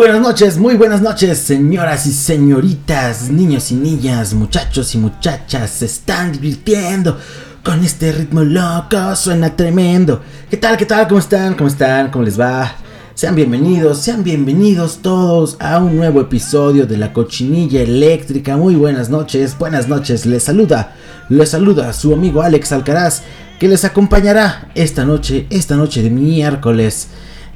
[0.00, 5.84] Buenas noches, muy buenas noches, señoras y señoritas, niños y niñas, muchachos y muchachas, se
[5.84, 7.18] están divirtiendo
[7.62, 10.22] con este ritmo loco, suena tremendo.
[10.48, 11.06] ¿Qué tal, qué tal?
[11.06, 11.52] ¿Cómo están?
[11.52, 12.10] ¿Cómo están?
[12.10, 12.76] ¿Cómo les va?
[13.12, 18.56] Sean bienvenidos, sean bienvenidos todos a un nuevo episodio de la cochinilla eléctrica.
[18.56, 20.94] Muy buenas noches, buenas noches, les saluda,
[21.28, 23.20] les saluda su amigo Alex Alcaraz,
[23.58, 27.08] que les acompañará esta noche, esta noche de miércoles.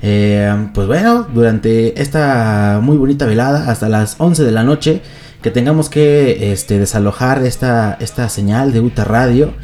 [0.07, 5.01] Eh, pues bueno, durante esta muy bonita velada, hasta las 11 de la noche,
[5.41, 9.55] que tengamos que este, desalojar esta, esta señal de UTA Radio.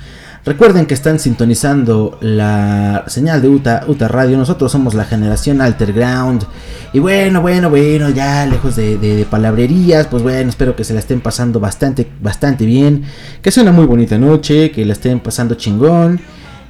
[0.46, 4.38] Recuerden que están sintonizando la señal de UTA, UTA Radio.
[4.38, 6.44] Nosotros somos la generación Alterground.
[6.94, 10.06] Y bueno, bueno, bueno, ya lejos de, de, palabrerías.
[10.06, 13.04] Pues bueno, espero que se la estén pasando bastante, bastante bien.
[13.42, 14.70] Que sea una muy bonita noche.
[14.70, 16.18] Que la estén pasando chingón.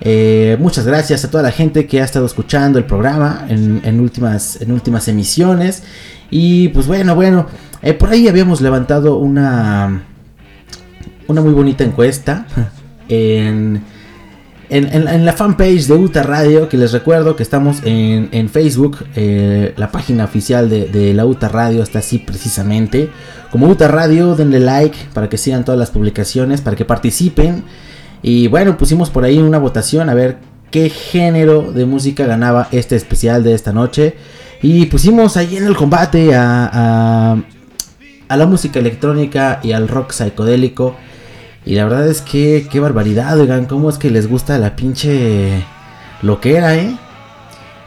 [0.01, 4.01] Eh, muchas gracias a toda la gente que ha estado escuchando el programa en, en
[4.01, 5.83] últimas, en últimas emisiones.
[6.31, 7.47] Y pues bueno, bueno,
[7.83, 10.05] eh, por ahí habíamos levantado una,
[11.27, 12.47] una muy bonita encuesta
[13.09, 13.83] en,
[14.71, 18.99] en, en, la fanpage de UTA Radio, que les recuerdo que estamos en, en Facebook,
[19.17, 23.11] eh, la página oficial de, de, la UTA Radio está así precisamente.
[23.51, 27.65] Como UTA Radio, denle like para que sigan todas las publicaciones, para que participen.
[28.23, 30.39] Y bueno, pusimos por ahí una votación a ver
[30.71, 34.15] qué género de música ganaba este especial de esta noche.
[34.63, 37.37] Y pusimos ahí en el combate a, a,
[38.29, 40.97] a la música electrónica y al rock psicodélico.
[41.65, 45.65] Y la verdad es que qué barbaridad, oigan, cómo es que les gusta la pinche
[46.23, 46.97] loquera, ¿eh?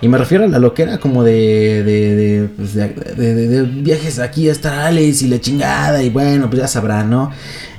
[0.01, 4.49] Y me refiero a la loquera como de, de, de, pues de, de viajes aquí
[4.49, 6.03] astrales y la chingada.
[6.03, 7.31] Y bueno, pues ya sabrán, ¿no?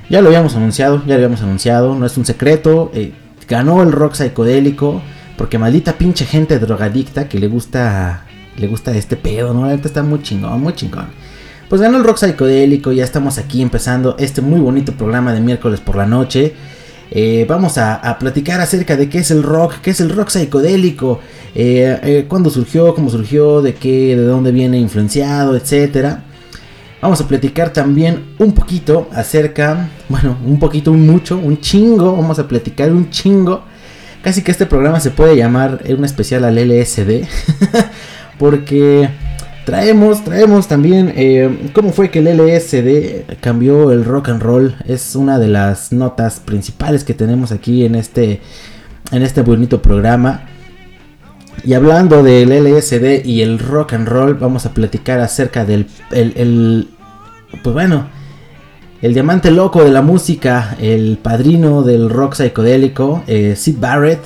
[0.09, 2.91] Ya lo habíamos anunciado, ya lo habíamos anunciado, no es un secreto.
[2.93, 3.13] Eh,
[3.47, 5.01] ganó el rock psicodélico.
[5.37, 8.25] Porque maldita pinche gente drogadicta que le gusta.
[8.57, 9.65] Le gusta este pedo, ¿no?
[9.65, 11.07] Ahorita está muy chingón, muy chingón.
[11.67, 12.93] Pues ganó el rock psicodélico.
[12.93, 16.53] Ya estamos aquí empezando este muy bonito programa de miércoles por la noche.
[17.11, 20.29] Eh, vamos a, a, platicar acerca de qué es el rock, qué es el rock
[20.29, 21.19] psicodélico,
[21.53, 26.23] eh, eh, cuándo surgió, cómo surgió, de qué, de dónde viene influenciado, etcétera.
[27.05, 32.39] Vamos a platicar también un poquito acerca, bueno, un poquito, un mucho, un chingo, vamos
[32.39, 33.61] a platicar un chingo.
[34.23, 37.27] Casi que este programa se puede llamar un especial al LSD,
[38.39, 39.07] porque
[39.67, 44.75] traemos, traemos también eh, cómo fue que el LSD cambió el rock and roll.
[44.87, 48.41] Es una de las notas principales que tenemos aquí en este,
[49.11, 50.45] en este bonito programa.
[51.63, 56.33] Y hablando del LSD y el rock and roll, vamos a platicar acerca del el,
[56.35, 56.89] el,
[57.63, 58.07] pues bueno,
[59.01, 64.21] el diamante loco de la música, el padrino del rock psicodélico, eh, Sid Barrett,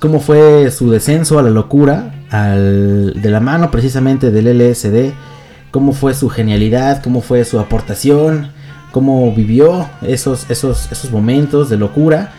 [0.00, 5.12] cómo fue su descenso a la locura, al, de la mano precisamente del LSD,
[5.70, 8.50] cómo fue su genialidad, cómo fue su aportación,
[8.92, 12.32] cómo vivió esos, esos, esos momentos de locura.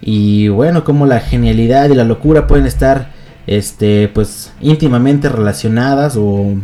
[0.00, 3.10] Y bueno, cómo la genialidad y la locura pueden estar
[3.46, 6.54] este, pues íntimamente relacionadas o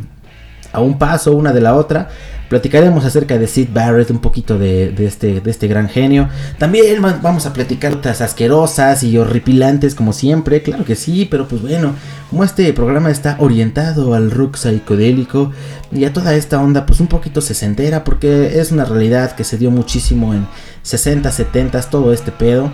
[0.72, 2.08] a un paso una de la otra.
[2.54, 6.28] Platicaremos acerca de Sid Barrett, un poquito de, este, de este gran genio.
[6.56, 11.62] También vamos a platicar otras asquerosas y horripilantes como siempre, claro que sí, pero pues
[11.62, 11.96] bueno,
[12.30, 15.50] como este programa está orientado al rock psicodélico
[15.90, 19.58] y a toda esta onda pues un poquito sesentera, porque es una realidad que se
[19.58, 20.46] dio muchísimo en
[20.82, 22.70] 60, 70, todo este pedo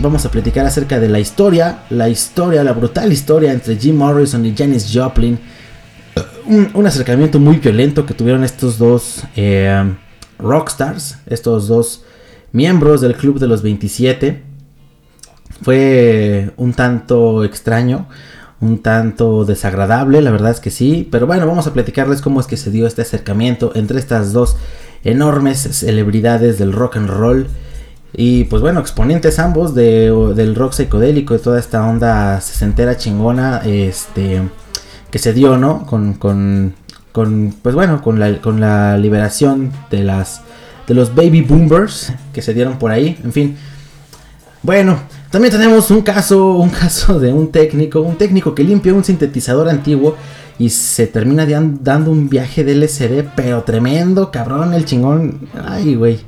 [0.00, 4.44] vamos a platicar acerca de la historia, la historia, la brutal historia entre Jim Morrison
[4.44, 5.38] y Janis Joplin.
[6.46, 9.94] Un, acercamiento muy violento que tuvieron estos dos eh,
[10.38, 12.04] rockstars, estos dos
[12.52, 14.42] miembros del Club de los 27.
[15.62, 18.08] Fue un tanto extraño,
[18.60, 21.08] un tanto desagradable, la verdad es que sí.
[21.10, 24.56] Pero bueno, vamos a platicarles cómo es que se dio este acercamiento entre estas dos
[25.04, 27.46] enormes celebridades del rock and roll.
[28.14, 33.62] Y pues bueno, exponentes ambos de, del rock psicodélico, de toda esta onda sesentera chingona,
[33.64, 34.42] este,
[35.12, 35.86] que se dio, ¿no?
[35.86, 36.74] Con, con,
[37.12, 40.40] con pues bueno, con la, con la liberación de las,
[40.88, 43.56] de los baby boomers que se dieron por ahí, en fin.
[44.62, 44.98] Bueno,
[45.30, 49.68] también tenemos un caso, un caso de un técnico, un técnico que limpia un sintetizador
[49.68, 50.16] antiguo
[50.58, 55.48] y se termina dando un viaje de LCD, pero tremendo, cabrón, el chingón.
[55.62, 56.20] Ay, güey.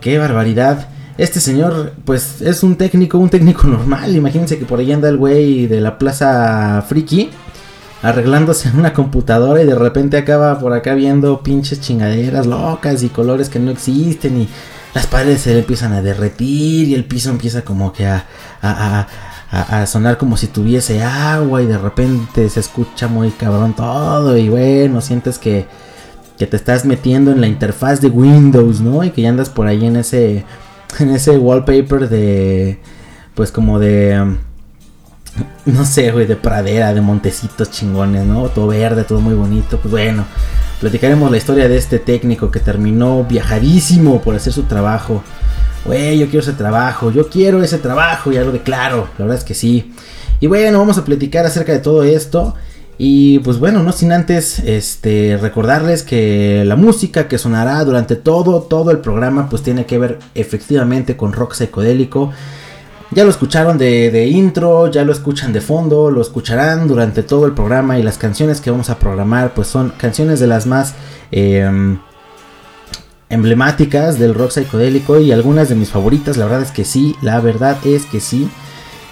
[0.00, 0.88] Qué barbaridad.
[1.18, 4.16] Este señor, pues es un técnico, un técnico normal.
[4.16, 7.30] Imagínense que por ahí anda el güey de la Plaza Friki
[8.04, 13.08] arreglándose en una computadora y de repente acaba por acá viendo pinches chingaderas locas y
[13.08, 14.48] colores que no existen y
[14.92, 18.26] las paredes se le empiezan a derretir y el piso empieza como que a,
[18.60, 19.06] a,
[19.50, 24.50] a, sonar como si tuviese agua y de repente se escucha muy cabrón todo y
[24.50, 25.66] bueno, sientes que,
[26.38, 29.02] que te estás metiendo en la interfaz de Windows, ¿no?
[29.02, 30.44] Y que ya andas por ahí en ese,
[30.98, 32.80] en ese wallpaper de,
[33.34, 34.36] pues como de
[35.66, 38.48] no sé, güey, de pradera, de montecitos chingones, ¿no?
[38.48, 39.78] Todo verde, todo muy bonito.
[39.78, 40.24] Pues bueno,
[40.80, 45.22] platicaremos la historia de este técnico que terminó viajadísimo por hacer su trabajo.
[45.84, 49.44] Güey, yo quiero ese trabajo, yo quiero ese trabajo, ya lo declaro, la verdad es
[49.44, 49.92] que sí.
[50.40, 52.54] Y bueno, vamos a platicar acerca de todo esto.
[52.96, 58.62] Y pues bueno, no sin antes este, recordarles que la música que sonará durante todo,
[58.62, 62.32] todo el programa pues tiene que ver efectivamente con rock psicodélico.
[63.14, 67.52] Ya lo escucharon de, intro, ya lo escuchan de fondo, lo escucharán durante todo el
[67.52, 70.94] programa y las canciones que vamos a programar pues son canciones de las más
[71.30, 72.00] em,
[73.28, 77.38] emblemáticas del rock psicodélico y algunas de mis favoritas, la verdad es que sí, la
[77.40, 78.48] verdad es que sí.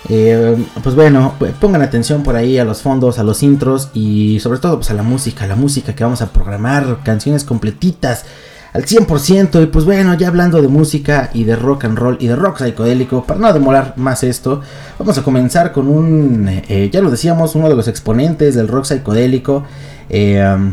[0.08, 4.58] Em, pues bueno, pongan atención por ahí a los fondos, a los intros y sobre
[4.58, 8.24] todo pues a la música, la música que vamos a programar, canciones completitas
[8.72, 9.62] al 100%.
[9.62, 12.62] Y pues bueno, ya hablando de música y de rock and roll y de rock
[12.62, 14.60] psicodélico, para no demorar más esto,
[14.98, 18.84] vamos a comenzar con un, eh, ya lo decíamos, uno de los exponentes del rock
[18.84, 19.64] psicodélico.
[20.08, 20.72] Eh,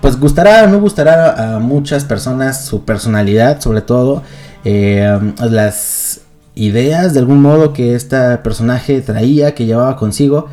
[0.00, 4.22] pues gustará o no gustará a muchas personas su personalidad, sobre todo
[4.64, 6.22] eh, las
[6.54, 10.48] ideas de algún modo que este personaje traía, que llevaba consigo.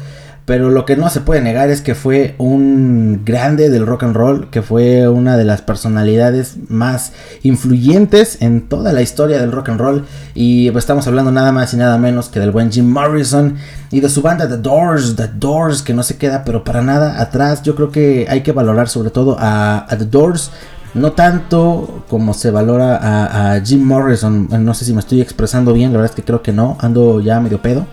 [0.47, 4.15] Pero lo que no se puede negar es que fue un grande del rock and
[4.15, 7.11] roll, que fue una de las personalidades más
[7.43, 10.05] influyentes en toda la historia del rock and roll.
[10.35, 13.57] Y pues estamos hablando nada más y nada menos que del buen Jim Morrison
[13.91, 17.21] y de su banda The Doors, The Doors, que no se queda pero para nada
[17.21, 17.61] atrás.
[17.63, 20.51] Yo creo que hay que valorar sobre todo a, The Doors.
[20.93, 24.47] No tanto como se valora a, a Jim Morrison.
[24.63, 27.19] No sé si me estoy expresando bien, la verdad es que creo que no, ando
[27.19, 27.85] ya medio pedo.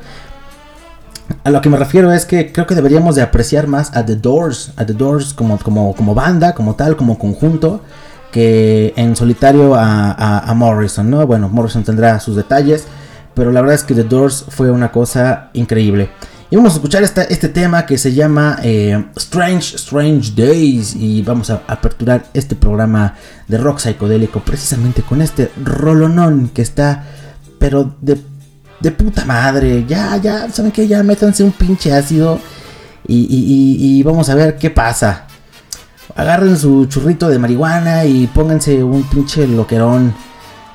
[1.43, 4.17] A lo que me refiero es que creo que deberíamos de apreciar más a The
[4.17, 7.83] Doors, a The Doors como, como, como banda, como tal, como conjunto,
[8.33, 11.27] que en solitario a, Morrison, ¿no?
[11.27, 12.87] Bueno, Morrison tendrá sus detalles,
[13.35, 16.11] pero la verdad es que The Doors fue una cosa increíble.
[16.51, 20.95] Y vamos a escuchar este tema que se llama eh, Strange, Strange Days.
[20.95, 23.15] Y vamos a aperturar este programa
[23.49, 27.07] de rock psicodélico precisamente con este rolonón que está,
[27.59, 28.19] pero de
[28.81, 29.85] de puta madre.
[29.87, 30.87] Ya, ya, ¿saben qué?
[30.87, 32.39] Ya métanse un pinche ácido
[33.07, 35.27] y, vamos a ver qué pasa.
[36.17, 40.15] Agarren su churrito de marihuana y pónganse un pinche loquerón.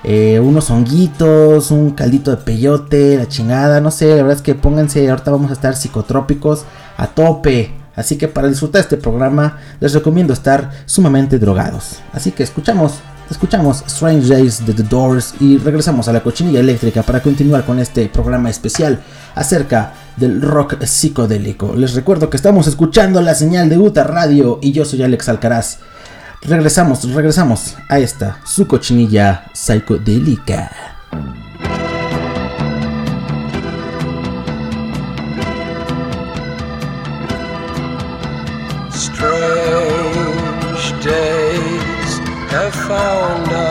[0.03, 4.55] Eh, unos honguitos, un caldito de peyote, la chingada, no sé, la verdad es que
[4.55, 6.63] pónganse, ahorita vamos a estar psicotrópicos
[6.95, 7.73] a tope.
[7.97, 11.99] Así que para disfrutar este programa les recomiendo estar sumamente drogados.
[12.13, 12.93] Así que escuchamos
[13.29, 17.79] Escuchamos Strange Days de The Doors y regresamos a la cochinilla eléctrica para continuar con
[17.79, 19.01] este programa especial
[19.35, 21.75] acerca del rock psicodélico.
[21.75, 25.77] Les recuerdo que estamos escuchando la señal de Uta Radio y yo soy Alex Alcaraz.
[26.41, 30.71] Regresamos, regresamos a esta su cochinilla psicodélica.
[42.89, 43.68] Found uh,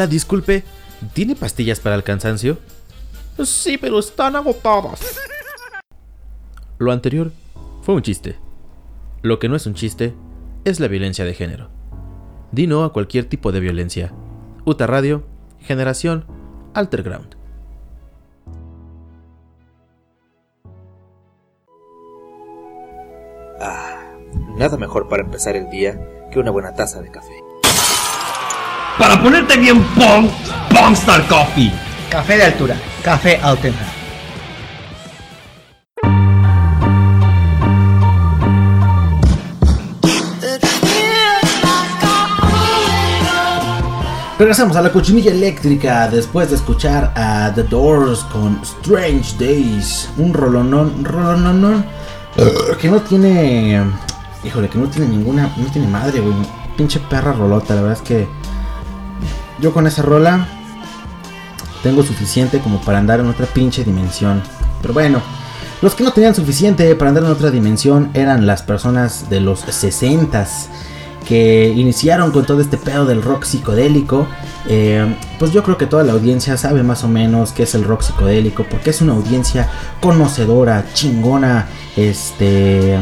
[0.00, 0.64] Hola, disculpe,
[1.12, 2.56] ¿tiene pastillas para el cansancio?
[3.44, 4.98] Sí, pero están agotadas.
[6.78, 7.32] Lo anterior
[7.82, 8.38] fue un chiste.
[9.20, 10.14] Lo que no es un chiste
[10.64, 11.68] es la violencia de género.
[12.50, 14.10] Di no a cualquier tipo de violencia.
[14.64, 15.22] Uta Radio,
[15.60, 16.24] Generación
[16.72, 17.36] Alterground.
[23.60, 24.14] Ah,
[24.56, 26.00] nada mejor para empezar el día
[26.32, 27.49] que una buena taza de café.
[28.98, 30.28] Para ponerte bien Pong,
[30.68, 31.72] Pongstar Coffee.
[32.10, 33.90] Café de altura, café auténtico.
[44.38, 50.08] Regresamos a la cochinilla eléctrica después de escuchar a The Doors con Strange Days.
[50.16, 51.84] Un rolonón, rolonón,
[52.80, 53.82] que no tiene.
[54.42, 55.52] Híjole, que no tiene ninguna.
[55.58, 56.34] No tiene madre, güey.
[56.74, 58.39] Pinche perra rolota, la verdad es que.
[59.60, 60.46] Yo con esa rola.
[61.82, 64.42] Tengo suficiente como para andar en otra pinche dimensión.
[64.82, 65.22] Pero bueno,
[65.80, 69.64] los que no tenían suficiente para andar en otra dimensión eran las personas de los
[69.66, 70.66] 60s
[71.26, 74.26] que iniciaron con todo este pedo del rock psicodélico.
[74.68, 77.84] Eh, pues yo creo que toda la audiencia sabe más o menos qué es el
[77.84, 79.68] rock psicodélico, porque es una audiencia
[80.00, 82.98] conocedora, chingona, este,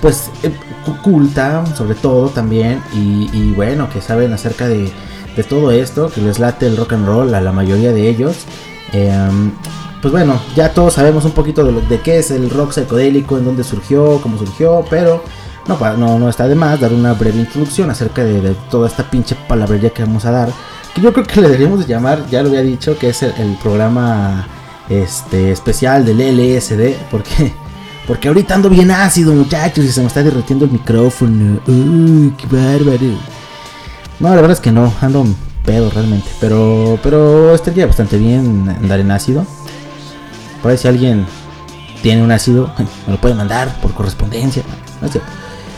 [0.00, 0.50] pues eh,
[0.84, 4.90] cu- culta sobre todo también, y bueno, que saben acerca de,
[5.36, 8.36] de todo esto, que les late el rock and roll a la mayoría de ellos.
[8.92, 9.12] Eh,
[10.00, 13.38] pues bueno, ya todos sabemos un poquito de, lo- de qué es el rock psicodélico,
[13.38, 15.22] en dónde surgió, cómo surgió, pero
[15.66, 19.08] no, no, no está de más dar una breve introducción acerca de, de toda esta
[19.10, 20.48] pinche palabrería que vamos a dar.
[20.94, 23.32] Que yo creo que le deberíamos de llamar, ya lo había dicho, que es el,
[23.38, 24.46] el programa
[24.88, 26.94] este, especial del LSD.
[27.10, 27.52] Porque,
[28.06, 31.58] porque ahorita ando bien ácido, muchachos, y se me está derretiendo el micrófono.
[31.66, 33.16] Uy, qué bárbaro.
[34.20, 35.26] No, la verdad es que no, ando
[35.64, 36.28] pedo realmente.
[36.40, 39.44] Pero, pero estaría bastante bien andar en ácido.
[40.62, 41.26] Por ahí si alguien
[42.02, 42.70] tiene un ácido,
[43.06, 44.62] me lo puede mandar por correspondencia.
[45.00, 45.08] No.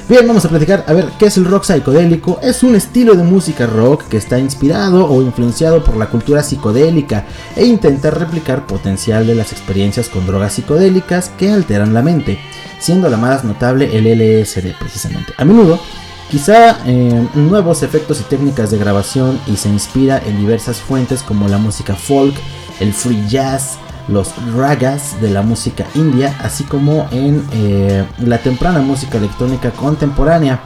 [0.09, 2.39] Bien, vamos a platicar a ver qué es el rock psicodélico.
[2.41, 7.27] Es un estilo de música rock que está inspirado o influenciado por la cultura psicodélica
[7.57, 12.39] e intenta replicar potencial de las experiencias con drogas psicodélicas que alteran la mente,
[12.79, 15.33] siendo la más notable el LSD precisamente.
[15.39, 15.81] A menudo,
[16.31, 21.49] quizá eh, nuevos efectos y técnicas de grabación y se inspira en diversas fuentes como
[21.49, 22.35] la música folk,
[22.81, 23.79] el free jazz,
[24.09, 30.61] los ragas de la música india, así como en eh, la temprana música electrónica contemporánea.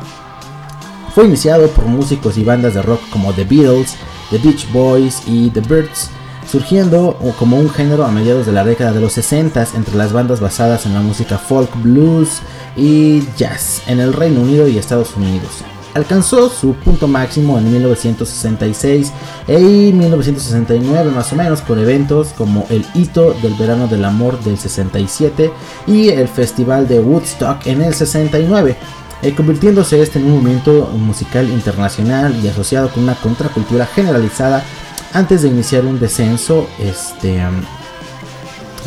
[1.15, 3.97] Fue iniciado por músicos y bandas de rock como The Beatles,
[4.31, 6.11] The Beach Boys y The Birds,
[6.51, 10.41] surgiendo como un género a mediados de la década de los 60 entre las bandas
[10.41, 12.41] basadas en la música folk, blues
[12.77, 15.63] y jazz en el Reino Unido y Estados Unidos.
[15.95, 19.13] Alcanzó su punto máximo en 1966
[19.49, 24.57] y 1969 más o menos con eventos como el hito del verano del amor del
[24.57, 25.53] 67
[25.87, 28.77] y el festival de Woodstock en el 69
[29.23, 34.65] eh, convirtiéndose este en un movimiento musical internacional y asociado con una contracultura generalizada
[35.13, 37.63] antes de iniciar un descenso, este, um,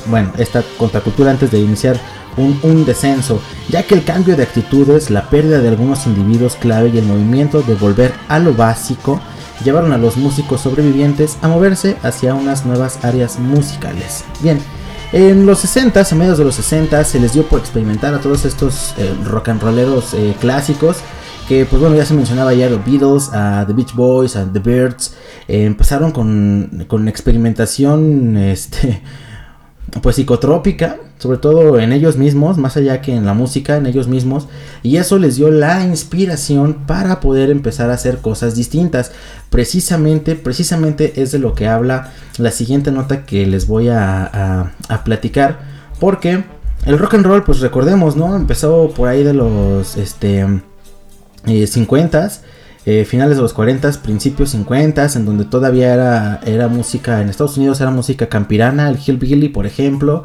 [0.08, 2.00] bueno, esta contracultura antes de iniciar
[2.38, 6.98] un, descenso, ya que el cambio de actitudes, la pérdida de algunos individuos clave y
[6.98, 9.22] el movimiento de volver a lo básico
[9.63, 14.25] llevaron a los músicos sobrevivientes a moverse hacia unas nuevas áreas musicales.
[14.42, 14.60] Bien,
[15.12, 18.46] en los 60, a mediados de los 60, se les dio por experimentar a todos
[18.46, 20.98] estos eh, rock and rolleros eh, clásicos.
[21.48, 24.60] Que, pues bueno, ya se mencionaba ya los Beatles, a The Beach Boys, a The
[24.60, 25.14] Birds.
[25.48, 29.02] eh, empezaron con, con experimentación, este,
[30.02, 34.08] pues psicotrópica, sobre todo en ellos mismos, más allá que en la música, en ellos
[34.08, 34.48] mismos,
[34.84, 39.12] y eso les dio la inspiración para poder empezar a hacer cosas distintas.
[39.50, 45.04] Precisamente, precisamente es de lo que habla la siguiente nota que les voy a, a
[45.04, 45.60] platicar,
[46.00, 46.44] porque
[46.86, 48.36] el rock and roll, pues recordemos, ¿no?
[48.36, 50.46] Empezó por ahí de los este,
[51.46, 52.42] 50 s
[52.86, 57.56] eh, finales de los 40, principios 50, en donde todavía era, era música, en Estados
[57.58, 60.24] Unidos era música campirana, el hillbilly, por ejemplo.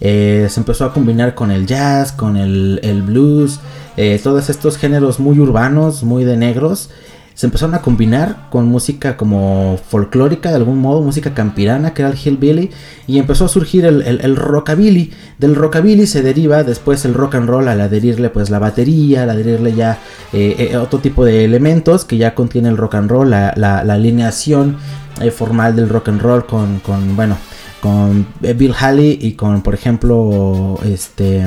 [0.00, 3.60] Eh, se empezó a combinar con el jazz, con el, el blues,
[3.96, 6.88] eh, todos estos géneros muy urbanos, muy de negros
[7.38, 12.10] se empezaron a combinar con música como folclórica de algún modo, música campirana que era
[12.10, 12.70] el hillbilly
[13.06, 15.12] y empezó a surgir el, rockabilly.
[15.38, 19.30] Del rockabilly se deriva después el rock and roll al adherirle pues la batería, al
[19.30, 20.00] adherirle ya
[20.32, 23.50] eh, eh, otro tipo de elementos que ya contiene el rock and roll, la,
[23.88, 24.76] alineación
[25.20, 27.38] eh, formal del rock and roll con, con bueno,
[27.80, 31.44] con Bill Haley y con por ejemplo este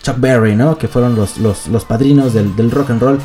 [0.00, 0.78] Chuck Berry, ¿no?
[0.78, 3.18] Que fueron los, los, padrinos del, del rock and roll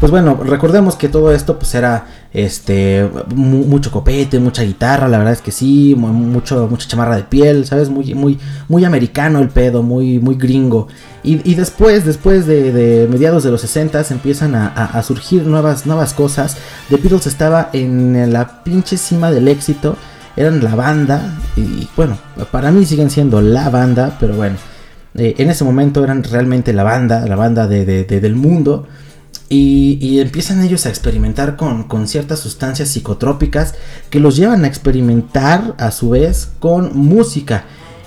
[0.00, 5.32] pues bueno, recordemos que todo esto pues era este mucho copete, mucha guitarra, la verdad
[5.32, 8.38] es que sí, mucho mucha chamarra de piel, sabes, muy muy
[8.68, 10.88] muy americano el pedo, muy muy gringo.
[11.24, 16.56] Y, después, después de, mediados de los 60 empiezan a, surgir nuevas nuevas cosas.
[16.88, 19.96] The Beatles estaba en la pinche cima del éxito,
[20.36, 22.16] eran la banda y bueno,
[22.50, 24.56] para mí siguen siendo la banda, pero bueno,
[25.14, 28.86] eh, en ese momento eran realmente la banda, la banda de, del mundo.
[29.50, 33.74] Y, empiezan ellos a experimentar con, ciertas sustancias psicotrópicas
[34.10, 37.64] que los llevan a experimentar a su vez con música.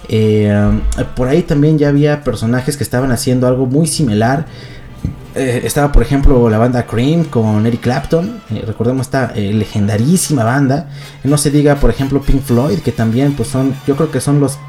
[0.07, 0.53] Eh,
[1.15, 4.45] por ahí también ya había personajes que estaban haciendo algo muy similar.
[5.33, 10.89] Eh, estaba por ejemplo la banda Cream con Eric Clapton, eh, recordemos esta legendarísima banda.
[11.23, 14.39] No se diga por ejemplo Pink Floyd, que también pues son, yo creo que son
[14.39, 14.59] los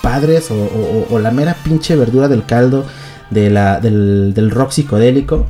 [0.00, 2.86] padres o, la mera pinche verdura del caldo
[3.30, 5.46] de la, del rock psicodélico.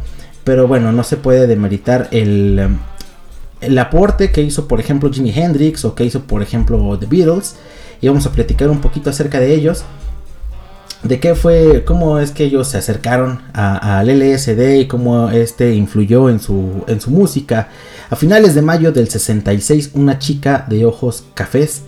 [0.49, 2.71] Pero bueno, no se puede demeritar el,
[3.61, 7.57] el aporte que hizo, por ejemplo, Jimi Hendrix o que hizo, por ejemplo, The Beatles.
[8.01, 9.85] Y vamos a platicar un poquito acerca de ellos.
[11.03, 16.31] De qué fue, cómo es que ellos se acercaron al LSD y cómo este influyó
[16.31, 17.69] en su, en su música.
[18.09, 21.83] A finales de mayo del 66, una chica de ojos cafés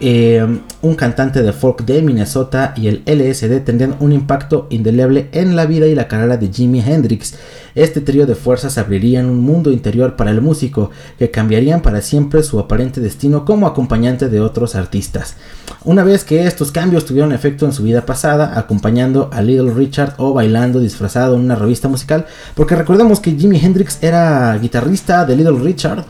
[0.00, 0.46] eh,
[0.82, 5.64] un cantante de folk de Minnesota y el LSD tendrían un impacto indeleble en la
[5.64, 7.34] vida y la carrera de Jimi Hendrix.
[7.74, 12.42] Este trío de fuerzas abrirían un mundo interior para el músico que cambiarían para siempre
[12.42, 15.36] su aparente destino como acompañante de otros artistas.
[15.84, 20.14] Una vez que estos cambios tuvieron efecto en su vida pasada, acompañando a Little Richard
[20.18, 25.36] o bailando disfrazado en una revista musical, porque recordemos que Jimi Hendrix era guitarrista de
[25.36, 26.04] Little Richard,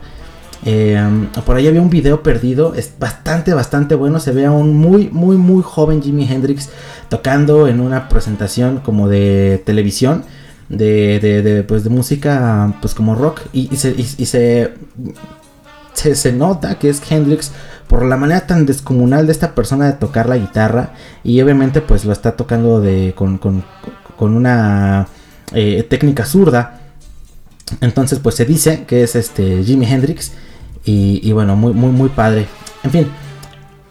[0.68, 1.00] eh,
[1.44, 4.18] por ahí había un video perdido, es bastante, bastante bueno.
[4.18, 6.70] Se ve a un muy, muy, muy joven Jimi Hendrix
[7.08, 10.24] tocando en una presentación como de televisión,
[10.68, 13.42] de, de, pues de música, pues como rock.
[13.52, 14.74] Y, se, se,
[16.16, 17.52] se, nota que es Hendrix
[17.86, 20.94] por la manera tan descomunal de esta persona de tocar la guitarra.
[21.22, 23.62] Y obviamente, pues lo está tocando de, con, con,
[24.18, 25.06] una
[25.52, 26.80] eh, técnica zurda.
[27.80, 30.32] Entonces, pues se dice que es este Jimi Hendrix.
[30.86, 32.46] Y, bueno, muy, muy, muy padre.
[32.84, 33.08] En fin,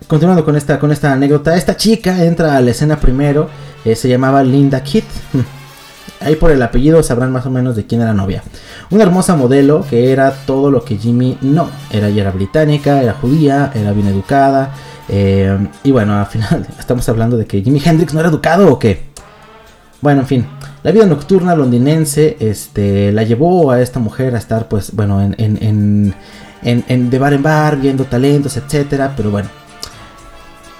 [0.08, 3.50] continuando con esta, con esta anécdota, esta chica entra a la escena primero,
[3.84, 5.04] eh, se llamaba Linda Kitt.
[6.22, 8.42] Ahí por el apellido sabrán más o menos de quién era novia.
[8.90, 11.70] Una hermosa modelo que era todo lo que Jimmy no.
[11.92, 14.72] Era, ella era británica, era judía, era bien educada.
[15.10, 18.80] Eh, y bueno, al final estamos hablando de que Jimi Hendrix no era educado o
[18.80, 19.04] qué.
[20.02, 20.48] Bueno, en fin,
[20.84, 25.36] la vida nocturna londinense este, la llevó a esta mujer a estar, pues, bueno, en,
[25.40, 26.16] en, en,
[26.66, 29.50] de bar en bar, viendo talentos, etcétera, pero bueno.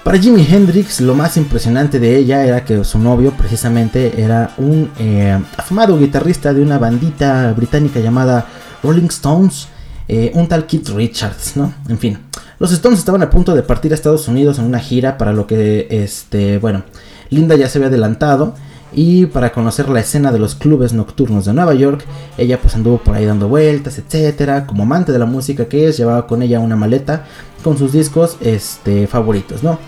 [0.02, 4.90] Para Jimi Hendrix, lo más impresionante de ella era que su novio, precisamente, era un
[4.98, 8.46] eh, afamado guitarrista de una bandita británica llamada
[8.82, 9.68] Rolling Stones,
[10.06, 11.74] eh, un tal Keith Richards, ¿no?
[11.88, 12.18] En fin,
[12.60, 15.46] los Stones estaban a punto de partir a Estados Unidos en una gira para lo
[15.48, 16.84] que, este, bueno,
[17.30, 18.54] Linda ya se había adelantado
[18.92, 22.04] y para conocer la escena de los clubes nocturnos de Nueva York,
[22.38, 24.66] ella pues anduvo por ahí dando vueltas, etcétera.
[24.66, 27.24] Como amante de la música que es, llevaba con ella una maleta
[27.62, 29.78] con sus discos este, favoritos, ¿no?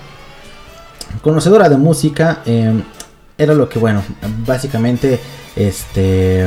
[1.22, 2.82] Conocedora de música, em,
[3.36, 4.02] era lo que, bueno,
[4.44, 5.20] básicamente
[5.54, 6.46] este,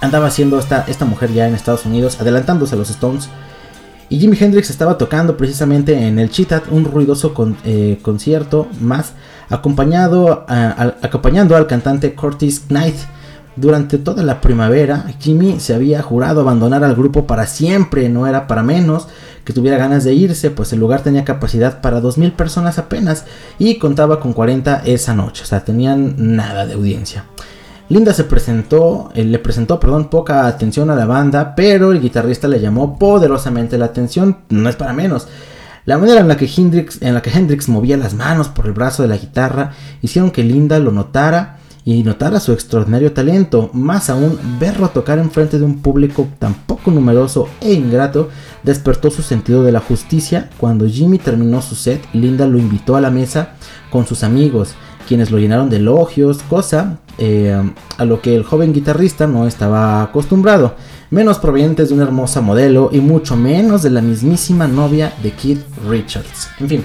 [0.00, 3.28] andaba haciendo esta, esta mujer ya en Estados Unidos, adelantándose a los Stones.
[4.08, 9.12] Y Jimi Hendrix estaba tocando precisamente en el Cheetah, un ruidoso eh, concierto más
[9.48, 10.44] acompañado
[11.02, 12.96] acompañando al cantante Curtis Knight.
[13.56, 18.46] Durante toda la primavera, Jimmy se había jurado abandonar al grupo para siempre, no era
[18.46, 19.08] para menos
[19.46, 23.24] que tuviera ganas de irse, pues el lugar tenía capacidad para 2.000 personas apenas
[23.58, 27.24] y contaba con 40 esa noche, o sea, tenían nada de audiencia.
[27.88, 32.48] Linda se presentó, eh, le presentó, perdón, poca atención a la banda, pero el guitarrista
[32.48, 35.28] le llamó poderosamente la atención, no es para menos.
[35.84, 38.72] La manera en la que Hendrix, en la que Hendrix movía las manos por el
[38.72, 39.72] brazo de la guitarra
[40.02, 43.70] hicieron que Linda lo notara y notara su extraordinario talento.
[43.72, 48.30] Más aún, verlo tocar en frente de un público tan poco numeroso e ingrato
[48.64, 50.50] despertó su sentido de la justicia.
[50.58, 53.50] Cuando Jimmy terminó su set, Linda lo invitó a la mesa
[53.88, 54.74] con sus amigos,
[55.06, 57.58] quienes lo llenaron de elogios, cosa eh,
[57.96, 60.74] a lo que el joven guitarrista no estaba acostumbrado,
[61.10, 65.64] menos provenientes de una hermosa modelo y mucho menos de la mismísima novia de Keith
[65.88, 66.48] Richards.
[66.58, 66.84] En fin.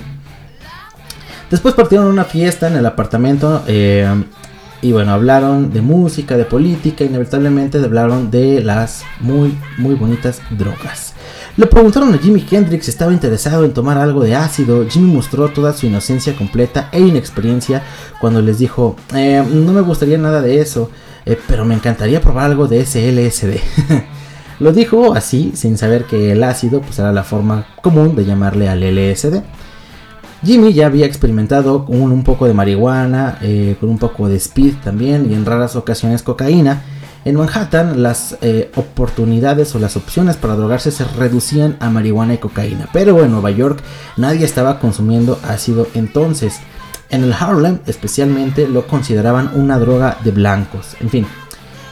[1.50, 4.08] Después partieron a una fiesta en el apartamento eh,
[4.82, 11.14] y bueno, hablaron de música, de política, inevitablemente hablaron de las muy, muy bonitas drogas.
[11.58, 14.86] Le preguntaron a Jimi Hendrix si estaba interesado en tomar algo de ácido.
[14.88, 17.84] Jimmy mostró toda su inocencia completa e inexperiencia
[18.22, 20.90] cuando les dijo, eh, no me gustaría nada de eso,
[21.26, 23.60] eh, pero me encantaría probar algo de ese LSD.
[24.62, 28.70] Lo dijo así, sin saber que el ácido pues, era la forma común de llamarle
[28.70, 29.42] al LSD.
[30.46, 34.76] Jimmy ya había experimentado con un poco de marihuana, eh, con un poco de speed
[34.84, 36.82] también y en raras ocasiones cocaína.
[37.24, 42.38] En Manhattan las eh, oportunidades o las opciones para drogarse se reducían a marihuana y
[42.40, 43.80] cocaína, pero en Nueva York
[44.18, 46.60] nadie estaba consumiendo ácido entonces.
[47.10, 50.96] En el Harlem especialmente lo consideraban una droga de blancos.
[51.00, 51.28] En fin,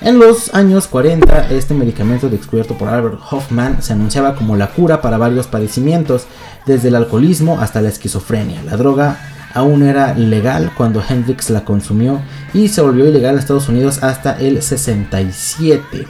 [0.02, 5.02] en los años 40, este medicamento descubierto por Albert Hoffman se anunciaba como la cura
[5.02, 6.26] para varios padecimientos,
[6.66, 8.64] desde el alcoholismo hasta la esquizofrenia.
[8.64, 9.20] La droga
[9.54, 12.22] aún era legal cuando Hendrix la consumió
[12.54, 16.08] y se volvió ilegal en Estados Unidos hasta el 67.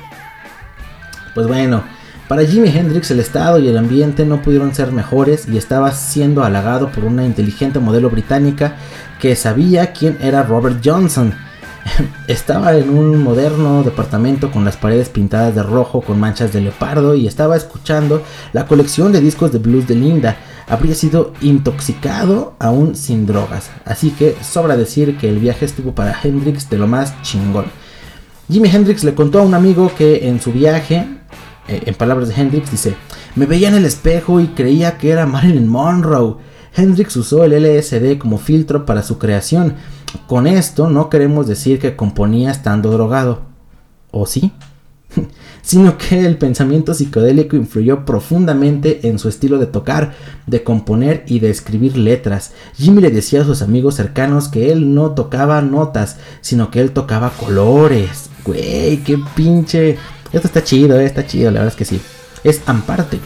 [1.33, 1.83] Pues bueno,
[2.27, 6.43] para Jimi Hendrix el estado y el ambiente no pudieron ser mejores y estaba siendo
[6.43, 8.75] halagado por una inteligente modelo británica
[9.19, 11.33] que sabía quién era Robert Johnson
[12.27, 17.15] estaba en un moderno departamento con las paredes pintadas de rojo con manchas de leopardo
[17.15, 18.23] y estaba escuchando
[18.53, 20.37] la colección de discos de blues de Linda.
[20.69, 26.17] Habría sido intoxicado aún sin drogas, así que sobra decir que el viaje estuvo para
[26.23, 27.65] Hendrix de lo más chingón.
[28.49, 31.07] Jimi Hendrix le contó a un amigo que en su viaje,
[31.67, 32.95] eh, en palabras de Hendrix, dice,
[33.35, 36.37] me veía en el espejo y creía que era Marilyn Monroe.
[36.75, 39.75] Hendrix usó el LSD como filtro para su creación
[40.27, 43.41] con esto no queremos decir que componía estando drogado,
[44.11, 44.51] ¿o sí?
[45.61, 50.13] sino que el pensamiento psicodélico influyó profundamente en su estilo de tocar,
[50.47, 52.53] de componer y de escribir letras.
[52.75, 56.91] Jimmy le decía a sus amigos cercanos que él no tocaba notas, sino que él
[56.91, 58.29] tocaba colores.
[58.45, 59.97] Güey, qué pinche.
[60.31, 62.01] Esto está chido, eh, está chido, la verdad es que sí.
[62.43, 63.19] Es amparte.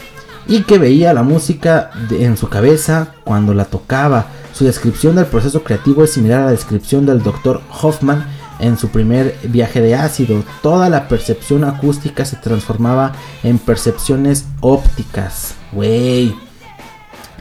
[0.47, 5.63] Y que veía la música en su cabeza cuando la tocaba su descripción del proceso
[5.63, 7.61] creativo es similar a la descripción del Dr.
[7.81, 8.27] Hoffman
[8.59, 10.43] en su primer viaje de ácido.
[10.61, 13.13] Toda la percepción acústica se transformaba
[13.43, 15.55] en percepciones ópticas.
[15.73, 16.35] Wey.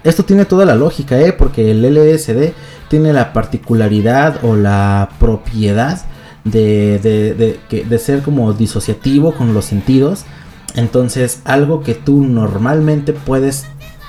[0.04, 1.32] Esto tiene toda la lógica, ¿eh?
[1.32, 2.52] Porque el LSD
[2.88, 6.04] tiene la particularidad o la propiedad
[6.44, 10.24] de, de, de, ser como disociativo con los sentidos.
[10.74, 13.66] Entonces, algo que tú normalmente puedes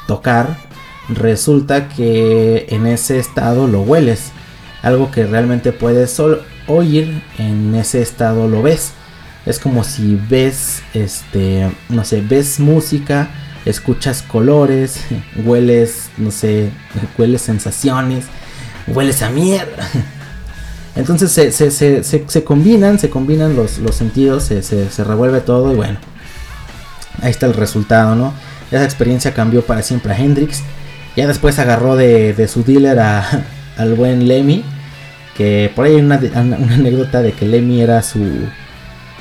[0.08, 0.58] tocar
[1.10, 4.32] resulta que en ese estado lo hueles.
[4.82, 8.91] Algo que realmente puedes solo oír, en ese estado lo ves.
[9.45, 13.30] Es como si ves, este, no sé, ves música,
[13.65, 15.02] escuchas colores,
[15.43, 16.71] hueles, no sé,
[17.17, 18.26] hueles sensaciones,
[18.88, 19.88] hueles a mierda.
[20.95, 25.97] Entonces se, combinan, se combinan los, los sentidos, se, se revuelve todo y bueno,
[27.21, 28.32] ahí está el resultado, ¿no?
[28.69, 30.62] Esa experiencia cambió para siempre a Hendrix
[31.15, 34.63] ya después agarró de, su dealer al buen Lemmy.
[35.38, 38.48] Que por ahí hay una, anécdota de que Lemmy era su,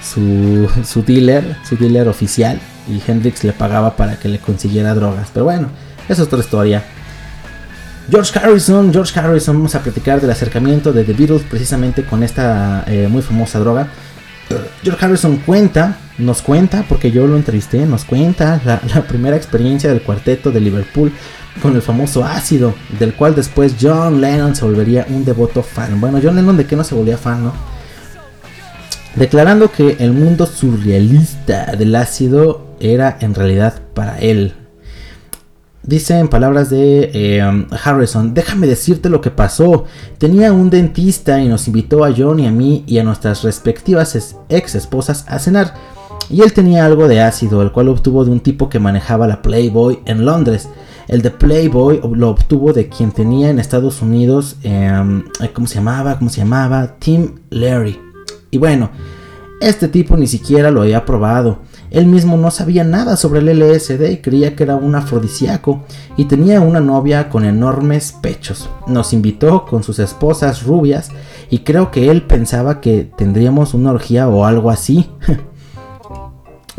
[0.02, 2.60] su, dealer, su dealer oficial.
[2.88, 5.28] Y Hendrix le pagaba para que le consiguiera drogas.
[5.32, 5.68] Pero bueno,
[6.08, 6.82] esa es otra historia.
[8.10, 12.84] George Harrison, George Harrison, vamos a platicar del acercamiento de The Beatles precisamente con esta
[12.86, 13.86] eh, muy famosa droga.
[14.82, 20.02] George Harrison cuenta, nos cuenta, porque yo lo entrevisté, nos cuenta la, primera experiencia del
[20.02, 21.12] cuarteto de Liverpool
[21.60, 26.00] con el famoso ácido, del cual después John Lennon se volvería un devoto fan.
[26.00, 27.52] Bueno, John Lennon de qué no se volvía fan, ¿no?
[29.14, 34.54] Declarando que el mundo surrealista del ácido era en realidad para él.
[35.84, 39.84] Dice en palabras de eh, Harrison, déjame decirte lo que pasó.
[40.18, 44.36] Tenía un dentista y nos invitó a John y a mí y a nuestras respectivas
[44.48, 45.74] ex esposas a cenar.
[46.30, 49.42] Y él tenía algo de ácido, el cual obtuvo de un tipo que manejaba la
[49.42, 50.68] Playboy en Londres.
[51.08, 56.16] El de Playboy lo obtuvo de quien tenía en Estados Unidos, em, ¿cómo se llamaba?
[56.16, 56.96] ¿Cómo se llamaba?
[57.00, 58.00] Tim Larry.
[58.52, 58.90] Y bueno,
[59.68, 61.60] este tipo ni siquiera lo había probado.
[61.90, 65.84] Él mismo no sabía nada sobre el LSD y creía que era un afrodisíaco
[66.16, 68.70] y tenía una novia con enormes pechos.
[68.86, 71.10] Nos invitó con sus esposas rubias
[71.50, 75.10] y creo que él pensaba que tendríamos una orgía o algo así.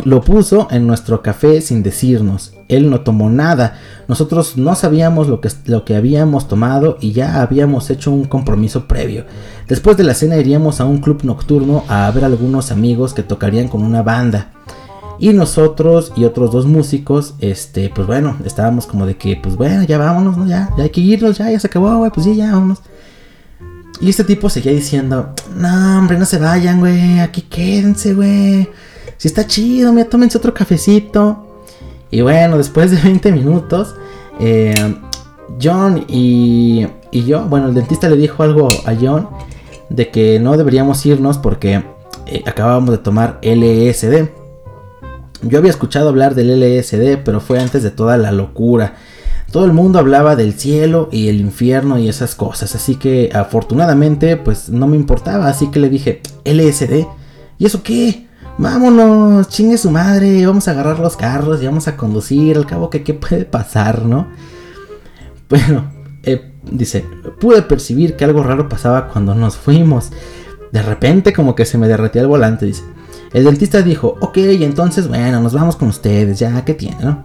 [0.06, 2.54] Lo puso en nuestro café sin decirnos.
[2.68, 3.80] Él no tomó nada.
[4.08, 8.88] Nosotros no sabíamos lo que, lo que habíamos tomado y ya habíamos hecho un compromiso
[8.88, 9.26] previo.
[9.68, 13.24] Después de la cena iríamos a un club nocturno a ver a algunos amigos que
[13.24, 14.52] tocarían con una banda.
[15.20, 19.84] Y nosotros y otros dos músicos, este, pues bueno, estábamos como de que, pues bueno,
[19.84, 20.48] ya vámonos, ¿no?
[20.48, 22.82] Ya, ya hay que irnos, ya, ya se acabó, güey, pues sí, ya vámonos.
[24.02, 28.68] Y este tipo seguía diciendo, no, hombre, no se vayan, güey, aquí quédense, güey.
[29.18, 31.48] Si está chido, mira, tómense otro cafecito.
[32.12, 33.96] Y bueno, después de 20 minutos,
[34.40, 34.96] eh,
[35.62, 39.30] John y, y, yo, bueno, el dentista le dijo algo a John
[39.90, 41.84] de que no deberíamos irnos porque
[42.26, 44.30] eh, acabábamos de tomar LSD.
[45.44, 48.96] Yo había escuchado hablar del LSD, pero fue antes de toda la locura.
[49.52, 54.36] Todo el mundo hablaba del cielo y el infierno y esas cosas, así que afortunadamente
[54.36, 57.06] pues no me importaba, así que le dije, LSD,
[57.60, 58.28] ¿y eso qué?
[58.58, 62.90] Vámonos, chingue su madre, vamos a agarrar los carros y vamos a conducir, al cabo
[62.90, 64.28] que qué puede pasar, ¿no?
[65.50, 65.92] Bueno,
[66.24, 67.06] eh, dice,
[67.40, 70.12] pude percibir que algo raro pasaba cuando nos fuimos.
[70.72, 72.84] De repente como que se me derretía el volante, dice.
[73.34, 77.24] El dentista dijo, ok, entonces bueno, nos vamos con ustedes, ya, ¿qué tiene, no?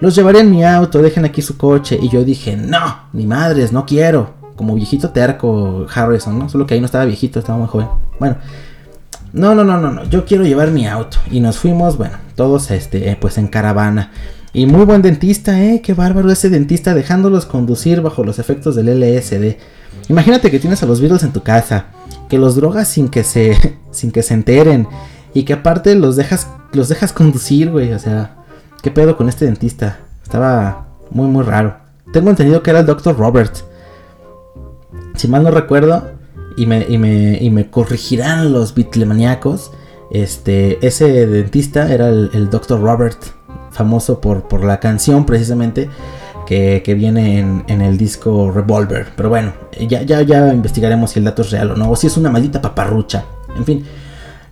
[0.00, 1.98] Los llevaré en mi auto, dejen aquí su coche.
[2.00, 4.34] Y yo dije, no, ni madres, no quiero.
[4.56, 6.48] Como viejito terco Harrison, ¿no?
[6.48, 7.88] Solo que ahí no estaba viejito, estaba muy joven.
[8.18, 8.36] Bueno,
[9.34, 11.18] no, no, no, no, no, yo quiero llevar mi auto.
[11.28, 14.12] Y nos fuimos, bueno, todos este, eh, pues en caravana.
[14.52, 18.86] Y muy buen dentista, eh, qué bárbaro ese dentista dejándolos conducir bajo los efectos del
[18.86, 19.58] LSD.
[20.08, 21.86] Imagínate que tienes a los virus en tu casa,
[22.28, 23.56] que los drogas sin que se
[23.90, 24.86] sin que se enteren
[25.34, 28.36] y que aparte los dejas los dejas conducir, güey, o sea,
[28.82, 29.98] qué pedo con este dentista.
[30.22, 31.76] Estaba muy muy raro.
[32.12, 33.16] Tengo entendido que era el Dr.
[33.16, 33.52] Robert.
[35.16, 36.13] Si mal no recuerdo,
[36.56, 39.72] y me, y me, y me corregirán los bitlemaniacos.
[40.10, 42.80] Este, ese dentista era el, el Dr.
[42.80, 43.18] Robert,
[43.70, 45.88] famoso por, por la canción precisamente
[46.46, 49.08] que, que viene en, en, el disco Revolver.
[49.16, 49.52] Pero bueno,
[49.88, 52.30] ya, ya, ya investigaremos si el dato es real o no, o si es una
[52.30, 53.24] maldita paparrucha.
[53.56, 53.84] En fin,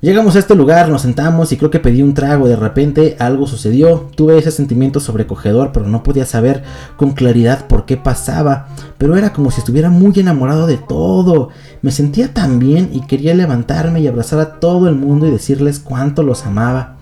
[0.02, 2.48] Llegamos a este lugar, nos sentamos y creo que pedí un trago.
[2.48, 4.08] De repente algo sucedió.
[4.16, 6.64] Tuve ese sentimiento sobrecogedor, pero no podía saber
[6.96, 8.66] con claridad por qué pasaba.
[8.98, 11.50] Pero era como si estuviera muy enamorado de todo.
[11.82, 15.78] Me sentía tan bien y quería levantarme y abrazar a todo el mundo y decirles
[15.78, 16.96] cuánto los amaba.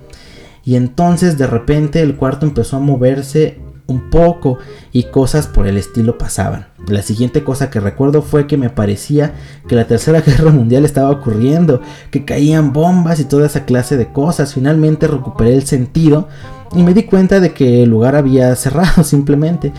[0.62, 3.60] Y entonces de repente el cuarto empezó a moverse
[3.90, 4.59] un poco
[4.92, 6.68] y cosas por el estilo pasaban.
[6.87, 9.35] La siguiente cosa que recuerdo fue que me parecía
[9.68, 14.12] que la tercera guerra mundial estaba ocurriendo, que caían bombas y toda esa clase de
[14.12, 14.55] cosas.
[14.55, 16.29] Finalmente recuperé el sentido
[16.74, 19.72] y me di cuenta de que el lugar había cerrado simplemente.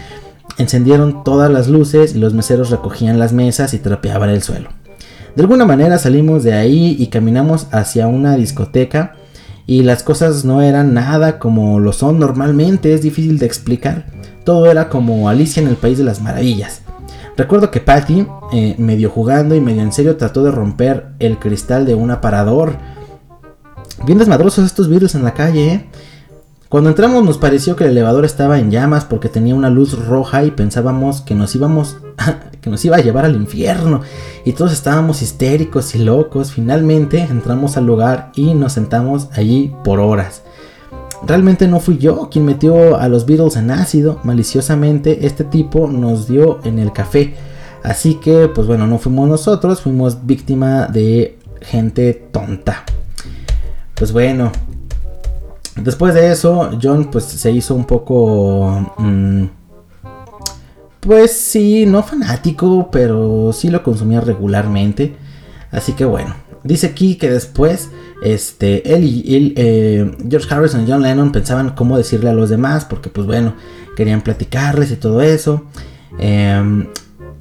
[0.58, 4.70] Encendieron todas las luces y los meseros recogían las mesas y trapeaban el suelo.
[5.36, 9.16] De alguna manera salimos de ahí y caminamos hacia una discoteca
[9.66, 14.06] y las cosas no eran nada como lo son normalmente, es difícil de explicar.
[14.44, 16.82] Todo era como Alicia en el País de las Maravillas.
[17.38, 21.86] Recuerdo que Patty, eh, medio jugando y medio en serio, trató de romper el cristal
[21.86, 22.76] de un aparador.
[24.06, 25.90] Bien desmadrosos estos virus en la calle, ¿eh?
[26.72, 30.46] Cuando entramos nos pareció que el elevador estaba en llamas porque tenía una luz roja
[30.46, 31.98] y pensábamos que nos íbamos
[32.62, 34.02] que nos iba a llevar al infierno
[34.46, 36.52] y todos estábamos histéricos y locos.
[36.52, 40.44] Finalmente entramos al lugar y nos sentamos allí por horas.
[41.26, 46.28] Realmente no fui yo quien metió a los Beatles en ácido, maliciosamente este tipo nos
[46.28, 47.36] dio en el café.
[47.84, 52.84] Así que pues bueno, no fuimos nosotros, fuimos víctima de gente tonta.
[53.96, 54.52] Pues bueno,
[55.76, 58.94] Después de eso, John pues se hizo un poco...
[58.98, 59.46] Mmm,
[61.02, 65.16] pues sí, no fanático, pero sí lo consumía regularmente.
[65.72, 67.90] Así que bueno, dice aquí que después
[68.24, 72.86] este, él y eh, George Harrison y John Lennon pensaban cómo decirle a los demás,
[72.86, 73.56] porque pues bueno,
[73.98, 75.66] querían platicarles y todo eso.
[76.20, 76.86] Eh,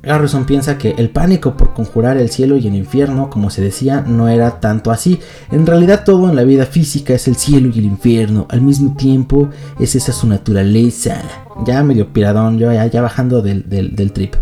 [0.03, 4.03] Garrison piensa que el pánico por conjurar el cielo y el infierno, como se decía,
[4.07, 5.21] no era tanto así.
[5.51, 8.47] En realidad todo en la vida física es el cielo y el infierno.
[8.49, 11.21] Al mismo tiempo es esa su naturaleza.
[11.67, 14.37] Ya medio piradón, yo ya, bajando del, del, trip.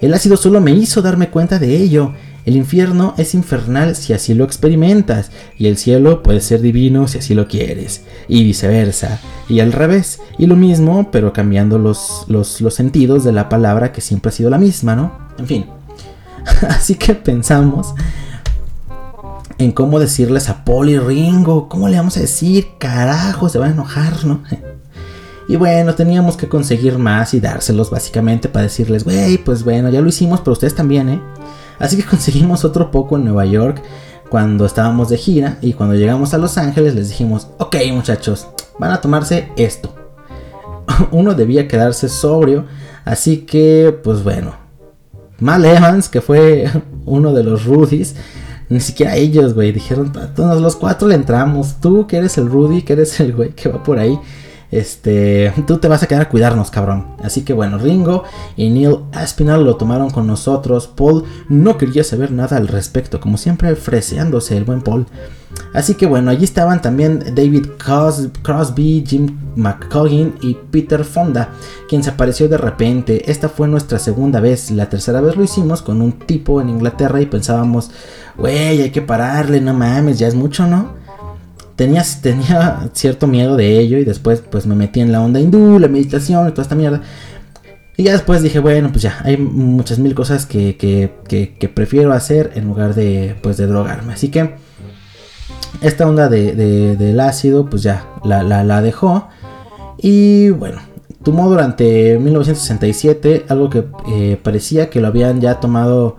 [0.00, 2.12] El ácido solo me hizo darme cuenta de ello.
[2.44, 7.18] El infierno es infernal si así lo experimentas, y el cielo puede ser divino si
[7.18, 12.60] así lo quieres, y viceversa, y al revés, y lo mismo, pero cambiando los, los,
[12.60, 15.12] los sentidos de la palabra que siempre ha sido la misma, ¿no?
[15.38, 15.66] En fin.
[16.68, 17.94] Así que pensamos
[19.58, 22.66] en cómo decirles a Poli Ringo, ¿cómo le vamos a decir?
[22.78, 24.42] Carajo, se van a enojar, ¿no?
[25.48, 30.00] Y bueno, teníamos que conseguir más y dárselos básicamente para decirles, güey, pues bueno, ya
[30.00, 31.20] lo hicimos, pero ustedes también, ¿eh?
[31.82, 33.82] Así que conseguimos otro poco en Nueva York
[34.30, 38.46] cuando estábamos de gira y cuando llegamos a Los Ángeles les dijimos, ok muchachos,
[38.78, 39.94] van a tomarse esto.
[41.10, 42.64] Uno debía quedarse sobrio,
[43.04, 44.62] así que pues bueno.
[45.38, 46.70] Mal Evans, que fue
[47.04, 48.14] uno de los Rudies,
[48.68, 52.82] ni siquiera ellos, güey, dijeron, todos los cuatro le entramos, tú que eres el Rudy,
[52.82, 54.16] que eres el güey que va por ahí
[54.72, 57.08] este, tú te vas a quedar a cuidarnos, cabrón.
[57.22, 58.24] Así que bueno, Ringo
[58.56, 60.86] y Neil Aspinall lo tomaron con nosotros.
[60.86, 65.06] Paul no quería saber nada al respecto, como siempre freseándose el buen Paul.
[65.74, 67.66] Así que bueno, allí estaban también David
[68.42, 71.50] Crosby, Jim McCoggin y Peter Fonda,
[71.86, 73.30] quien se apareció de repente.
[73.30, 74.70] Esta fue nuestra segunda vez.
[74.70, 77.90] La tercera vez lo hicimos con un tipo en Inglaterra y pensábamos,
[78.38, 81.01] wey, hay que pararle, no mames, ya es mucho, ¿no?
[81.82, 85.80] Tenía, tenía cierto miedo de ello y después pues me metí en la onda hindú,
[85.80, 87.02] la meditación y toda esta mierda.
[87.96, 92.52] Y ya después dije, bueno, pues ya, hay muchas mil cosas que, que, prefiero hacer
[92.54, 94.14] en lugar de, pues, de drogarme.
[94.14, 94.54] Así que
[95.82, 96.54] esta onda de,
[96.96, 99.28] del ácido, pues ya, la, la, dejó.
[99.98, 100.80] Y bueno,
[101.22, 106.16] tomó durante 1967 algo que eh, parecía que lo habían ya tomado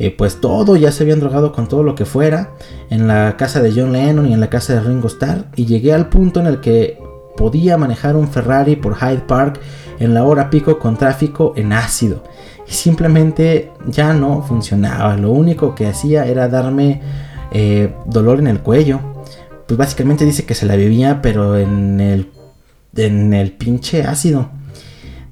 [0.00, 2.54] eh, pues todo, ya se habían drogado con todo lo que fuera,
[2.88, 5.92] en la casa de John Lennon y en la casa de Ringo Starr, y llegué
[5.92, 6.98] al punto en el que
[7.36, 9.60] podía manejar un Ferrari por Hyde Park
[9.98, 12.24] en la hora pico con tráfico en ácido.
[12.66, 17.02] Y simplemente ya no funcionaba, lo único que hacía era darme
[17.52, 19.00] eh, dolor en el cuello.
[19.66, 22.30] Pues básicamente dice que se la bebía, pero en el,
[22.96, 24.48] en el pinche ácido.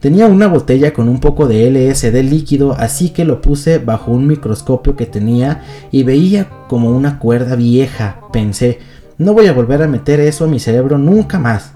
[0.01, 4.29] Tenía una botella con un poco de LSD líquido, así que lo puse bajo un
[4.29, 8.21] microscopio que tenía y veía como una cuerda vieja.
[8.33, 8.79] Pensé,
[9.19, 11.73] no voy a volver a meter eso a mi cerebro nunca más.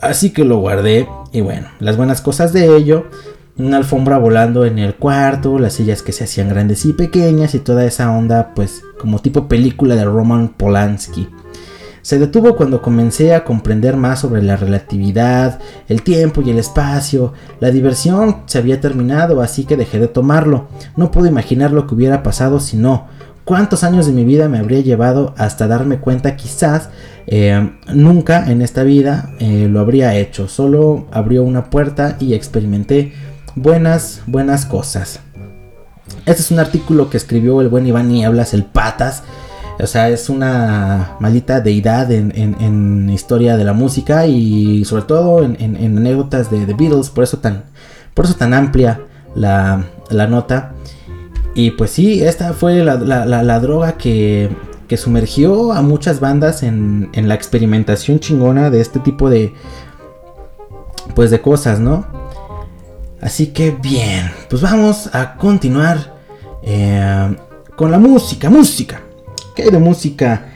[0.00, 3.04] así que lo guardé y bueno, las buenas cosas de ello,
[3.58, 7.58] una alfombra volando en el cuarto, las sillas que se hacían grandes y pequeñas y
[7.58, 11.28] toda esa onda pues como tipo película de Roman Polanski.
[12.04, 17.32] Se detuvo cuando comencé a comprender más sobre la relatividad, el tiempo y el espacio.
[17.60, 20.68] La diversión se había terminado, así que dejé de tomarlo.
[20.96, 23.06] No puedo imaginar lo que hubiera pasado si no.
[23.46, 26.90] ¿Cuántos años de mi vida me habría llevado hasta darme cuenta quizás
[27.26, 30.46] eh, nunca en esta vida eh, lo habría hecho?
[30.46, 33.14] Solo abrió una puerta y experimenté
[33.54, 35.20] buenas, buenas cosas.
[36.26, 39.22] Este es un artículo que escribió el buen Iván Nieblas, el Patas,
[39.78, 45.98] o sea, es una maldita deidad en, historia de la música y sobre todo en,
[45.98, 47.64] anécdotas de The Beatles, por eso tan,
[48.14, 49.00] por eso tan amplia
[49.34, 49.84] la,
[50.28, 50.72] nota.
[51.54, 54.50] Y pues sí, esta fue la, droga que,
[54.88, 59.52] que, sumergió a muchas bandas en, la experimentación chingona de este tipo de,
[61.14, 62.06] pues de cosas, ¿no?
[63.20, 66.14] Así que bien, pues vamos a continuar
[66.62, 67.36] eh,
[67.76, 69.03] con la música, música.
[69.54, 70.46] ¿Qué de música?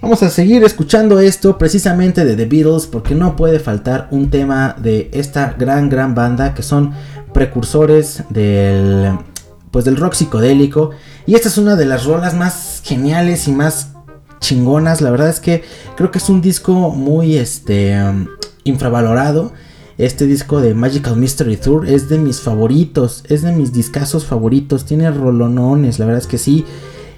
[0.00, 4.74] Vamos a seguir escuchando esto precisamente de The Beatles porque no puede faltar un tema
[4.76, 6.92] de esta gran gran banda que son
[7.32, 9.16] precursores del
[9.70, 10.90] pues del rock psicodélico
[11.24, 13.92] y esta es una de las rolas más geniales y más
[14.40, 15.62] chingonas, la verdad es que
[15.96, 17.96] creo que es un disco muy este
[18.64, 19.52] infravalorado.
[19.98, 24.84] Este disco de Magical Mystery Tour es de mis favoritos, es de mis discazos favoritos,
[24.84, 26.64] tiene rolonones, la verdad es que sí.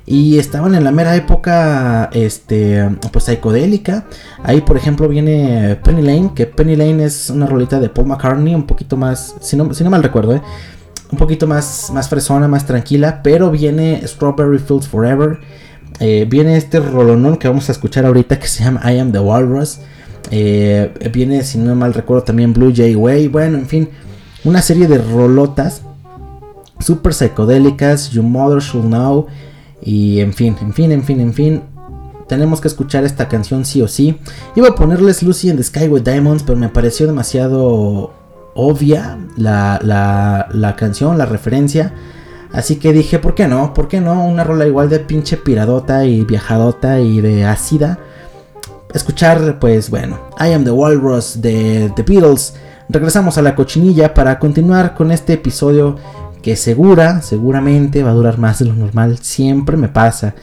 [0.07, 4.05] Y estaban en la mera época, este, pues psicodélica.
[4.43, 8.55] Ahí, por ejemplo, viene Penny Lane, que Penny Lane es una rolita de Paul McCartney,
[8.55, 10.43] un poquito más, si no, si no mal recuerdo, ¿eh?
[11.11, 13.23] un poquito más, más fresona, más tranquila.
[13.23, 15.39] Pero viene Strawberry Fields Forever.
[16.01, 19.21] Eh, viene este rolonón que vamos a escuchar ahorita que se llama I Am the
[19.21, 19.79] Walrus.
[20.31, 23.29] Eh, viene, si no mal recuerdo, también Blue Jay Way.
[23.29, 23.89] Bueno, en fin,
[24.45, 25.83] una serie de rolotas
[26.81, 28.11] super psicodélicas.
[28.11, 29.27] Your Mother Should Know.
[29.85, 31.63] Y en fin, en fin, en fin, en fin.
[32.27, 34.19] Tenemos que escuchar esta canción sí o sí.
[34.57, 38.13] Iba a ponerles Lucy in the Sky with Diamonds, pero me pareció demasiado
[38.55, 41.93] obvia la, la, canción, la referencia.
[42.53, 43.75] Así que dije, ¿por qué no?
[43.75, 44.25] ¿Por qué no?
[44.25, 47.99] Una rola igual de pinche piradota y viajadota y de ácida.
[48.95, 52.55] Escuchar, pues bueno, I Am the Walrus de The Beatles.
[52.89, 55.97] Regresamos a la cochinilla para continuar con este episodio
[56.45, 59.17] que segura, seguramente va a durar más de lo normal.
[59.23, 60.35] Siempre me pasa.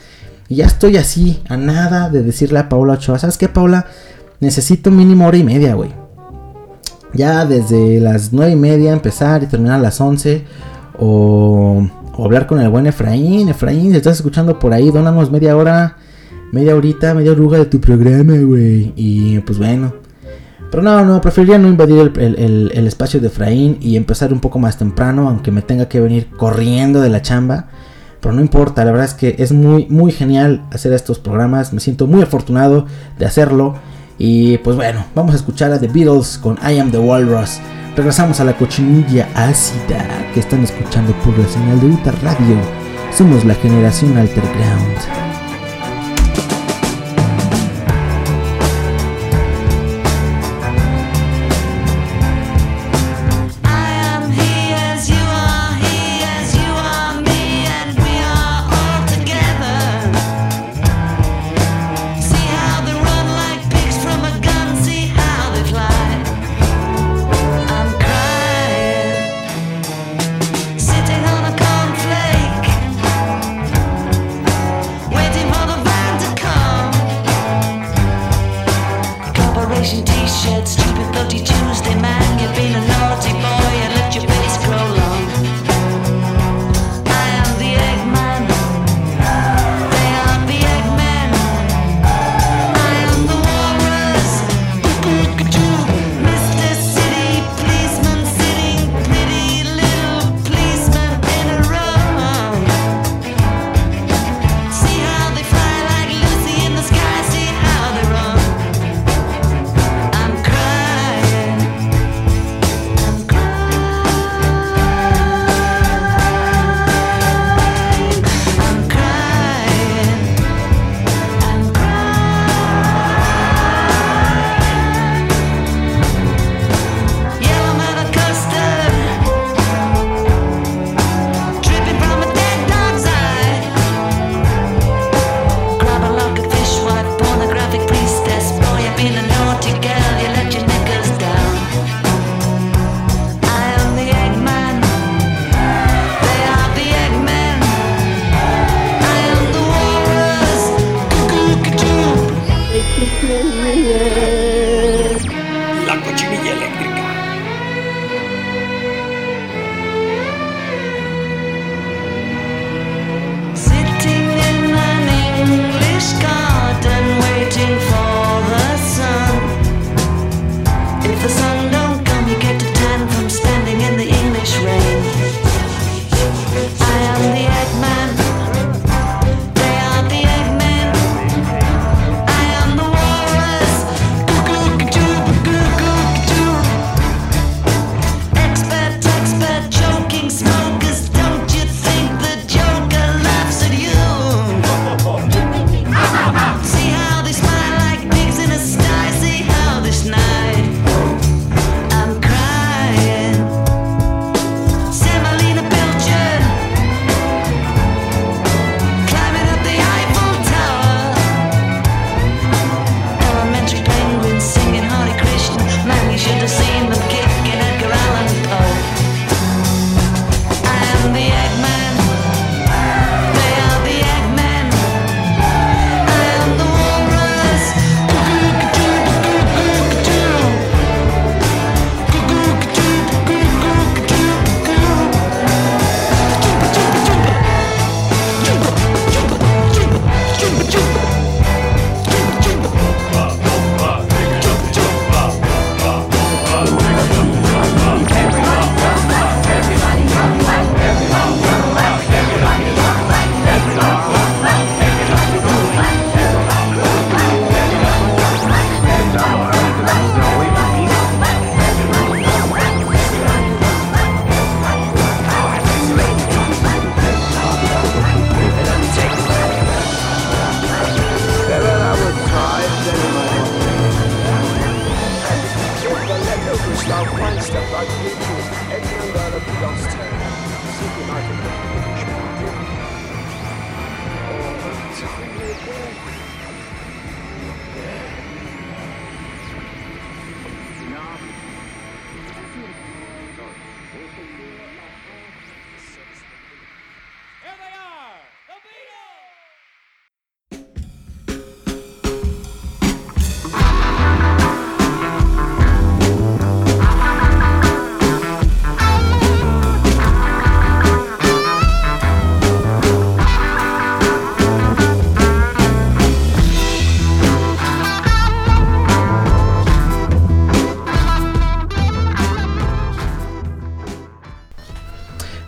[0.48, 3.86] Y ya estoy así, a nada de decirle a Paula Ochoa, ¿sabes qué, Paula?
[4.40, 5.92] Necesito mínimo hora y media, güey.
[7.14, 10.44] Ya desde las nueve y media empezar y terminar a las 11.
[10.98, 11.86] O,
[12.16, 13.48] o hablar con el buen Efraín.
[13.48, 15.98] Efraín, si estás escuchando por ahí, dónanos media hora,
[16.50, 18.92] media horita, media oruga de tu programa, güey.
[18.96, 20.01] Y pues bueno.
[20.72, 24.40] Pero no, no, preferiría no invadir el, el- el- espacio de Efraín y empezar un
[24.40, 27.66] poco más temprano, aunque me tenga que venir corriendo de la chamba.
[28.20, 31.72] Pero no importa, la verdad es que es muy, muy genial hacer estos programas.
[31.72, 32.86] Me siento muy afortunado
[33.18, 33.74] de hacerlo.
[34.18, 37.58] Y pues bueno, vamos a escuchar a The Beatles con I Am the Walrus.
[37.96, 42.56] Regresamos a la cochinilla ácida que están escuchando por la señal de Uta Radio.
[43.12, 45.31] Somos la generación Alterground.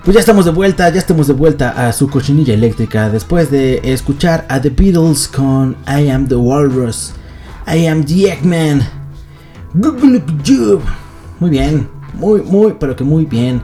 [0.04, 3.80] Pues ya estamos de vuelta, ya estamos de vuelta a su cochinilla eléctrica después de
[3.84, 7.14] escuchar a The Beatles con I Am the Walrus,
[7.66, 8.86] I Am the Eggman.
[11.40, 13.62] Muy bien, muy, muy, pero que muy bien.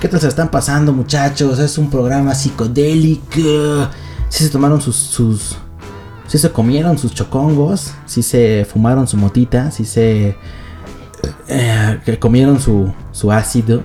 [0.00, 1.60] ¿Qué tal se están pasando, muchachos?
[1.60, 3.88] Es un programa psicodélico.
[4.28, 5.56] Si se tomaron sus, sus,
[6.26, 10.36] si se comieron sus chocongos, si se fumaron su motita, si se
[11.46, 13.84] eh, comieron su, su ácido,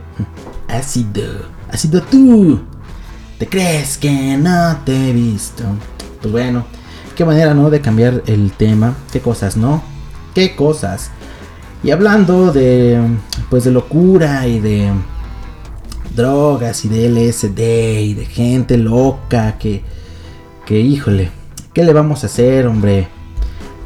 [0.68, 1.31] ácido.
[1.72, 2.60] Ha sido tú.
[3.40, 5.64] ¿Te crees que no te he visto?
[6.22, 6.66] Pues bueno,
[7.16, 7.70] qué manera, ¿no?
[7.70, 8.96] De cambiar el tema.
[9.12, 9.82] Qué cosas, ¿no?
[10.36, 11.12] Qué cosas.
[11.84, 13.02] Y hablando de,
[13.50, 14.92] pues de locura y de
[16.16, 19.82] drogas y de LSD y de gente loca que,
[20.66, 21.32] que híjole,
[21.74, 23.08] ¿qué le vamos a hacer, hombre?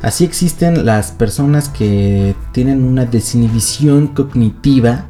[0.02, 5.06] Así existen las personas que tienen una desinhibición cognitiva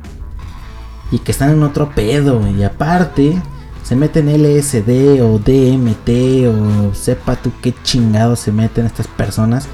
[1.15, 2.45] y que están en otro pedo.
[2.45, 3.41] Y aparte,
[3.83, 9.67] se meten LSD o DMT o sepa tú qué chingados se meten estas personas.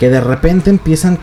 [0.00, 1.20] Que de repente empiezan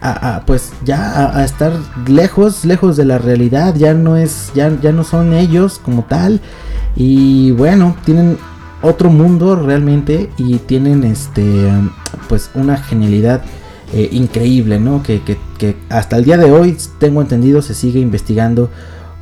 [0.00, 1.72] a, pues ya a, estar
[2.06, 3.74] lejos, lejos de la realidad.
[3.74, 6.40] Ya no es, ya, ya no son ellos como tal.
[6.94, 8.38] Y bueno, tienen
[8.82, 11.68] otro mundo realmente y tienen este
[12.28, 13.42] pues una genialidad
[13.92, 15.02] eh, increíble, ¿no?
[15.02, 15.20] Que,
[15.88, 18.70] hasta el día de hoy, tengo entendido, se sigue investigando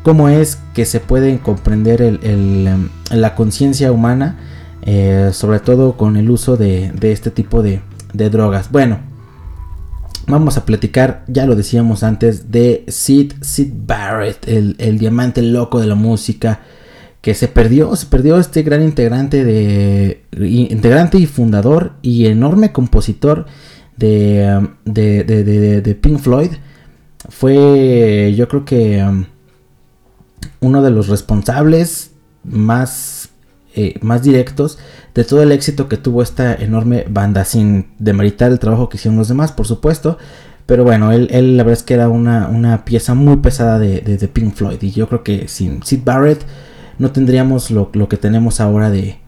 [0.03, 4.39] cómo es que se puede comprender em, la conciencia humana,
[4.83, 7.83] eh, sobre todo con el uso de, este tipo de,
[8.13, 8.71] drogas.
[8.71, 9.01] Bueno,
[10.27, 15.81] vamos a platicar, ya lo decíamos antes, de Sid, Sid Barrett, el, el diamante loco
[15.81, 16.61] de la música
[17.21, 23.47] que se perdió, se perdió este gran integrante de integrante y fundador y enorme compositor
[24.01, 26.53] Um, de, de, de, Pink Floyd
[27.29, 29.25] fue yo creo que um,
[30.61, 32.13] uno de los responsables
[32.45, 33.31] más,
[33.75, 34.79] eh, más directos
[35.15, 39.19] de todo el éxito que tuvo esta enorme banda, sin demeritar el trabajo que hicieron
[39.19, 40.17] los demás, por supuesto.
[40.67, 44.55] Pero bueno, él, la verdad es que era una, pieza muy pesada de, de, Pink
[44.55, 44.81] Floyd.
[44.83, 46.45] Y yo creo que sin Sid Barrett
[46.99, 49.19] no tendríamos lo, que tenemos ahora de,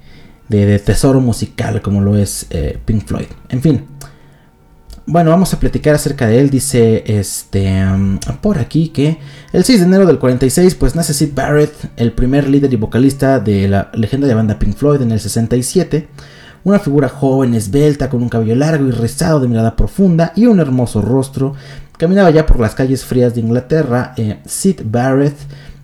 [0.48, 3.26] de, tesoro musical como lo es eh, Pink Floyd.
[3.48, 3.84] En fin,
[5.10, 6.50] bueno, vamos a platicar acerca de él.
[6.50, 9.18] Dice este um, por aquí que
[9.52, 13.40] el 6 de enero del 46, pues nace Sid Barrett, el primer líder y vocalista
[13.40, 16.08] de la legendaria banda Pink Floyd en el 67.
[16.62, 20.60] Una figura joven, esbelta, con un cabello largo y rizado de mirada profunda y un
[20.60, 21.54] hermoso rostro.
[21.98, 24.14] Caminaba ya por las calles frías de Inglaterra.
[24.16, 25.36] Eh, Sid Barrett,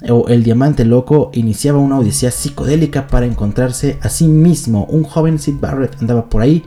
[0.08, 4.84] o el diamante loco, iniciaba una odisea psicodélica para encontrarse a sí mismo.
[4.84, 6.62] Un joven Sid Barrett andaba por ahí,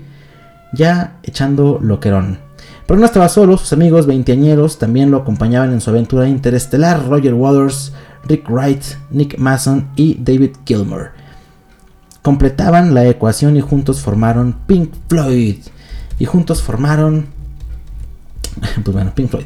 [0.74, 2.49] ya echando loquerón.
[2.90, 7.36] Pero no estaba solo, sus amigos veinteañeros también lo acompañaban en su aventura interestelar, Roger
[7.36, 7.94] Waters,
[8.28, 11.12] Rick Wright, Nick Mason y David Gilmour.
[12.24, 15.58] Completaban la ecuación y juntos formaron Pink Floyd.
[16.18, 17.28] Y juntos formaron...
[18.84, 19.46] Pues bueno, Pink Floyd.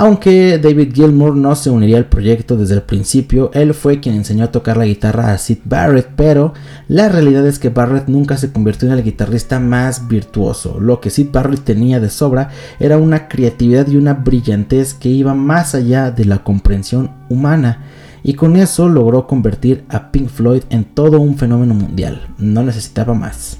[0.00, 4.44] Aunque David Gilmour no se uniría al proyecto desde el principio, él fue quien enseñó
[4.44, 6.54] a tocar la guitarra a Sid Barrett, pero
[6.86, 10.78] la realidad es que Barrett nunca se convirtió en el guitarrista más virtuoso.
[10.78, 15.34] Lo que Sid Barrett tenía de sobra era una creatividad y una brillantez que iba
[15.34, 17.82] más allá de la comprensión humana,
[18.22, 22.28] y con eso logró convertir a Pink Floyd en todo un fenómeno mundial.
[22.38, 23.58] No necesitaba más.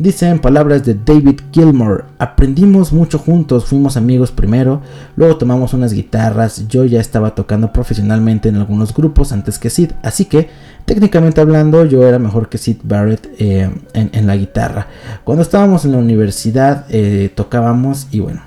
[0.00, 4.80] Dice en palabras de David Gilmour, aprendimos mucho juntos, fuimos amigos primero,
[5.14, 9.90] luego tomamos unas guitarras, yo ya estaba tocando profesionalmente en algunos grupos antes que Sid,
[10.02, 10.48] así que
[10.86, 14.86] técnicamente hablando yo era mejor que Sid Barrett eh, en, la guitarra.
[15.22, 18.40] Cuando estábamos en la universidad eh, tocábamos y bueno,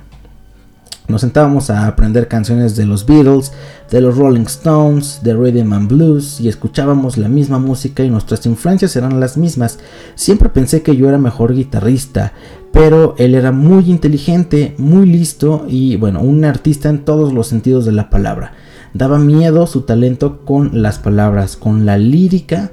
[1.07, 3.51] nos sentábamos a aprender canciones de los Beatles,
[3.91, 8.45] de los Rolling Stones, de Rhythm and Blues y escuchábamos la misma música y nuestras
[8.45, 9.79] influencias eran las mismas.
[10.15, 12.33] Siempre pensé que yo era mejor guitarrista,
[12.71, 17.85] pero él era muy inteligente, muy listo y bueno, un artista en todos los sentidos
[17.85, 18.53] de la palabra.
[18.93, 22.71] Daba miedo su talento con las palabras, con la lírica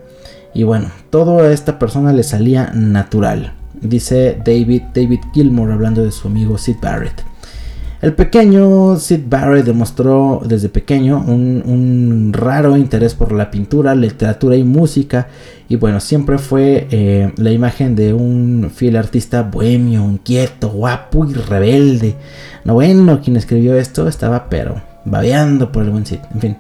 [0.55, 3.55] y bueno, todo a esta persona le salía natural.
[3.81, 7.25] Dice David, David Gilmour hablando de su amigo Sid Barrett.
[8.03, 14.65] El pequeño Sid Barrett demostró desde pequeño un, raro interés por la pintura, literatura y
[14.65, 15.29] música.
[15.69, 21.35] Y bueno, siempre fue eh, la imagen de un fiel artista bohemio, inquieto, guapo y
[21.35, 22.17] rebelde.
[22.65, 26.21] No bueno, quien escribió esto estaba pero babeando por el buen Sid.
[26.33, 26.57] En fin.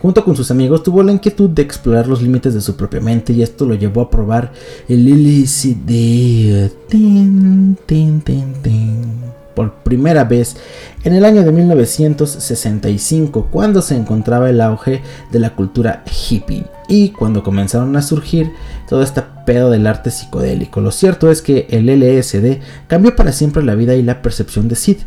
[0.00, 3.34] Junto con sus amigos tuvo la inquietud de explorar los límites de su propia mente
[3.34, 4.52] y esto lo llevó a probar
[4.88, 6.72] el LCD.
[6.88, 9.21] Tin, tin, tin, tin.
[9.54, 10.56] Por primera vez
[11.04, 17.10] en el año de 1965, cuando se encontraba el auge de la cultura hippie y
[17.10, 18.52] cuando comenzaron a surgir
[18.88, 20.80] todo este pedo del arte psicodélico.
[20.80, 24.76] Lo cierto es que el LSD cambió para siempre la vida y la percepción de
[24.76, 24.98] Sid.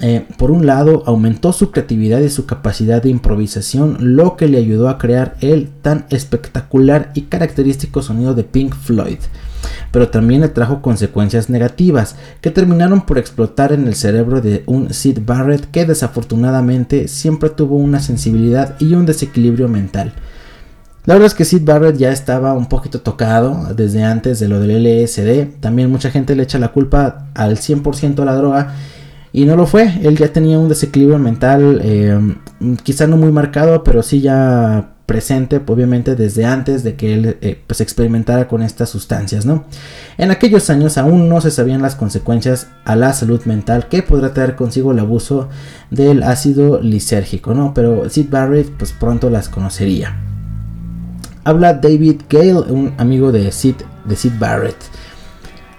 [0.00, 4.58] Eh, por un lado, aumentó su creatividad y su capacidad de improvisación, lo que le
[4.58, 9.18] ayudó a crear el tan espectacular y característico sonido de Pink Floyd.
[9.90, 14.92] Pero también le trajo consecuencias negativas que terminaron por explotar en el cerebro de un
[14.92, 20.12] Sid Barrett que desafortunadamente siempre tuvo una sensibilidad y un desequilibrio mental.
[21.06, 24.60] La verdad es que Sid Barrett ya estaba un poquito tocado desde antes de lo
[24.60, 25.60] del LSD.
[25.60, 28.74] También mucha gente le echa la culpa al 100% a la droga
[29.32, 32.18] y no lo fue, él ya tenía un desequilibrio mental, eh,
[32.82, 37.58] quizá no muy marcado, pero sí ya presente, obviamente desde antes de que él eh,
[37.66, 39.64] pues experimentara con estas sustancias, ¿no?
[40.18, 44.34] En aquellos años aún no se sabían las consecuencias a la salud mental que podrá
[44.34, 45.48] traer consigo el abuso
[45.90, 47.72] del ácido lisérgico, ¿no?
[47.72, 50.14] Pero Sid Barrett pues pronto las conocería.
[51.42, 54.76] Habla David Gale, un amigo de Sid, de Sid Barrett.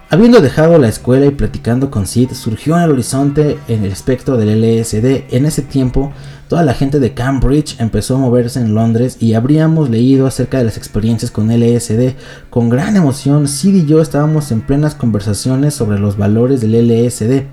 [0.09, 4.37] Habiendo dejado la escuela y platicando con Sid, surgió en el horizonte en el espectro
[4.37, 5.35] del LSD.
[5.35, 6.11] En ese tiempo,
[6.49, 10.63] toda la gente de Cambridge empezó a moverse en Londres y habríamos leído acerca de
[10.63, 12.15] las experiencias con LSD.
[12.49, 17.43] Con gran emoción, Sid y yo estábamos en plenas conversaciones sobre los valores del LSD.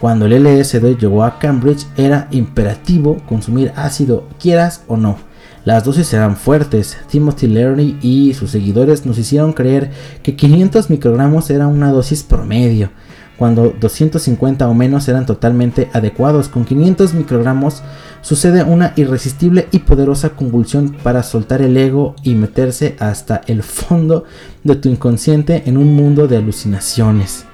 [0.00, 5.16] Cuando el LSD llegó a Cambridge, era imperativo consumir ácido, quieras o no.
[5.64, 6.98] Las dosis eran fuertes.
[7.08, 9.92] Timothy Leary y sus seguidores nos hicieron creer
[10.24, 12.90] que 500 microgramos era una dosis promedio,
[13.38, 16.48] cuando 250 o menos eran totalmente adecuados.
[16.48, 17.82] Con 500 microgramos
[18.20, 24.24] sucede una irresistible y poderosa convulsión para soltar el ego y meterse hasta el fondo
[24.62, 27.44] de tu inconsciente en un mundo de alucinaciones.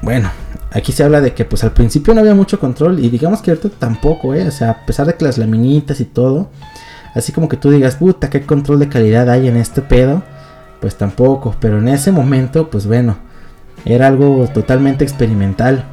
[0.00, 0.30] Bueno,
[0.70, 3.52] aquí se habla de que pues al principio no había mucho control y digamos que
[3.52, 4.48] ahorita tampoco, ¿eh?
[4.48, 6.48] o sea, a pesar de que las laminitas y todo,
[7.14, 10.22] Así como que tú digas, puta, qué control de calidad hay en este pedo.
[10.80, 13.16] Pues tampoco, pero en ese momento, pues bueno,
[13.84, 15.84] era algo totalmente experimental.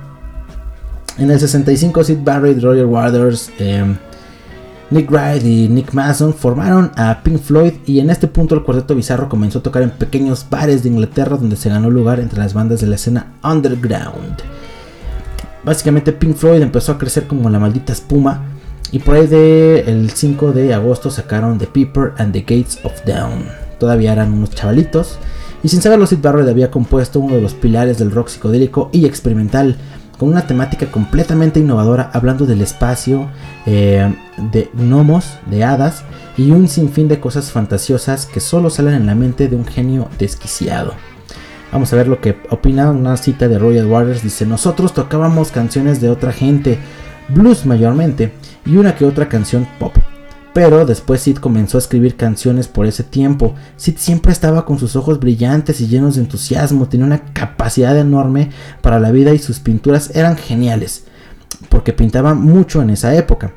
[1.18, 3.98] En el 65, Sid Barrett, Roger Waters, em,
[4.92, 8.96] Nick Wright y Nick Mason formaron a Pink Floyd y en este punto el cuarteto
[8.96, 12.56] bizarro comenzó a tocar en pequeños bares de Inglaterra donde se ganó lugar entre las
[12.56, 14.38] bandas de la escena underground.
[15.64, 18.42] Básicamente Pink Floyd empezó a crecer como la maldita espuma
[18.92, 22.94] y por ahí de el 5 de agosto sacaron The Peeper and the Gates of
[23.06, 23.46] Dawn.
[23.78, 25.20] Todavía eran unos chavalitos.
[25.64, 29.06] Y sin saberlo, Sid Barrett había compuesto uno de los pilares del rock psicodélico y
[29.06, 29.78] experimental,
[30.18, 33.30] con una temática completamente innovadora, hablando del espacio,
[33.66, 34.14] eh,
[34.52, 36.04] de gnomos, de hadas
[36.38, 40.10] y un sinfín de cosas fantasiosas que solo salen en la mente de un genio
[40.18, 40.94] desquiciado.
[41.72, 44.24] Vamos a ver lo que opina una cita de Royal Waters.
[44.24, 46.80] Dice, nosotros tocábamos canciones de otra gente,
[47.30, 48.34] blues mayormente,
[48.66, 49.96] y una que otra canción pop.
[50.60, 53.56] Pero después Sid comenzó a escribir canciones por ese tiempo.
[53.78, 58.50] Sid siempre estaba con sus ojos brillantes y llenos de entusiasmo, tenía una capacidad enorme
[58.82, 61.06] para la vida y sus pinturas eran geniales,
[61.70, 63.54] porque pintaba mucho en esa época.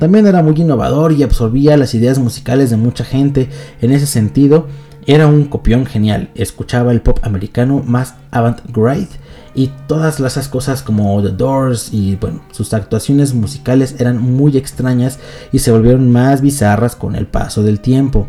[0.00, 3.48] También era muy innovador y absorbía las ideas musicales de mucha gente.
[3.80, 4.66] En ese sentido,
[5.06, 6.30] era un copión genial.
[6.34, 9.20] Escuchaba el pop americano más avant-garde
[9.54, 15.18] y todas esas cosas como The Doors y bueno, sus actuaciones musicales eran muy extrañas
[15.52, 18.26] y se volvieron más bizarras con el paso del tiempo.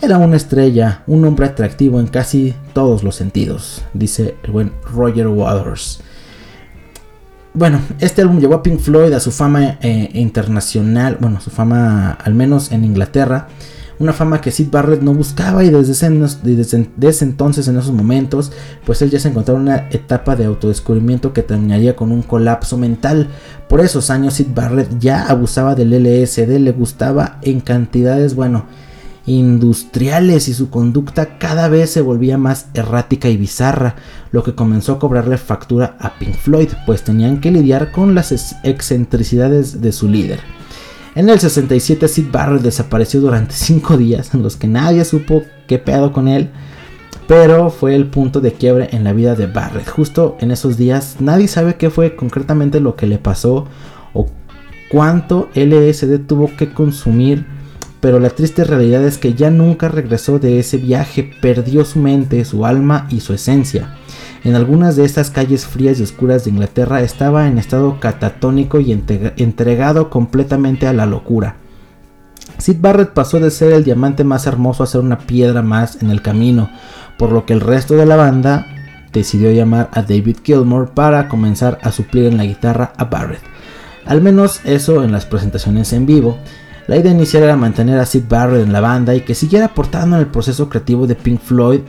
[0.00, 5.26] Era una estrella, un hombre atractivo en casi todos los sentidos, dice el buen Roger
[5.26, 6.00] Waters.
[7.54, 12.12] Bueno, este álbum llevó a Pink Floyd a su fama eh, internacional, bueno, su fama
[12.12, 13.48] al menos en Inglaterra,
[13.98, 18.52] una fama que Sid Barrett no buscaba y desde ese, entonces, en esos momentos,
[18.86, 22.76] pues él ya se encontraba en una etapa de autodescubrimiento que terminaría con un colapso
[22.76, 23.28] mental.
[23.68, 28.66] Por esos años Sid Barrett ya abusaba del LSD, le gustaba en cantidades, bueno,
[29.26, 33.96] industriales y su conducta cada vez se volvía más errática y bizarra,
[34.32, 38.32] lo que comenzó a cobrarle factura a Pink Floyd, pues tenían que lidiar con las
[38.62, 40.40] excentricidades de su líder.
[41.18, 45.80] En el 67 Sid Barrett desapareció durante 5 días en los que nadie supo qué
[45.80, 46.48] pedo con él,
[47.26, 49.88] pero fue el punto de quiebre en la vida de Barrett.
[49.88, 53.66] Justo en esos días nadie sabe qué fue concretamente lo que le pasó
[54.14, 54.28] o
[54.92, 57.44] cuánto LSD tuvo que consumir,
[58.00, 62.44] pero la triste realidad es que ya nunca regresó de ese viaje, perdió su mente,
[62.44, 63.96] su alma y su esencia.
[64.44, 68.92] En algunas de estas calles frías y oscuras de Inglaterra estaba en estado catatónico y
[68.92, 71.56] entregado completamente a la locura.
[72.58, 76.10] Sid Barrett pasó de ser el diamante más hermoso a ser una piedra más en
[76.10, 76.70] el camino,
[77.18, 78.66] por lo que el resto de la banda
[79.12, 83.42] decidió llamar a David Gilmour para comenzar a suplir en la guitarra a Barrett.
[84.06, 86.38] Al menos eso en las presentaciones en vivo.
[86.88, 90.16] La idea inicial era mantener a Sid Barrett en la banda y que siguiera aportando
[90.16, 91.80] en el proceso creativo de Pink Floyd,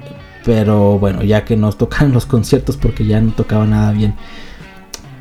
[0.44, 4.16] pero bueno, ya que no tocaban los conciertos porque ya no tocaba nada bien.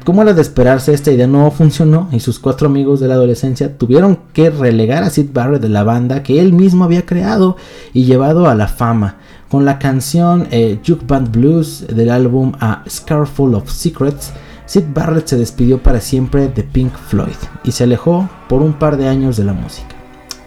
[0.04, 3.78] Como era de esperarse, esta idea no funcionó y sus cuatro amigos de la adolescencia
[3.78, 7.56] tuvieron que relegar a Sid Barrett de la banda que él mismo había creado
[7.92, 9.18] y llevado a la fama.
[9.48, 14.32] Con la canción eh, Juke Band Blues del álbum A Scarful of Secrets,
[14.68, 18.98] Sid Barrett se despidió para siempre de Pink Floyd y se alejó por un par
[18.98, 19.96] de años de la música.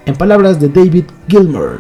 [0.06, 1.80] En palabras de David Gilmour,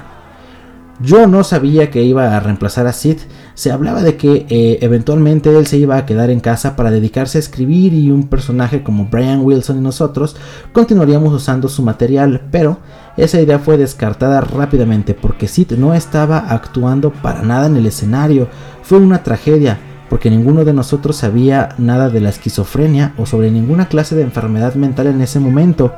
[0.99, 3.17] yo no sabía que iba a reemplazar a Sid.
[3.53, 7.37] Se hablaba de que eh, eventualmente él se iba a quedar en casa para dedicarse
[7.37, 10.35] a escribir y un personaje como Brian Wilson y nosotros
[10.73, 12.79] continuaríamos usando su material, pero
[13.17, 18.47] esa idea fue descartada rápidamente porque Sid no estaba actuando para nada en el escenario.
[18.81, 19.79] Fue una tragedia
[20.11, 24.75] porque ninguno de nosotros sabía nada de la esquizofrenia o sobre ninguna clase de enfermedad
[24.75, 25.93] mental en ese momento.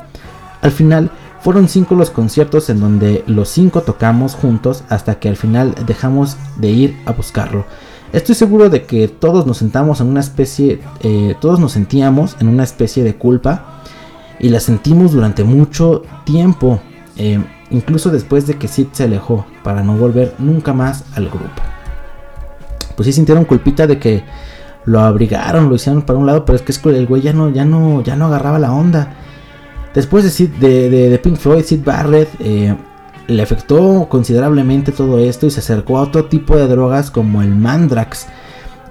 [0.62, 1.10] Al final,
[1.42, 6.38] fueron cinco los conciertos en donde los cinco tocamos juntos hasta que al final dejamos
[6.58, 7.66] de ir a buscarlo.
[8.12, 12.50] Estoy seguro de que todos nos sentamos en una especie, eh, todos nos sentíamos en
[12.50, 13.82] una especie de culpa
[14.40, 16.80] y la sentimos durante mucho tiempo,
[17.18, 21.73] eh, incluso después de que Sid se alejó para no volver nunca más al grupo.
[22.96, 24.24] Pues sí sintieron culpita de que
[24.86, 27.66] lo abrigaron, lo hicieron para un lado, pero es que el güey ya no, ya
[27.66, 29.16] no, ya no agarraba la onda.
[29.94, 32.76] Después de, de, Pink Floyd, Sid Barrett eh,
[33.28, 37.56] le afectó considerablemente todo esto y se acercó a otro tipo de drogas como el
[37.56, 38.26] Mandrax,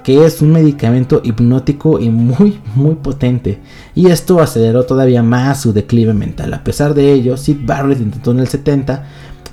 [0.04, 3.60] que es un medicamento hipnótico y muy muy potente.
[3.94, 6.54] Y esto aceleró todavía más su declive mental.
[6.54, 9.04] A pesar de ello, Sid Barrett intentó en el 70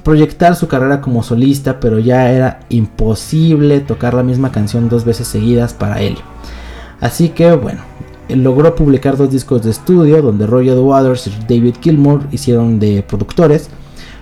[0.04, 5.28] proyectar su carrera como solista, pero ya era imposible tocar la misma canción dos veces
[5.28, 6.18] seguidas para él.
[7.02, 7.82] Así que bueno,
[8.30, 13.70] logró publicar dos discos de estudio donde Roger Waters y David Gilmour hicieron de productores.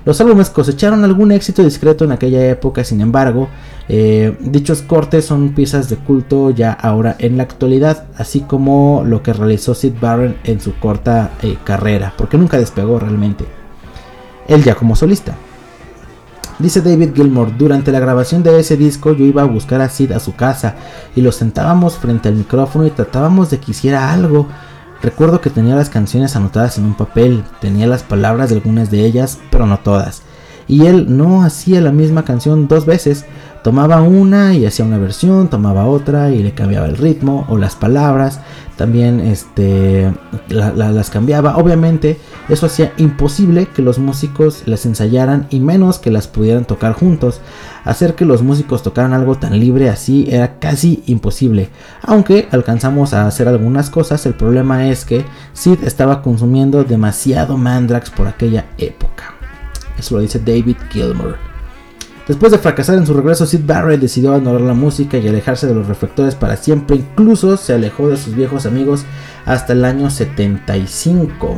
[0.06, 3.50] Los álbumes cosecharon algún éxito discreto en aquella época, sin embargo,
[3.90, 9.22] eh, dichos cortes son piezas de culto ya ahora en la actualidad, así como lo
[9.22, 13.44] que realizó Sid Barron en su corta eh, carrera, porque nunca despegó realmente.
[14.48, 15.36] Él ya como solista.
[16.60, 20.12] Dice David Gilmour, durante la grabación de ese disco yo iba a buscar a Sid
[20.12, 20.74] a su casa
[21.16, 24.48] y lo sentábamos frente al micrófono y tratábamos de que hiciera algo.
[25.04, 29.06] Recuerdo que tenía las canciones anotadas en un papel, tenía las palabras de algunas de
[29.06, 30.24] ellas, pero no todas.
[30.68, 33.26] Y él no hacía la misma canción dos veces,
[33.64, 37.76] tomaba una y hacía una versión, tomaba otra y le cambiaba el ritmo o las
[37.76, 38.40] palabras,
[38.76, 40.14] también este,
[40.50, 41.58] las cambiaba.
[41.58, 46.94] Obviamente eso hacía imposible que los músicos las ensayaran y menos que las pudieran tocar
[46.94, 47.42] juntos.
[47.84, 51.70] Hacer que los músicos tocaran algo tan libre así era casi imposible.
[52.04, 58.12] Aunque alcanzamos a hacer algunas cosas, el problema es que Sid estaba consumiendo demasiado Mandrax
[58.12, 59.34] por aquella época.
[59.98, 61.47] Eso lo dice David Gilmour.
[62.28, 65.74] Después de fracasar en su regreso, Sid Barrett decidió abandonar la música y alejarse de
[65.74, 66.98] los reflectores para siempre.
[66.98, 69.06] Incluso se alejó de sus viejos amigos
[69.46, 71.58] hasta el año 75.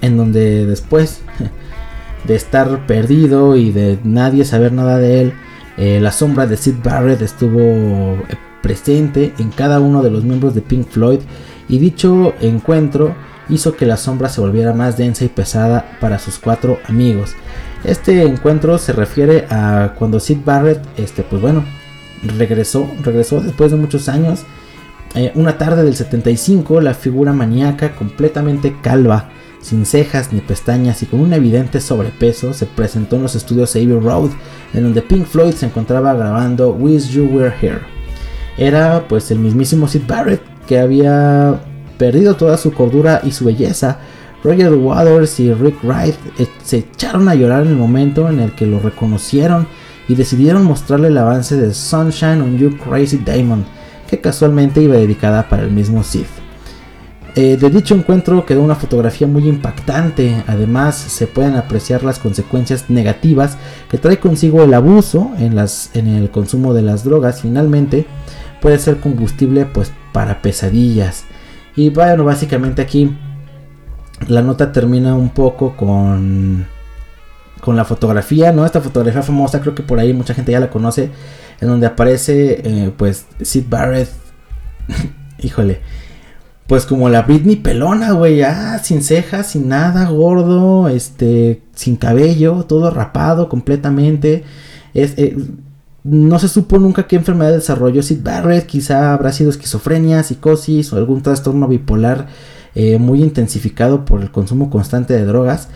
[0.00, 1.22] En donde después
[2.24, 5.32] de estar perdido y de nadie saber nada de él,
[5.76, 10.54] eh, la sombra de Sid Barrett estuvo eh, presente en cada uno de los miembros
[10.54, 11.20] de Pink Floyd
[11.68, 13.14] y dicho encuentro
[13.48, 17.34] hizo que la sombra se volviera más densa y pesada para sus cuatro amigos.
[17.86, 21.64] Este encuentro se refiere a cuando Sid Barrett, este, pues bueno,
[22.36, 24.42] regresó, regresó después de muchos años.
[25.14, 29.28] Eh, una tarde del 75, la figura maníaca, completamente calva,
[29.60, 34.00] sin cejas ni pestañas y con un evidente sobrepeso, se presentó en los estudios Abbey
[34.00, 34.30] Road,
[34.74, 37.82] en donde Pink Floyd se encontraba grabando Wish You Were Here.
[38.58, 41.60] Era pues el mismísimo Sid Barrett que había
[41.98, 44.00] perdido toda su cordura y su belleza
[44.46, 48.52] Roger Waters y Rick Wright eh, se echaron a llorar en el momento en el
[48.52, 49.66] que lo reconocieron
[50.06, 53.64] y decidieron mostrarle el avance de Sunshine on You Crazy Diamond,
[54.08, 56.26] que casualmente iba dedicada para el mismo Sid.
[57.34, 62.88] Eh, de dicho encuentro quedó una fotografía muy impactante, además se pueden apreciar las consecuencias
[62.88, 63.58] negativas
[63.90, 68.06] que trae consigo el abuso en, las, en el consumo de las drogas, finalmente
[68.60, 71.24] puede ser combustible pues para pesadillas.
[71.74, 73.10] Y bueno, básicamente aquí
[74.28, 76.66] la nota termina un poco con
[77.60, 78.64] con la fotografía, ¿no?
[78.64, 81.10] Esta fotografía famosa, creo que por ahí mucha gente ya la conoce,
[81.60, 84.08] en donde aparece, eh, pues, Sid Barrett,
[85.42, 85.80] híjole,
[86.68, 92.64] pues como la Britney pelona, güey, ah, sin cejas, sin nada, gordo, este, sin cabello,
[92.68, 94.44] todo rapado completamente,
[94.94, 95.36] es, eh,
[96.04, 100.98] no se supo nunca qué enfermedad desarrolló Sid Barrett, quizá habrá sido esquizofrenia, psicosis o
[100.98, 102.28] algún trastorno bipolar
[102.76, 105.68] eh, muy intensificado por el consumo constante de drogas.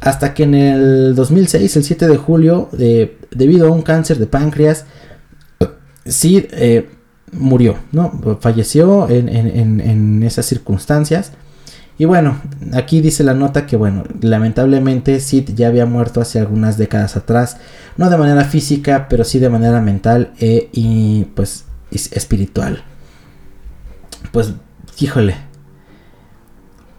[0.00, 4.26] Hasta que en el 2006, el 7 de julio, eh, debido a un cáncer de
[4.26, 4.86] páncreas,
[6.06, 6.88] Sid eh,
[7.30, 8.38] murió, ¿no?
[8.40, 11.32] Falleció en, en- en esas circunstancias.
[11.98, 12.40] Y bueno,
[12.72, 17.58] aquí dice la nota que, bueno, lamentablemente Sid ya había muerto hace algunas décadas atrás.
[17.96, 22.82] No de manera física, pero sí de manera mental e, y pues es- espiritual.
[24.32, 24.54] Pues,
[24.98, 25.36] híjole.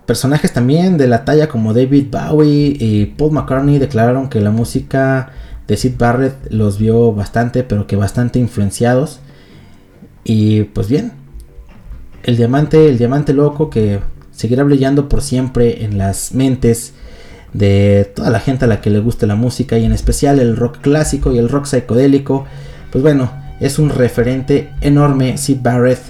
[0.06, 5.32] Personajes también de la talla como David Bowie y Paul McCartney declararon que la música
[5.68, 9.22] de Sid Barrett los vio bastante, pero que bastante influenciados.
[10.26, 11.14] Y pues bien,
[12.24, 14.00] el diamante, el diamante loco que
[14.32, 16.94] seguirá brillando por siempre en las mentes
[17.54, 20.58] de toda la gente a la que le guste la música y en especial el
[20.58, 22.46] rock clásico y el rock psicodélico.
[22.92, 26.02] Pues bueno, es un referente enorme Sid Barrett,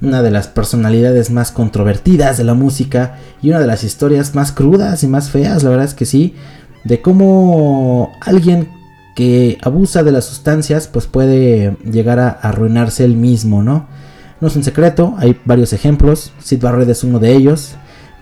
[0.00, 4.52] una de las personalidades más controvertidas de la música y una de las historias más
[4.52, 6.34] crudas y más feas, la verdad es que sí,
[6.84, 8.68] de cómo alguien
[9.14, 13.86] que abusa de las sustancias pues puede llegar a arruinarse él mismo, ¿no?
[14.40, 17.74] No es un secreto, hay varios ejemplos, Sid Barrett es uno de ellos,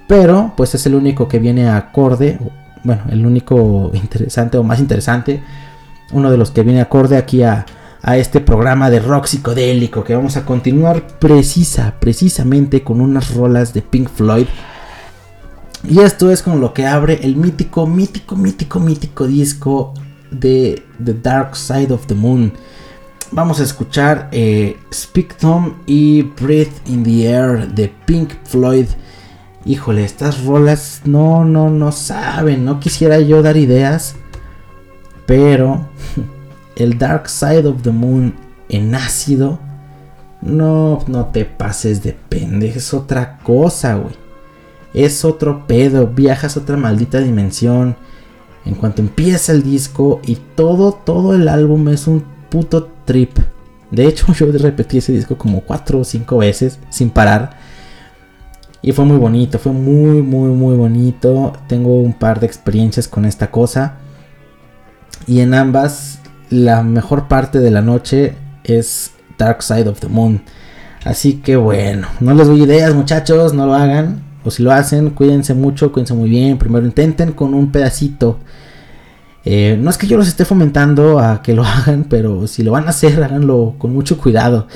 [0.09, 2.39] pero pues es el único que viene acorde,
[2.85, 5.43] bueno, el único interesante o más interesante,
[6.13, 7.67] uno de los que viene acorde aquí a,
[8.07, 13.75] a este programa de rock psicodélico que vamos a continuar precisa, precisamente con unas rolas
[13.75, 14.47] de Pink Floyd.
[15.83, 19.93] Y esto es con lo que abre el mítico, mítico, mítico, mítico disco
[20.31, 22.53] de The Dark Side of the Moon.
[23.33, 28.87] Vamos a escuchar eh, Speak Tom y Breathe in the Air de Pink Floyd.
[29.65, 32.65] Híjole, estas rolas no, no, no saben.
[32.65, 34.15] No quisiera yo dar ideas.
[35.27, 35.89] Pero
[36.77, 38.35] el Dark Side of the Moon
[38.69, 39.59] en ácido.
[40.43, 42.79] No, no te pases de pendejo.
[42.79, 44.15] Es otra cosa, güey.
[44.95, 46.07] Es otro pedo.
[46.07, 47.97] Viajas a otra maldita dimensión.
[48.65, 53.39] En cuanto empieza el disco y todo, todo el álbum es un puto trip.
[53.91, 57.59] De hecho, yo repetí ese disco como 4 o 5 veces sin parar.
[58.83, 61.53] Y fue muy bonito, fue muy, muy, muy bonito.
[61.67, 63.97] Tengo un par de experiencias con esta cosa.
[65.27, 66.16] Y en ambas,
[66.51, 68.35] la mejor parte de la noche
[68.65, 70.43] es Dark Side of the Moon.
[71.05, 74.23] Así que bueno, no les doy ideas muchachos, no lo hagan.
[74.45, 76.59] O si lo hacen, cuídense mucho, cuídense muy bien.
[76.59, 78.39] Primero intenten con un pedacito.
[79.45, 82.73] Eh, no es que yo los esté fomentando a que lo hagan, pero si lo
[82.73, 84.67] van a hacer, háganlo con mucho cuidado.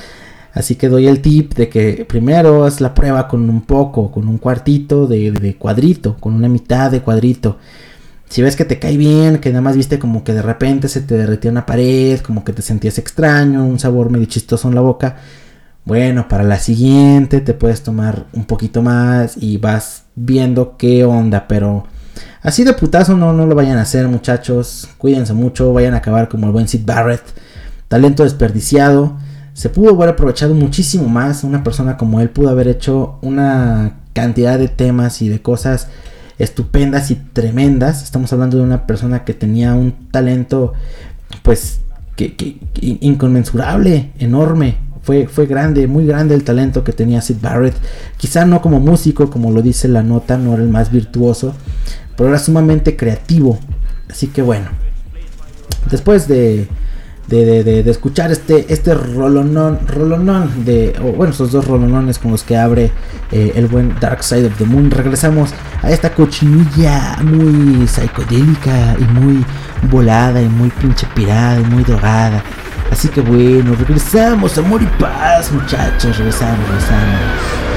[0.53, 4.27] Así que doy el tip de que primero haz la prueba con un poco, con
[4.27, 7.57] un cuartito de, de cuadrito, con una mitad de cuadrito.
[8.31, 11.01] Si ves que te cae bien, que nada más viste como que de repente se
[11.01, 14.79] te derretía una pared, como que te sentías extraño, un sabor medio chistoso en la
[14.79, 15.17] boca,
[15.83, 21.45] bueno, para la siguiente te puedes tomar un poquito más y vas viendo qué onda,
[21.49, 21.83] pero
[22.41, 26.29] así de putazo no, no lo vayan a hacer muchachos, cuídense mucho, vayan a acabar
[26.29, 27.23] como el buen Sid Barrett,
[27.89, 29.17] talento desperdiciado,
[29.51, 34.57] se pudo haber aprovechado muchísimo más, una persona como él pudo haber hecho una cantidad
[34.57, 35.89] de temas y de cosas
[36.43, 40.73] estupendas y tremendas, estamos hablando de una persona que tenía un talento
[41.43, 41.79] pues
[42.15, 47.75] que, que- inconmensurable, enorme, fue, fue grande, muy grande el talento que tenía Sid Barrett.
[48.17, 51.55] Quizá no como músico, como lo dice la nota, no era el más virtuoso,
[52.15, 53.57] pero era sumamente creativo.
[54.09, 54.67] Así que bueno,
[55.89, 56.67] después de,
[57.37, 62.31] de, de- de- escuchar este, este rolonón, rolonón de, o bueno, esos dos rolonones con
[62.31, 62.91] los que abre
[63.31, 69.03] eh, el buen Dark Side of the Moon, regresamos a esta cochinilla muy psicodélica y
[69.19, 69.43] muy
[69.89, 72.43] volada y muy pinche pirada y muy drogada.
[72.91, 77.70] Así que bueno, regresamos, amor y paz, muchachos, regresamos, regresamos.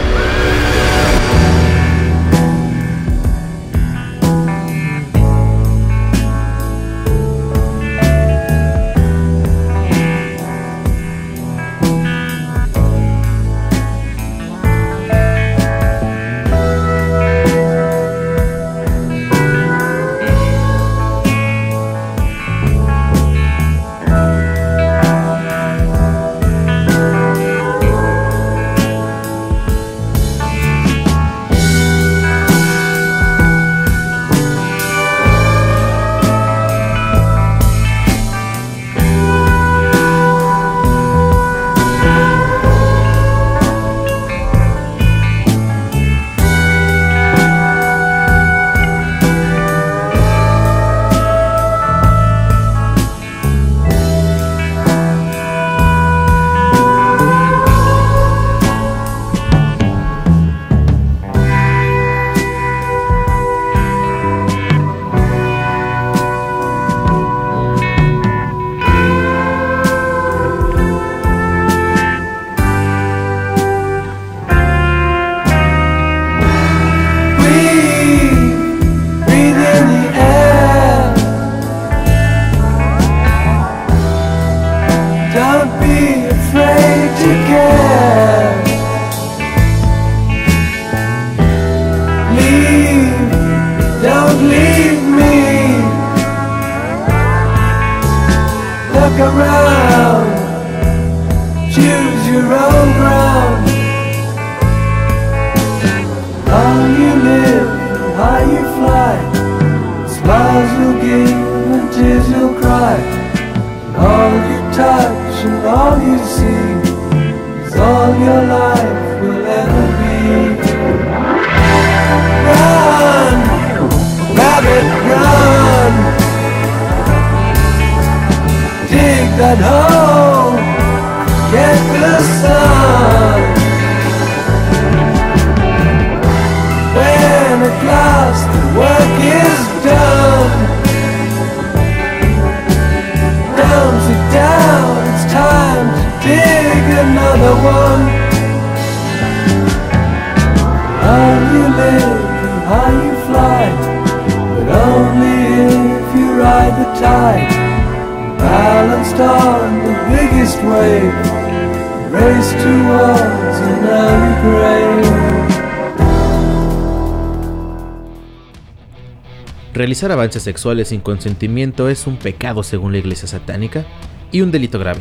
[170.05, 173.87] Realizar avances sexuales sin consentimiento es un pecado según la iglesia satánica
[174.33, 175.01] y un delito grave.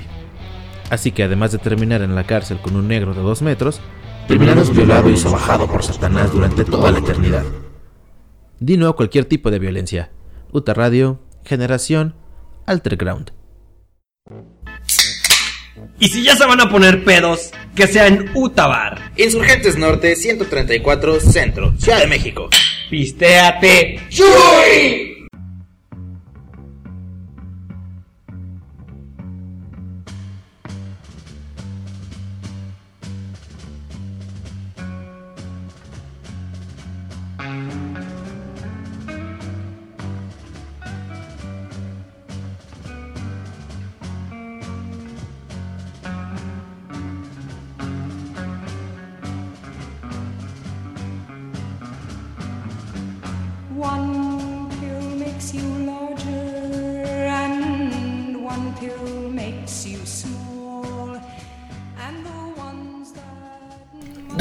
[0.89, 3.82] Así que además de terminar en la cárcel con un negro de dos metros,
[4.30, 7.43] terminarás violado y sobajado por Satanás durante toda la eternidad.
[8.62, 10.10] Di no a cualquier tipo de violencia.
[10.54, 12.16] Uta Radio, Generación,
[12.66, 13.32] Alterground.
[15.99, 19.12] Y si ya se van a poner pedos, que sea en Utabar.
[19.18, 22.47] Insurgentes Norte 134 Centro, Ciudad de México.
[22.93, 23.97] Pistéate.
[24.19, 25.12] One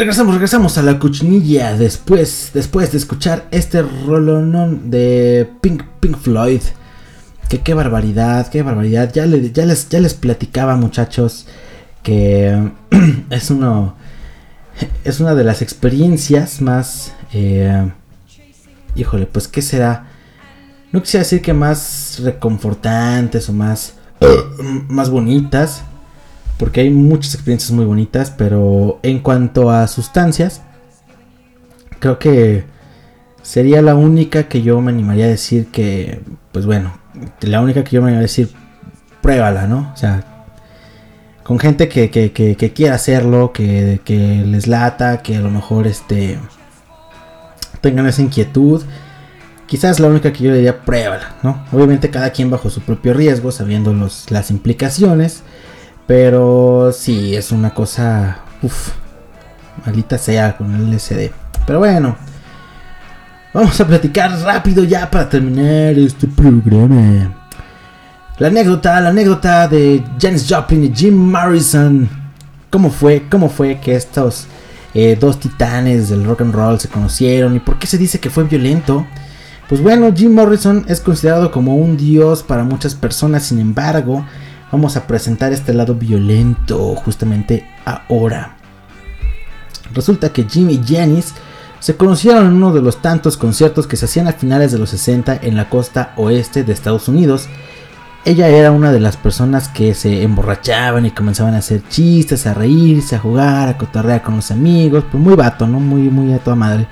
[0.03, 6.61] Regresamos, regresamos a la cochinilla después, después de escuchar este rolonón de Pink, Pink Floyd.
[7.49, 9.13] Que qué barbaridad, qué barbaridad.
[9.15, 11.47] Ya, le- ya, les, ya les platicaba muchachos
[12.03, 12.73] que
[13.31, 13.95] es uno
[15.05, 17.89] es una de las experiencias más eh,
[18.97, 20.07] híjole pues qué será
[20.91, 23.95] no quisiera decir que más reconfortantes o más
[24.89, 25.85] más bonitas
[26.63, 30.63] porque hay muchas experiencias muy bonitas pero en cuanto a sustancias
[31.99, 32.63] creo que
[33.43, 36.21] sería la única que yo me animaría a decir que
[36.53, 36.97] pues bueno
[37.41, 38.51] la única que yo me animaría a decir
[39.21, 40.47] pruébala no o sea
[41.43, 45.89] con gente que, que, que, quiera hacerlo, que, que les lata, que a lo mejor
[45.89, 46.39] este
[47.81, 48.85] tengan esa inquietud.
[49.67, 51.65] Quizás la única que yo le diría pruébala, ¿no?
[51.73, 55.43] Obviamente cada quien bajo su propio riesgo, sabiendo los, las implicaciones.
[56.13, 58.41] Pero sí, es una cosa.
[58.61, 58.91] Uff,
[59.83, 61.31] maldita sea con el LSD.
[61.67, 62.17] Pero bueno,
[63.55, 67.35] vamos a platicar rápido ya para terminar este programa.
[68.37, 72.07] La anécdota, la anécdota de Janis Joplin y Jim Morrison.
[72.69, 73.23] ¿Cómo fue?
[73.31, 74.49] ¿Cómo fue que estos
[74.93, 77.57] eh, dos titanes del rock and roll se conocieron?
[77.57, 79.07] ¿Y por qué se dice que fue violento?
[79.67, 84.23] Pues bueno, Jim Morrison es considerado como un dios para muchas personas, sin embargo,
[84.73, 88.57] vamos a presentar este lado violento justamente ahora.
[89.95, 91.35] Resulta que Jim y Janis
[91.79, 94.91] se conocieron en uno de los tantos conciertos que se hacían a finales de los
[94.91, 97.49] 60 en la costa oeste de Estados Unidos.
[98.25, 102.55] Ella era una de las personas que se emborrachaban y comenzaban a hacer chistes, a
[102.55, 105.81] reírse, a jugar, a cotorrear con los amigos, pues muy vato, ¿no?
[105.81, 106.87] Muy, muy a toda madre.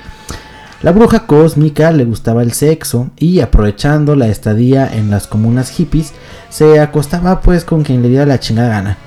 [0.82, 6.14] La bruja cósmica le gustaba el sexo y aprovechando la estadía en las comunas hippies,
[6.48, 8.98] se acostaba pues con quien le diera la chingada gana.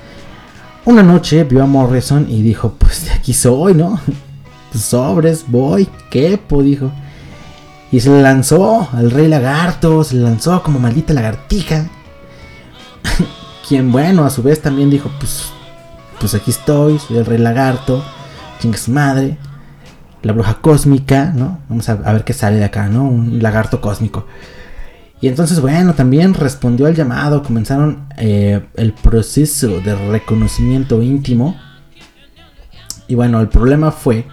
[0.84, 3.98] Una noche vio a Morrison y dijo, pues de aquí soy, ¿no?
[4.72, 6.92] Sobres, voy, quepo, dijo.
[7.90, 11.88] Y se le lanzó al rey lagarto, se le lanzó como maldita lagartija.
[13.68, 15.46] Quien bueno, a su vez también dijo, pues,
[16.20, 18.04] pues aquí estoy, soy el rey lagarto,
[18.60, 19.38] chinga su madre,
[20.24, 21.60] la bruja cósmica, ¿no?
[21.68, 23.04] Vamos a, ver qué sale de acá, ¿no?
[23.04, 24.26] Un lagarto cósmico.
[25.20, 31.56] Y entonces, bueno, también respondió al llamado, comenzaron eh, el proceso de reconocimiento íntimo.
[33.06, 34.26] Y bueno, el problema fue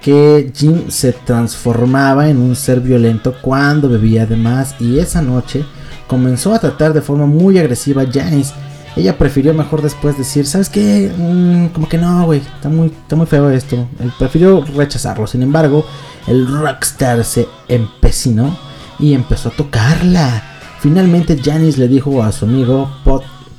[0.00, 5.64] que Jim se transformaba en un ser violento cuando bebía de más y esa noche
[6.08, 8.52] comenzó a tratar de forma muy agresiva a Janice.
[8.94, 11.10] Ella prefirió mejor después decir, ¿sabes qué?
[11.16, 13.88] Mm, como que no, güey, está muy, está muy feo esto.
[13.98, 15.26] Él prefirió rechazarlo.
[15.26, 15.86] Sin embargo,
[16.26, 18.56] el rockstar se empecinó
[18.98, 20.42] y empezó a tocarla.
[20.80, 22.90] Finalmente Janis le dijo a su amigo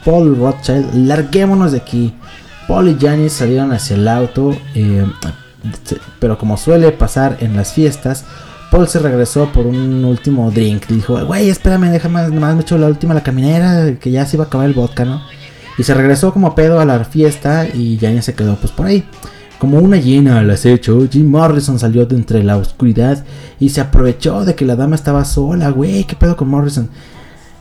[0.06, 2.14] Paul Rothschild, larguémonos de aquí.
[2.68, 5.06] Paul y Janis salieron hacia el auto, eh,
[6.20, 8.26] pero como suele pasar en las fiestas,
[8.74, 10.88] Paul se regresó por un último drink.
[10.88, 14.46] Dijo, güey, espérame, déjame, nomás me echo la última la caminera, que ya se iba
[14.46, 15.22] a acabar el vodka, ¿no?
[15.78, 19.08] Y se regresó como pedo a la fiesta y Janis se quedó pues por ahí.
[19.60, 23.24] Como una hiena al acecho, Jim Morrison salió de entre la oscuridad
[23.60, 26.90] y se aprovechó de que la dama estaba sola, güey, ¿qué pedo con Morrison?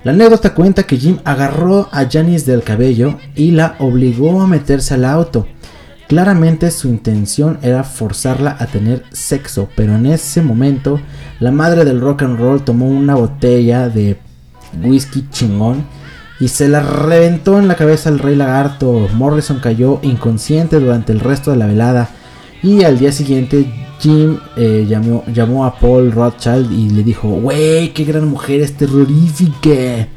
[0.05, 4.95] La anécdota cuenta que Jim agarró a Janice del cabello y la obligó a meterse
[4.95, 5.47] al auto.
[6.09, 11.01] Claramente su intención era forzarla a tener sexo, pero en ese momento
[11.41, 14.19] la madre del rock and roll tomó una botella de
[14.83, 15.85] whisky chingón
[16.39, 19.09] y se la reventó en la cabeza al rey lagarto.
[19.15, 22.11] Morrison cayó inconsciente durante el resto de la velada
[22.63, 23.67] y al día siguiente
[24.01, 28.77] Jim eh, llamó, llamó a Paul Rothschild y le dijo, wey, qué gran mujer es
[28.77, 30.09] terrorífica.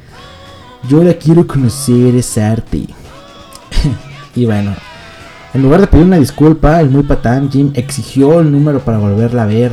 [0.89, 2.87] Yo la quiero conocer, es arte.
[4.35, 4.75] y bueno,
[5.55, 9.43] en lugar de pedir una disculpa, el muy patán Jim exigió el número para volverla
[9.43, 9.71] a ver.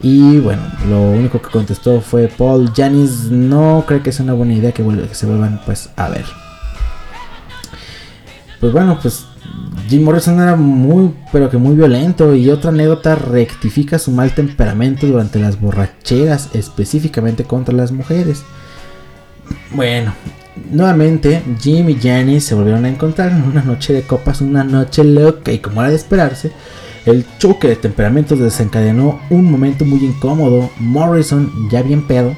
[0.00, 4.54] Y bueno, lo único que contestó fue Paul Janis no cree que sea una buena
[4.54, 6.24] idea que, que se vuelvan pues a ver.
[8.60, 9.26] Pues bueno, pues
[9.88, 12.34] Jim Morrison era muy, pero que muy violento.
[12.34, 18.42] Y otra anécdota rectifica su mal temperamento durante las borracheras, específicamente contra las mujeres.
[19.72, 20.14] Bueno,
[20.70, 25.04] nuevamente Jim y Janice se volvieron a encontrar en una noche de copas, una noche
[25.04, 25.52] loca.
[25.52, 26.52] Y como era de esperarse,
[27.06, 30.70] el choque de temperamentos desencadenó un momento muy incómodo.
[30.78, 32.36] Morrison, ya bien pedo,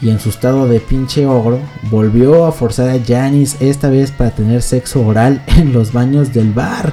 [0.00, 1.58] y en su estado de pinche ogro,
[1.90, 6.52] volvió a forzar a Janice esta vez para tener sexo oral en los baños del
[6.52, 6.92] bar.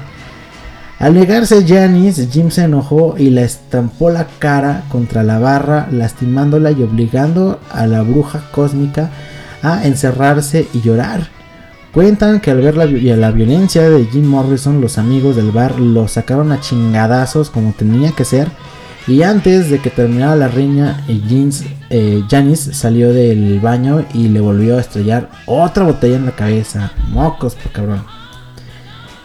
[0.98, 6.70] Al negarse Janice, Jim se enojó y la estampó la cara contra la barra, lastimándola
[6.70, 9.10] y obligando a la bruja cósmica
[9.62, 11.28] a encerrarse y llorar.
[11.92, 15.80] Cuentan que al ver la, vi- la violencia de Jim Morrison, los amigos del bar
[15.80, 18.48] lo sacaron a chingadazos como tenía que ser.
[19.06, 24.40] Y antes de que terminara la riña, Jeans, eh, Janice salió del baño y le
[24.40, 26.92] volvió a estrellar otra botella en la cabeza.
[27.10, 28.04] Mocos, por cabrón.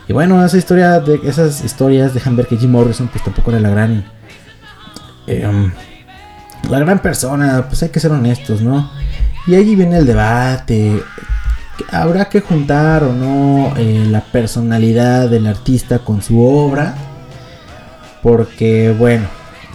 [0.08, 3.60] Y bueno, esa historia de esas historias dejan ver que Jim Morrison pues tampoco era
[3.60, 4.06] la gran
[5.28, 5.72] um,
[6.70, 8.92] la gran persona, pues hay que ser honestos, ¿no?
[9.48, 11.02] Y allí viene el debate.
[11.92, 16.96] ¿Habrá que juntar o no eh, la personalidad del artista con su obra?
[18.22, 19.26] Porque, bueno,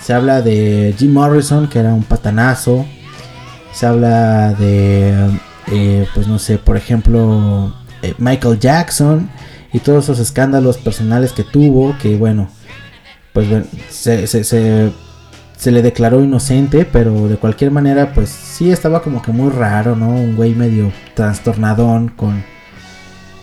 [0.00, 2.86] se habla de Jim Morrison, que era un patanazo.
[3.72, 5.14] Se habla de,
[5.72, 9.28] eh, pues no sé, por ejemplo, eh, Michael Jackson
[9.72, 11.96] y todos esos escándalos personales que tuvo.
[12.00, 12.48] Que, bueno,
[13.32, 14.92] pues bueno, se, se- se-
[15.56, 19.96] se le declaró inocente, pero de cualquier manera, pues sí estaba como que muy raro,
[19.96, 20.10] ¿no?
[20.10, 22.44] Un güey medio trastornadón con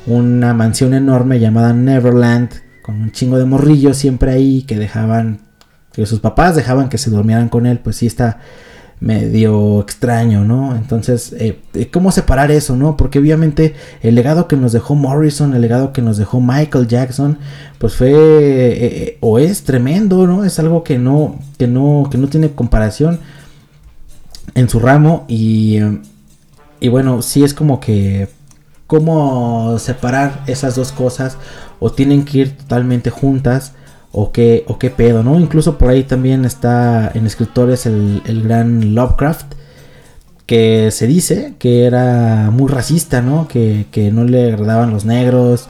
[0.06, 2.50] una mansión enorme llamada Neverland,
[2.82, 5.40] con un chingo de morrillos siempre ahí que dejaban,
[5.92, 8.40] que sus papás dejaban que se durmieran con él, pues sí está
[9.04, 10.78] medio extraño, ¿no?
[10.78, 12.96] Entonces, eh, eh, ¿cómo separar eso, no?
[12.96, 17.38] Porque obviamente el legado que nos dejó Morrison, el legado que nos dejó Michael Jackson,
[17.80, 20.46] pues fue eh, o es tremendo, ¿no?
[20.46, 23.20] Es algo que no, que no, que no tiene comparación
[24.56, 25.80] en su ramo y,
[26.80, 28.30] y bueno, sí es como que
[28.88, 31.38] cómo separar esas dos cosas
[31.82, 33.74] o tienen que ir totalmente juntas
[34.14, 35.40] o qué, o qué pedo, ¿no?
[35.40, 39.54] Incluso por ahí también está en escritores el, el gran Lovecraft,
[40.46, 43.48] que se dice que era muy racista, ¿no?
[43.48, 45.68] Que, que no le agradaban los negros,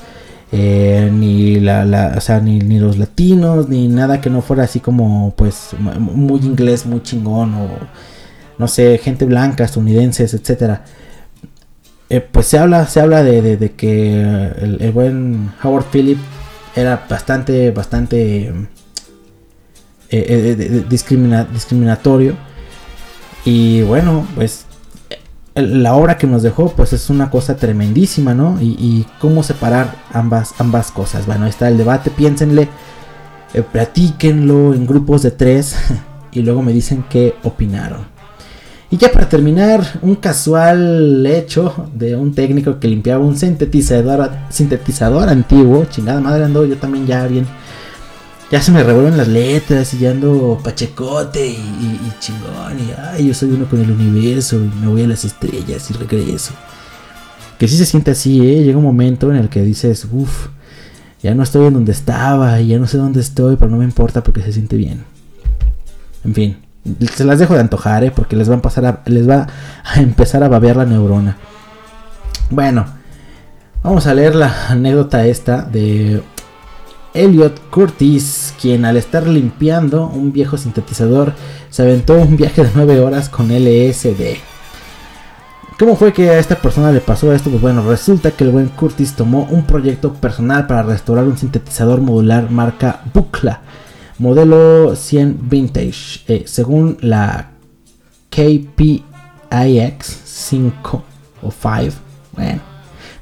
[0.52, 4.64] eh, ni, la, la- o sea, ni, ni los latinos, ni nada que no fuera
[4.64, 7.68] así como, pues, mu- muy inglés, muy chingón, o
[8.58, 10.84] no sé, gente blanca, estadounidenses, etcétera.
[12.10, 16.18] Eh, pues se habla, se habla de, de- que el, el buen Howard Phillip
[16.76, 18.56] era bastante, bastante eh,
[20.10, 22.36] eh, discriminatorio.
[23.46, 24.66] Y bueno, pues
[25.56, 28.60] la obra que nos dejó, pues es una cosa tremendísima, ¿no?
[28.60, 31.26] Y, y cómo separar ambas, ambas cosas.
[31.26, 32.70] Bueno, ahí está el debate, piénsenle,
[33.54, 35.76] eh, platíquenlo en grupos de tres
[36.32, 38.13] y luego me dicen qué opinaron.
[38.94, 45.30] Y ya para terminar, un casual hecho de un técnico que limpiaba un sintetizador, sintetizador
[45.30, 45.86] antiguo.
[45.86, 47.48] Chingada madre ando yo también ya bien.
[48.52, 52.78] Ya se me revuelven las letras y ya ando pachecote y, chingón.
[52.78, 55.94] Y ay, yo soy uno con el universo y me voy a las estrellas y
[55.96, 56.54] regreso.
[57.58, 58.64] Que sí se siente así, ¿eh?
[58.64, 60.50] Llega un momento en el que dices, uff,
[61.24, 63.86] ya no estoy en donde estaba y ya no sé dónde estoy, pero no me
[63.86, 65.04] importa porque se siente bien.
[66.24, 66.63] En fin.
[67.14, 68.12] Se las dejo de antojar, ¿eh?
[68.12, 69.48] porque les va a, pasar a, les va
[69.84, 71.38] a empezar a babear la neurona.
[72.50, 72.86] Bueno,
[73.82, 76.22] vamos a leer la anécdota esta de
[77.14, 81.34] Elliot Curtis, quien al estar limpiando un viejo sintetizador
[81.70, 84.38] se aventó un viaje de 9 horas con LSD.
[85.80, 87.50] ¿Cómo fue que a esta persona le pasó esto?
[87.50, 92.00] Pues bueno, resulta que el buen Curtis tomó un proyecto personal para restaurar un sintetizador
[92.00, 93.62] modular marca Bucla,
[94.20, 97.52] modelo 100 Vintage, eh, según la
[98.30, 99.04] KPIX
[100.02, 101.04] 5
[101.42, 101.96] o 5.
[102.36, 102.62] Bueno,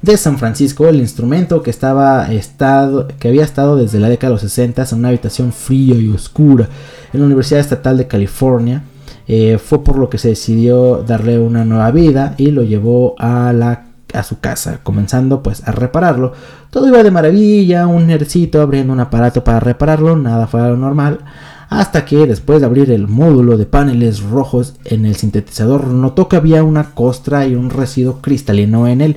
[0.00, 4.34] de San Francisco, el instrumento que estaba estado, que había estado desde la década de
[4.34, 6.68] los 60 en una habitación fría y oscura
[7.12, 8.84] en la Universidad Estatal de California.
[9.28, 13.52] eh, fue por lo que se decidió darle una nueva vida y lo llevó a
[13.52, 16.32] la a su casa, comenzando pues a repararlo.
[16.70, 21.20] Todo iba de maravilla, un nercito abriendo un aparato para repararlo, nada fue lo normal.
[21.68, 26.36] Hasta que después de abrir el módulo de paneles rojos en el sintetizador, notó que
[26.36, 29.16] había una costra y un residuo cristalino en él.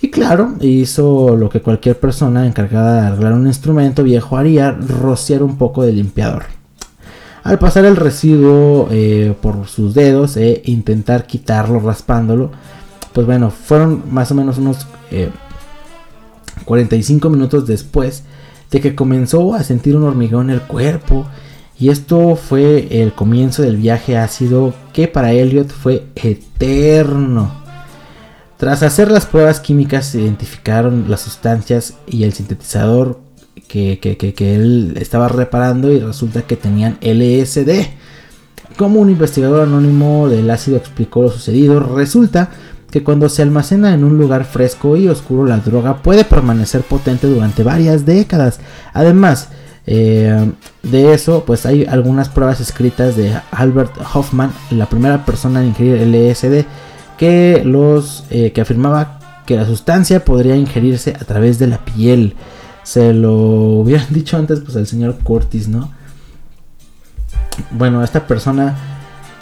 [0.00, 5.42] Y claro, hizo lo que cualquier persona encargada de arreglar un instrumento viejo haría, rociar
[5.42, 6.44] un poco de limpiador.
[7.44, 12.52] Al pasar el residuo eh, por sus dedos e intentar quitarlo raspándolo,
[13.12, 15.30] pues bueno, fueron más o menos unos eh,
[16.64, 18.22] 45 minutos después
[18.70, 21.26] de que comenzó a sentir un hormigón en el cuerpo.
[21.78, 27.50] Y esto fue el comienzo del viaje ácido que para Elliot fue eterno.
[28.56, 33.18] Tras hacer las pruebas químicas se identificaron las sustancias y el sintetizador
[33.66, 37.88] que, que- que- que él estaba reparando y resulta que tenían LSD.
[38.76, 42.50] Como un investigador anónimo del ácido explicó lo sucedido, resulta
[42.92, 47.26] que cuando se almacena en un lugar fresco y oscuro la droga puede permanecer potente
[47.26, 48.60] durante varias décadas.
[48.92, 49.48] Además
[49.86, 50.52] eh,
[50.82, 56.06] de eso, pues hay algunas pruebas escritas de Albert Hoffman, la primera persona en ingerir
[56.06, 56.66] LSD,
[57.16, 62.36] que los eh, que afirmaba que la sustancia podría ingerirse a través de la piel.
[62.82, 65.90] Se lo hubieran dicho antes, pues al señor Curtis, ¿no?
[67.70, 68.91] Bueno, esta persona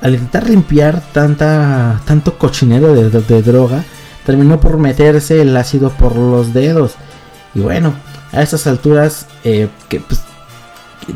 [0.01, 3.85] al intentar limpiar tanta, tanto cochinero de, droga,
[4.24, 6.94] terminó por meterse el ácido por los dedos.
[7.55, 7.94] Y bueno,
[8.32, 10.20] a estas alturas, eh, que, pues,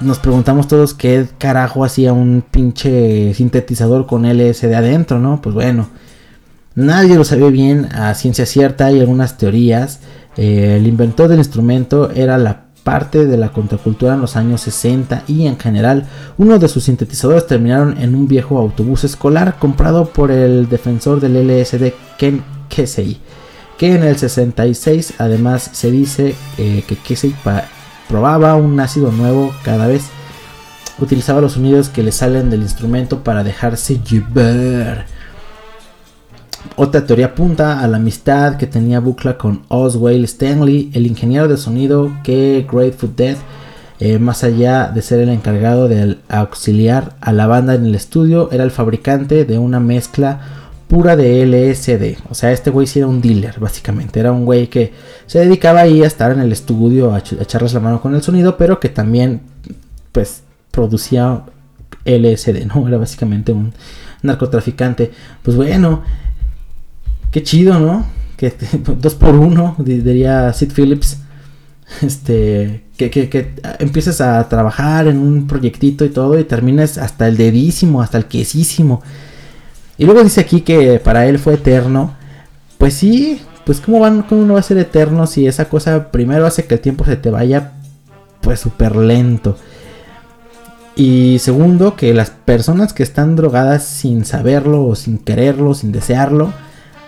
[0.02, 5.40] nos preguntamos todos qué carajo hacía un pinche sintetizador con LSD adentro, ¿no?
[5.40, 5.88] Pues bueno,
[6.74, 10.00] nadie lo sabía bien a ciencia cierta, hay algunas teorías.
[10.36, 15.24] Eh, el inventor del instrumento era la parte de la contracultura en los años 60
[15.26, 16.06] y en general
[16.36, 21.48] uno de sus sintetizadores terminaron en un viejo autobús escolar comprado por el defensor del
[21.48, 23.18] LSD Ken Kesey
[23.78, 27.34] que en el 66 además se dice eh, que Kesey
[28.08, 30.02] probaba un ácido nuevo cada vez
[30.98, 35.06] utilizaba los sonidos que le salen del instrumento para dejarse llevar
[36.76, 41.56] otra teoría apunta a la amistad que tenía Bucla con Oswald Stanley, el ingeniero de
[41.56, 43.36] sonido que Grateful Dead,
[44.00, 48.50] eh, más allá de ser el encargado de auxiliar a la banda en el estudio,
[48.50, 50.40] era el fabricante de una mezcla
[50.88, 52.18] pura de LSD.
[52.28, 54.20] O sea, este güey sí era un dealer, básicamente.
[54.20, 54.92] Era un güey que
[55.26, 58.22] se dedicaba ahí a estar en el estudio, a, a echarles la mano con el
[58.22, 59.42] sonido, pero que también,
[60.12, 61.42] pues, producía
[62.04, 62.86] LSD, ¿no?
[62.88, 63.72] Era básicamente un
[64.22, 65.12] narcotraficante.
[65.42, 66.02] Pues bueno,
[67.34, 68.06] Qué chido, ¿no?
[68.36, 68.52] Que
[69.00, 71.18] dos por uno, di- diría Sid Phillips.
[72.00, 77.26] Este, que, que, que empieces a trabajar en un proyectito y todo y termines hasta
[77.26, 79.02] el dedísimo, hasta el quesísimo.
[79.98, 82.14] Y luego dice aquí que para él fue eterno.
[82.78, 86.46] Pues sí, pues cómo, van, cómo no va a ser eterno si esa cosa primero
[86.46, 87.72] hace que el tiempo se te vaya
[88.42, 89.56] pues súper lento.
[90.94, 96.52] Y segundo, que las personas que están drogadas sin saberlo o sin quererlo, sin desearlo,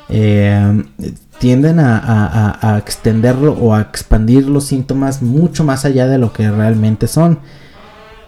[0.09, 0.85] eh,
[1.39, 7.07] tienden a, extenderlo o a expandir los síntomas mucho más allá de lo que realmente
[7.07, 7.41] son.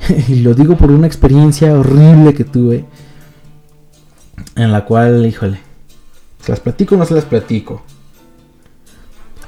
[0.29, 2.85] y lo digo por una experiencia horrible que tuve.
[4.55, 5.61] En la cual, híjole,
[6.43, 7.83] ¿se las platico o no se las platico?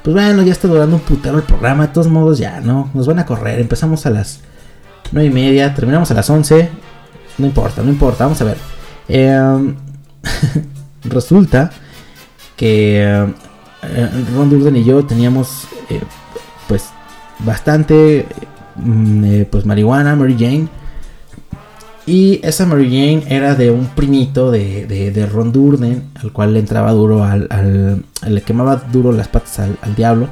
[0.03, 1.87] Pues bueno, ya está durando un putero el programa.
[1.87, 2.89] De todos modos, ya, ¿no?
[2.93, 3.59] Nos van a correr.
[3.59, 4.39] Empezamos a las
[5.11, 5.73] 9 y media.
[5.75, 6.69] Terminamos a las 11.
[7.37, 8.23] No importa, no importa.
[8.23, 8.57] Vamos a ver.
[9.07, 9.75] Em,
[11.03, 11.71] resulta
[12.61, 15.99] que eh, Ron Durden y yo teníamos eh,
[16.67, 16.89] pues
[17.39, 18.27] bastante
[18.75, 20.67] mm, eh, pues marihuana, Mary Jane.
[22.05, 26.53] Y esa Mary Jane era de un primito de, de- de Ron Durden, al cual
[26.53, 30.27] le entraba duro al, al- le quemaba duro las patas al, al diablo.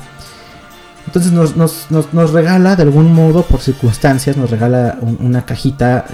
[1.08, 5.46] Entonces nos, nos- nos- nos regala de algún modo, por circunstancias, nos regala un- una
[5.46, 6.06] cajita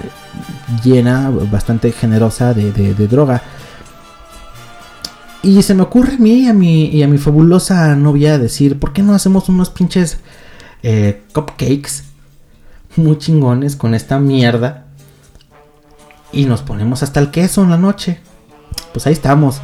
[0.82, 3.42] llena, bastante generosa de- de droga.
[5.46, 8.80] Y se me ocurre a mí y a mi, y a mi fabulosa novia decir,
[8.80, 10.18] ¿por qué no hacemos unos pinches
[10.82, 12.02] eh, cupcakes
[12.96, 14.86] muy chingones con esta mierda?
[16.32, 18.18] Y nos ponemos hasta el queso en la noche.
[18.92, 19.60] Pues ahí estamos.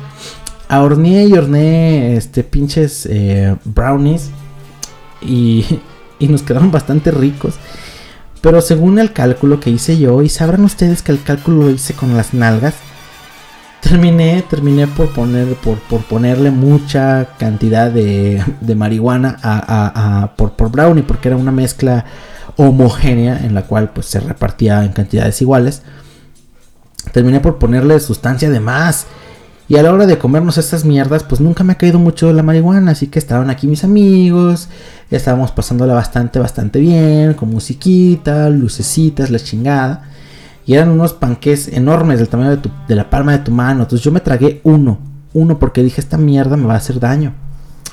[0.71, 4.31] Horneé y horneé este pinches eh, brownies.
[5.21, 5.67] Y,
[6.21, 7.55] y nos quedaron bastante ricos.
[8.41, 11.95] Pero según el cálculo que hice yo, y sabrán ustedes que el cálculo lo hice
[11.95, 12.75] con las nalgas,
[13.83, 20.37] terminé, terminé por poner, por, por ponerle mucha cantidad de, de marihuana a, a- a-
[20.37, 22.05] por, por brownie, porque era una mezcla
[22.57, 25.83] homogénea en la cual pues se repartía en cantidades iguales.
[27.13, 29.07] Terminé por ponerle sustancia de más.
[29.69, 32.43] Y a la hora de comernos estas mierdas, pues nunca me ha caído mucho la
[32.43, 32.93] marihuana.
[32.93, 34.69] Así que estaban aquí mis amigos.
[35.11, 37.35] Estábamos pasándola bastante, bastante bien.
[37.35, 40.03] Con musiquita, lucecitas, la chingada.
[40.67, 43.83] Y eran unos panques enormes del tamaño de, tu- de la palma de tu mano.
[43.83, 44.99] Entonces yo me tragué uno.
[45.35, 47.35] Uno porque dije, esta mierda me va a hacer daño.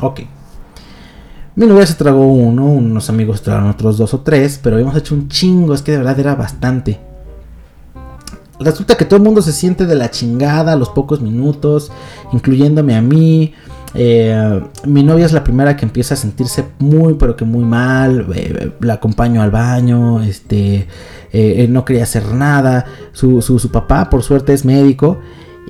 [0.02, 0.22] Ok.
[1.56, 2.66] Mi novia se tragó uno.
[2.66, 4.60] Unos amigos tragaron otros dos o tres.
[4.62, 5.74] Pero habíamos hecho un chingo.
[5.74, 7.00] Es que de verdad era bastante.
[8.60, 11.92] Resulta que todo el mundo se siente de la chingada a los pocos minutos,
[12.34, 13.54] incluyéndome a mí.
[13.96, 18.28] Eh, mi novia es la primera que empieza a sentirse muy, pero que muy mal.
[18.36, 20.88] eh, la acompaño al baño, este,
[21.32, 22.86] eh, no quería hacer nada.
[23.14, 25.18] Su, su- papá, por suerte, es médico.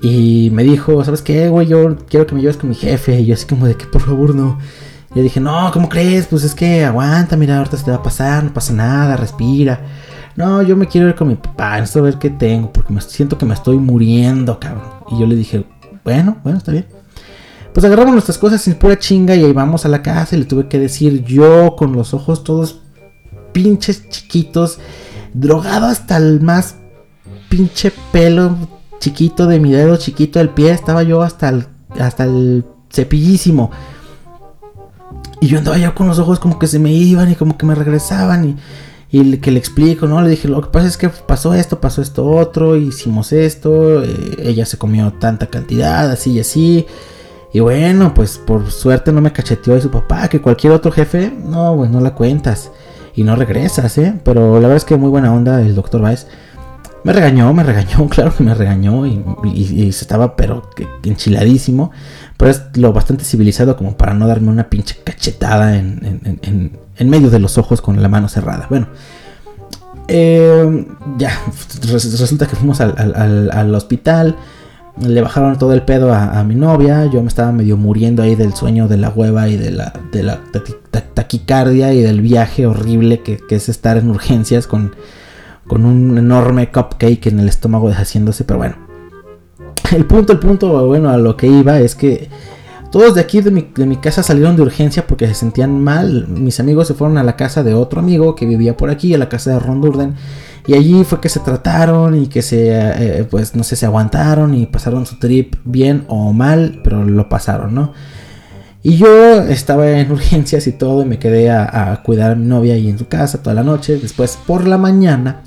[0.02, 1.68] Y me dijo, ¿sabes qué, güey?
[1.68, 3.20] Yo quiero que me lleves con mi jefe.
[3.20, 4.58] Y yo así como de que, por favor, no.
[5.14, 6.28] Y yo dije, no, ¿cómo crees?
[6.28, 9.82] Pues es que aguanta, mira, ahorita se te va a pasar, no pasa nada, respira.
[10.36, 13.38] No, yo me quiero ir con mi papá, necesito ver qué tengo, porque me siento
[13.38, 14.84] que me estoy muriendo, cabrón.
[15.12, 15.66] Y yo le dije,
[16.06, 16.86] bueno, bueno, está bien.
[17.74, 20.46] Pues agarramos nuestras cosas sin pura chinga y ahí vamos a la casa y le
[20.46, 22.82] tuve que decir yo con los ojos todos
[23.52, 24.80] pinches chiquitos,
[25.34, 26.76] drogado hasta el más
[27.50, 28.56] pinche pelo
[29.00, 31.68] chiquito de mi dedo chiquito del pie, estaba yo hasta el,
[32.00, 33.72] hasta el cepillísimo.
[35.42, 37.66] Y yo andaba yo con los ojos como que se me iban y como que
[37.66, 38.58] me regresaban
[39.12, 40.22] y, que le explico, ¿no?
[40.22, 44.36] Le dije, lo que pasa es que pasó esto, pasó esto otro, hicimos esto, eh,
[44.44, 46.86] ella se comió tanta cantidad, así y así.
[47.52, 51.34] Y bueno, pues por suerte no me cacheteó de su papá, que cualquier otro jefe,
[51.46, 52.72] no, pues no la cuentas
[53.16, 54.14] y no regresas, ¿eh?
[54.24, 56.28] Pero la verdad es que muy buena onda el doctor Baez.
[57.04, 61.92] Me regañó, me regañó, claro que me regañó y, y- y estaba pero que- enchiladísimo.
[62.38, 66.80] Pero es lo bastante civilizado como para no darme una pinche cachetada en, en- en-
[66.98, 68.68] en- medio de los ojos con la mano cerrada.
[68.70, 68.88] Bueno,
[70.08, 70.86] eh,
[71.18, 71.32] ya,
[71.92, 74.36] res- resulta que fuimos al- al- al hospital.
[75.02, 77.06] Le bajaron todo el pedo a, mi novia.
[77.06, 80.24] Yo me estaba medio muriendo ahí del sueño de la hueva y de la, de
[80.24, 84.94] la taqui- ta- taquicardia y del viaje horrible que, que es estar en urgencias con,
[85.68, 88.44] con un enorme cupcake en el estómago deshaciéndose.
[88.44, 88.76] Pero bueno,
[89.96, 92.28] el punto, el punto, bueno, a lo que iba es que
[92.92, 96.28] todos de aquí de mi, de mi casa salieron de urgencia porque se sentían mal.
[96.28, 99.18] Mis amigos se fueron a la casa de otro amigo que vivía por aquí, a
[99.18, 100.16] la casa de Ron Durden.
[100.68, 104.54] Y allí fue que se trataron y que se, eh, pues no sé, se aguantaron
[104.54, 107.94] y pasaron su trip bien o mal, pero lo pasaron, ¿no?
[108.82, 112.46] Y yo estaba en urgencias y todo, y me quedé a, a cuidar a mi
[112.46, 113.98] novia ahí en su casa toda la noche.
[113.98, 115.44] Después, por la mañana,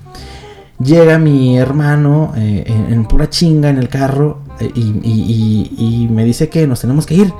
[0.82, 6.66] llega mi hermano eh, en, pura chinga en el carro eh, y, me dice que
[6.66, 7.32] nos tenemos que ir.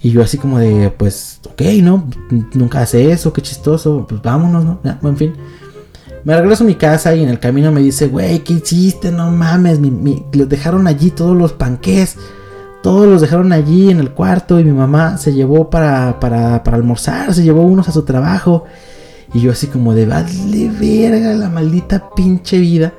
[0.00, 2.04] Y yo así como de, pues, ok, ¿no?
[2.54, 4.80] Nunca hace eso, qué chistoso, pues vámonos, ¿no?
[5.02, 5.32] En fin.
[6.24, 9.10] Me regreso a mi casa y en el camino me dice, güey, ¿qué hiciste?
[9.10, 12.16] No mames, mi- mi- los dejaron allí todos los panqués.
[12.82, 16.76] Todos los dejaron allí en el cuarto y mi mamá se llevó para, para, para
[16.76, 18.64] almorzar, se llevó unos a su trabajo.
[19.34, 22.92] Y yo así como de, vale verga la maldita pinche vida.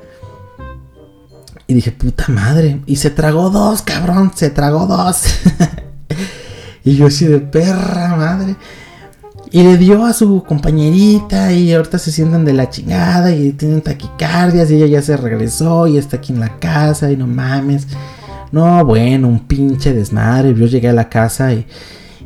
[1.66, 2.80] Y dije, puta madre.
[2.86, 5.22] Y se tragó dos, cabrón, se tragó dos.
[6.84, 8.56] y yo así de perra madre.
[9.52, 13.82] Y le dio a su compañerita y ahorita se sienten de la chingada y tienen
[13.82, 17.88] taquicardias y ella ya se regresó y está aquí en la casa y no mames.
[18.52, 20.54] No, bueno, un pinche desmadre.
[20.54, 21.66] Yo llegué a la casa y,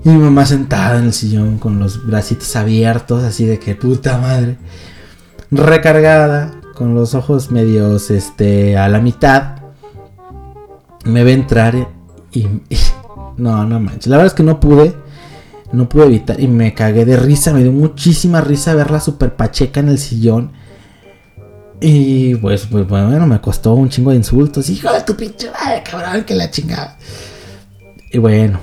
[0.04, 4.18] y mi mamá sentada en el sillón con los bracitos abiertos, así de que puta
[4.18, 4.58] madre.
[5.50, 9.56] Recargada, con los ojos medios este, a la mitad.
[11.04, 11.88] Me ve entrar
[12.32, 12.46] y,
[13.36, 14.08] No, no manches.
[14.08, 14.94] La verdad es que no pude.
[15.72, 17.52] No pude evitar y me cagué de risa.
[17.52, 20.52] Me dio muchísima risa verla super pacheca en el sillón.
[21.80, 24.68] Y pues, pues bueno, me costó un chingo de insultos.
[24.70, 26.96] Hijo de tu pinche madre, cabrón, que la chingada.
[28.12, 28.60] Y bueno,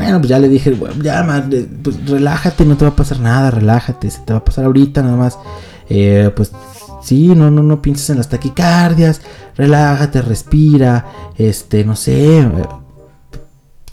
[0.00, 3.50] bueno, pues ya le dije, ya, madre, pues relájate, no te va a pasar nada,
[3.50, 5.38] relájate, se te va a pasar ahorita nada más.
[5.88, 6.52] Eh, pues
[7.02, 9.22] Sí, no, no, no pienses en las taquicardias,
[9.56, 12.44] relájate, respira, este, no sé, eh,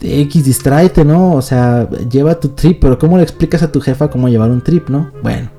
[0.00, 1.32] X, distráete, ¿no?
[1.32, 4.62] O sea, lleva tu trip, pero ¿cómo le explicas a tu jefa cómo llevar un
[4.62, 5.10] trip, no?
[5.22, 5.50] Bueno.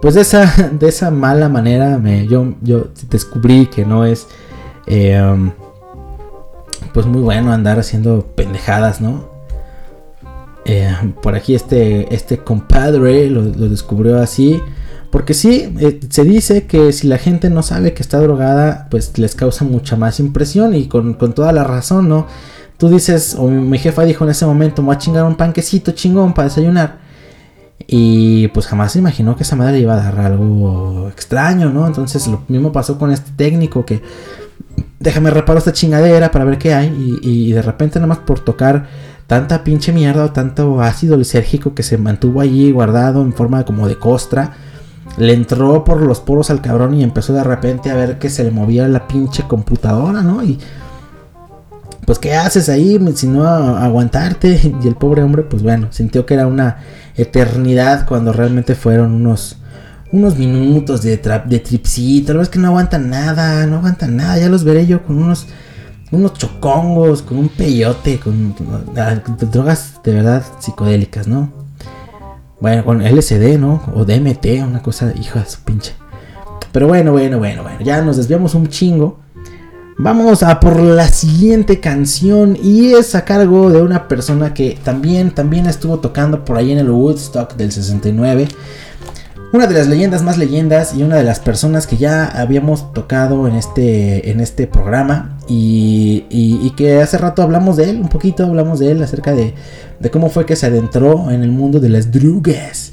[0.00, 4.28] Pues de esa, de esa mala manera me, yo, yo descubrí que no es
[4.86, 5.20] eh,
[6.96, 9.28] pues muy bueno andar haciendo pendejadas, ¿no?
[10.64, 14.62] Eh, por aquí este, este compadre lo, descubrió así.
[15.10, 19.18] Porque sí, eh, se dice que si la gente no sabe que está drogada, pues
[19.18, 22.28] les causa mucha más impresión y con, con toda la razón, ¿no?
[22.78, 25.92] Tú dices, o mi, jefa dijo en ese momento, me voy a chingar un panquecito
[25.92, 26.96] chingón para desayunar.
[27.86, 31.86] Y pues jamás se imaginó que esa madre iba a dar algo extraño, ¿no?
[31.86, 34.00] Entonces lo mismo pasó con este técnico que
[34.98, 37.18] déjame reparo esta chingadera para ver qué hay.
[37.22, 38.86] Y, de repente nada más por tocar
[39.26, 43.88] tanta pinche mierda o tanto ácido lisérgico que se mantuvo allí guardado en forma como
[43.88, 44.52] de costra.
[45.16, 48.44] Le entró por los poros al cabrón y empezó de repente a ver que se
[48.44, 50.42] le movía la pinche computadora, ¿no?
[50.42, 50.58] Y
[52.04, 53.00] pues ¿qué haces ahí?
[53.14, 54.60] Si no aguantarte.
[54.82, 56.78] Y el pobre hombre, pues bueno, sintió que era una
[57.16, 59.56] eternidad cuando realmente fueron unos
[60.16, 62.28] unos minutos de, tra- de tripsito.
[62.32, 64.38] La verdad es que no aguantan nada, no aguantan nada.
[64.38, 65.46] Ya los veré yo con unos
[66.12, 68.54] unos chocongos, con un peyote, con
[68.96, 69.16] ah,
[69.50, 71.50] drogas de verdad psicodélicas, ¿no?
[72.60, 73.82] Bueno, con LSD, ¿no?
[73.94, 75.94] O DMT, una cosa, hija de su pinche.
[76.72, 79.18] Pero bueno, bueno, bueno, bueno, ya nos desviamos un chingo.
[79.98, 85.30] Vamos a por la siguiente canción y es a cargo de una persona que también,
[85.30, 88.46] también estuvo tocando por ahí en el Woodstock del 69.
[89.56, 93.48] Una de las leyendas más leyendas y una de las personas que ya habíamos tocado
[93.48, 98.44] en este, en este programa y, y- que hace rato hablamos de él, un poquito
[98.44, 99.54] hablamos de él acerca de,
[99.98, 102.92] de cómo fue que se adentró en el mundo de las drogas.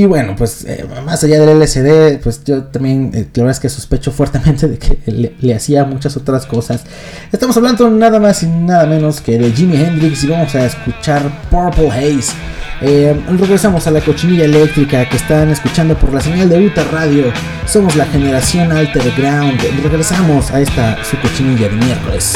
[0.00, 3.60] Y bueno, pues eh, más allá del LSD, pues yo también, eh, la verdad es
[3.60, 6.84] que sospecho fuertemente de que le, le hacía muchas otras cosas.
[7.30, 11.30] Estamos hablando nada más y nada menos que de Jimi Hendrix y vamos a escuchar
[11.50, 12.32] Purple Haze.
[12.80, 17.30] Eh, regresamos a la cochinilla eléctrica que están escuchando por la señal de Uta Radio.
[17.66, 19.60] Somos la generación Alter Ground.
[19.82, 22.32] Regresamos a esta su cochinilla de miércoles.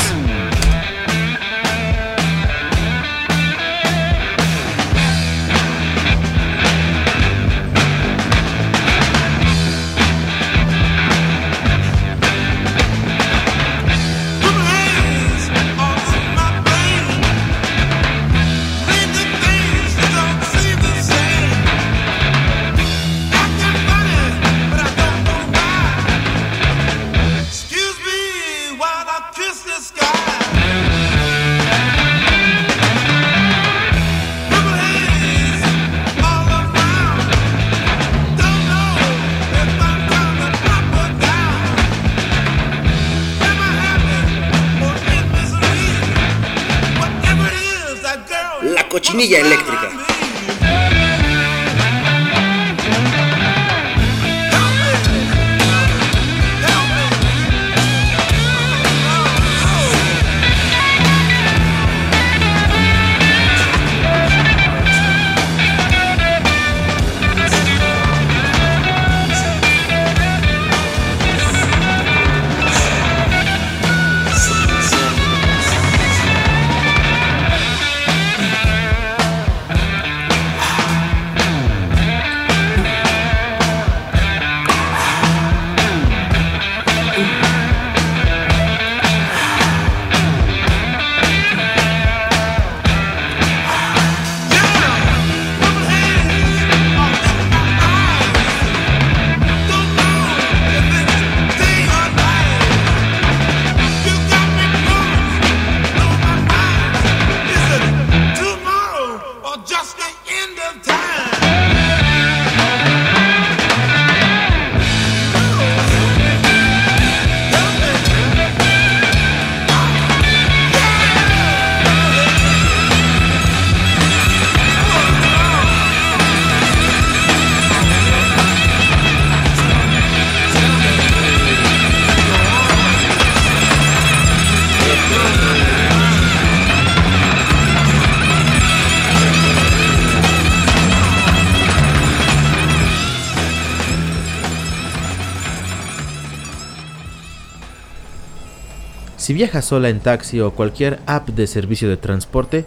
[149.24, 152.66] Si viajas sola en taxi o cualquier app de servicio de transporte,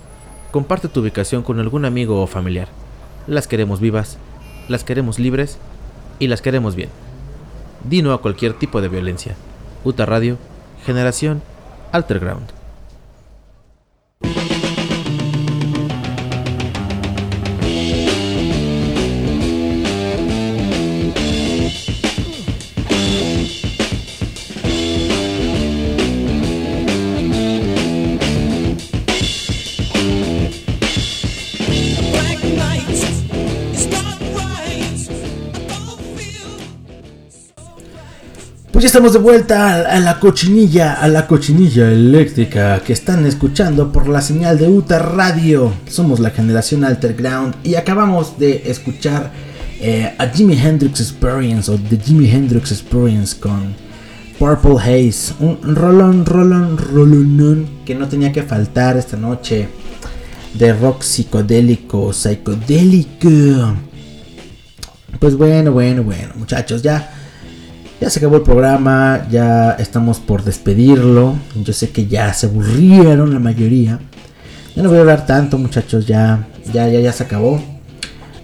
[0.50, 2.68] comparte tu ubicación con algún amigo o familiar.
[3.28, 4.18] Las queremos vivas,
[4.68, 5.60] las queremos libres
[6.18, 6.90] y las queremos bien.
[7.88, 9.36] Dino a cualquier tipo de violencia.
[9.84, 10.40] UTA Radio,
[10.84, 11.44] generación
[11.92, 12.57] Alterground.
[38.88, 44.22] Estamos de vuelta a, la cochinilla, a la cochinilla eléctrica que están escuchando por la
[44.22, 45.74] señal de UTA Radio.
[45.90, 49.34] Somos la generación Alterground y acabamos de escuchar
[49.82, 53.76] eh, a Jimi Hendrix Experience o The Jimi Hendrix Experience con
[54.40, 55.34] Purple Haze.
[55.42, 59.68] Un rolón, rolón, rolonón que no tenía que faltar esta noche
[60.54, 63.76] de rock psicodélico, psicodélico.
[65.20, 67.17] Pues bueno, bueno, bueno, muchachos, ya.
[68.00, 71.36] Ya se acabó el programa, ya estamos por despedirlo.
[71.56, 74.00] Yo sé que ya se aburrieron la mayoría.
[74.76, 77.60] Ya no voy a hablar tanto, muchachos, ya, ya, ya, ya se acabó.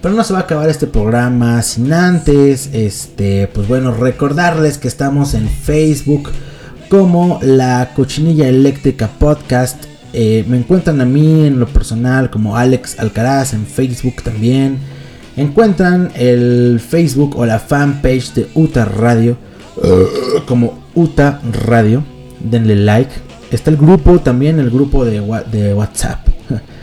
[0.02, 4.88] Pero no se va a acabar este programa sin antes, este, pues bueno, recordarles que
[4.88, 6.30] estamos en Facebook
[6.88, 9.84] como la Cochinilla Eléctrica Podcast.
[10.12, 14.78] Eh, me encuentran a mí en lo personal como Alex Alcaraz en Facebook también.
[15.36, 19.36] Encuentran el Facebook o la fanpage de UTA Radio
[19.82, 20.06] eh,
[20.46, 22.04] como UTA Radio.
[22.40, 23.10] Denle like.
[23.50, 26.28] Está el grupo también, el grupo de WhatsApp.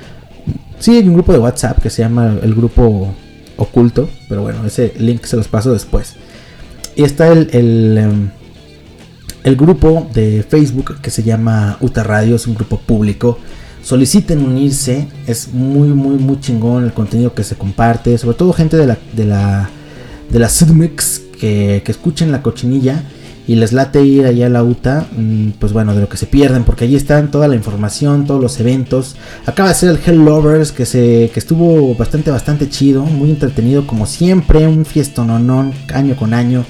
[0.82, 3.14] Sí, hay un grupo de WhatsApp que se llama el grupo
[3.56, 4.10] oculto.
[4.28, 6.16] Pero bueno, ese link se los paso después.
[6.96, 8.30] Y está el, el, em,
[9.44, 12.36] el grupo de Facebook que se llama UTA Radio.
[12.36, 13.38] Es un grupo público.
[13.84, 15.08] Soliciten unirse.
[15.28, 18.18] Es muy, muy, muy chingón el contenido que se comparte.
[18.18, 19.70] Sobre todo gente de la, de la,
[20.30, 20.50] de la
[21.40, 23.04] que, que escuchen la cochinilla
[23.48, 26.26] y les late ir allá a la UTA, mm, pues bueno, de lo que se
[26.26, 29.16] pierden, porque allí están toda la información, todos los eventos.
[29.46, 33.88] Acaba de ser el Hell Lovers, que, se, que estuvo bastante, bastante chido, muy entretenido,
[33.88, 36.66] como siempre, un fiestononón año con año,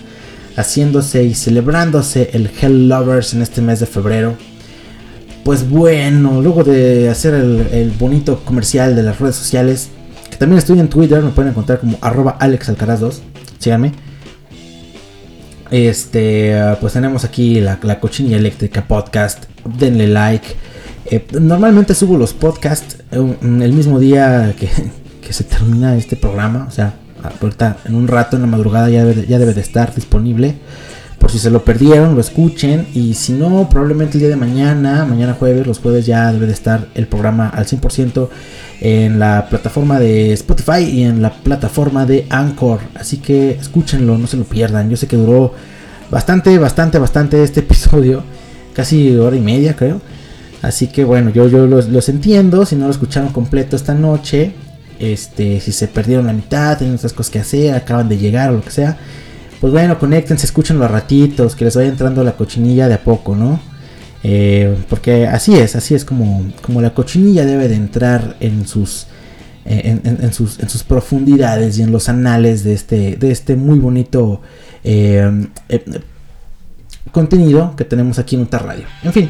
[0.55, 4.35] haciéndose y celebrándose el Hell Lovers en este mes de febrero.
[5.43, 9.89] Pues bueno, luego de hacer el, bonito comercial de las redes sociales,
[10.30, 13.19] que también estoy en Twitter, me pueden encontrar como arroba alexalcaraz2,
[13.57, 13.91] síganme.
[15.72, 19.45] Este, pues tenemos aquí la, la cochinilla eléctrica podcast.
[19.80, 20.47] Denle like.
[21.05, 24.69] Eh, normalmente subo los podcasts eh, el mismo día que,
[25.34, 26.65] se termina este programa.
[26.68, 26.93] O sea,
[27.41, 30.55] ahorita en un rato en la madrugada ya debe de estar disponible.
[31.22, 32.88] Por si se lo perdieron, lo escuchen.
[32.95, 36.53] Y si no, probablemente el día de mañana, mañana jueves, los jueves ya debe de
[36.53, 38.27] estar el programa al 100%
[38.81, 42.80] en la plataforma de Spotify y en la plataforma de Anchor.
[42.95, 44.89] Así que escúchenlo, no se lo pierdan.
[44.89, 45.53] Yo sé que duró
[46.10, 48.23] bastante, bastante, bastante este episodio.
[48.73, 50.02] Casi hora y media, creo.
[50.64, 52.65] Así que bueno, yo, yo los, los entiendo.
[52.65, 54.53] Si no lo escucharon completo esta noche.
[54.98, 58.53] Este, si se perdieron la mitad, tienen otras cosas que hacer, acaban de llegar o
[58.53, 58.98] lo que sea.
[59.61, 63.35] Pues bueno, conéctense, escúchenlo a ratitos, que les vaya entrando la cochinilla de a poco,
[63.35, 63.59] ¿no?
[64.23, 69.05] Eh, porque así es, así es como, como la cochinilla debe de entrar en sus,
[69.65, 73.77] eh, en, sus, en sus profundidades y en los anales de este, de este muy
[73.77, 74.41] bonito
[74.83, 75.47] eh,
[77.11, 78.85] contenido que tenemos aquí en Uta Radio.
[79.03, 79.29] En fin,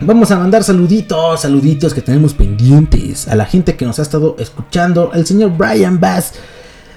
[0.00, 4.36] vamos a mandar saluditos, saluditos que tenemos pendientes a la gente que nos ha estado
[4.38, 5.10] escuchando.
[5.12, 6.32] El señor Brian Bass.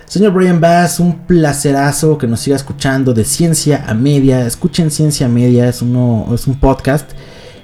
[0.10, 4.44] Señor Brian Bass, un placerazo que nos siga escuchando de Ciencia a Media.
[4.46, 7.12] Escuchen Ciencia a Media, es, uno, es un podcast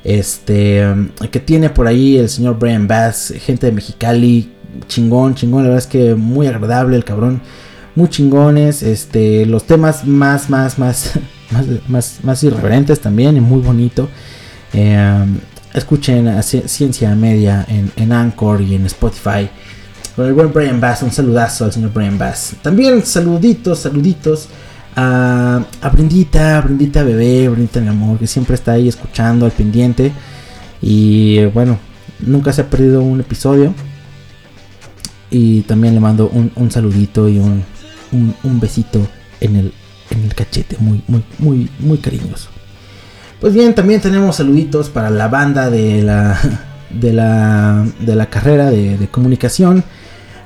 [0.04, 0.86] este,
[1.32, 4.52] que tiene por ahí el señor Brian Bass, gente de Mexicali,
[4.88, 7.42] chingón, chingón, la verdad es que muy agradable el cabrón,
[7.96, 11.14] muy chingones, este, los temas más, más, más,
[11.50, 14.08] más, más, más irreverentes también y muy bonito.
[14.72, 15.26] Eh,
[15.74, 19.50] escuchen a Ci- Ciencia Media en, en Anchor y en Spotify.
[20.16, 22.56] Con el buen Brian Bass, un saludazo al señor Brian Bass.
[22.62, 24.48] También saluditos, saluditos
[24.96, 30.14] a, a Brindita, Brindita bebé, Brindita mi amor, que siempre está ahí escuchando al pendiente.
[30.82, 31.80] Y eh, bueno,
[32.20, 33.74] nunca se ha perdido un episodio.
[35.30, 37.66] Y también le mando un, un saludito y un,
[38.14, 39.06] un, besito
[39.42, 39.74] en el,
[40.12, 42.48] en el cachete, muy, muy, muy, muy cariñoso.
[43.42, 46.40] Pues bien, también tenemos saluditos para la banda de la,
[46.90, 49.84] de la, de la carrera de comunicación.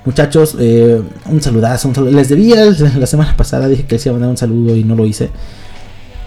[0.09, 2.09] Muchachos, eh, un saludazo, un saludo.
[2.13, 2.65] Les debía
[2.97, 5.29] la semana pasada, dije que les iba a mandar un saludo y no lo hice.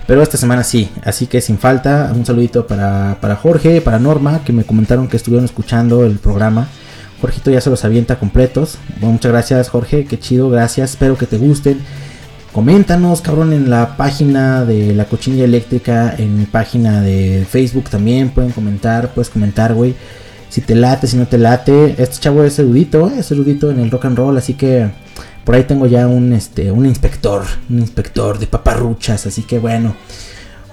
[0.07, 4.45] Pero esta semana sí, así que sin falta, un saludito para, para Jorge, para Norma,
[4.45, 6.69] que me comentaron que estuvieron escuchando el programa.
[7.21, 8.79] Jorgito ya se los avienta completos.
[9.01, 11.81] Bueno, muchas gracias Jorge, qué chido, gracias, espero que te gusten.
[12.53, 18.31] Coméntanos, cabrón, en la página de la cochinilla eléctrica, en mi página de Facebook también
[18.31, 19.97] pueden comentar, puedes comentar, güey.
[20.53, 21.95] Si te late, si no te late.
[21.97, 24.87] Este chavo es erudito, eh, es erudito en el rock and roll, así que
[25.47, 29.97] por ahí tengo ya un, este, un inspector, un inspector de paparruchas, así que bueno.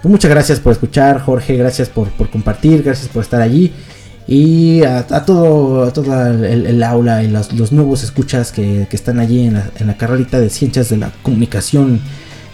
[0.01, 3.71] Pues muchas gracias por escuchar, Jorge, gracias por, por compartir, gracias por estar allí.
[4.27, 9.17] Y a, todo, a todo el, aula y los, los nuevos escuchas que, que están
[9.17, 12.01] allí en la, en la carrerita de ciencias de la comunicación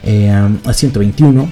[0.04, 1.50] eh, a 121.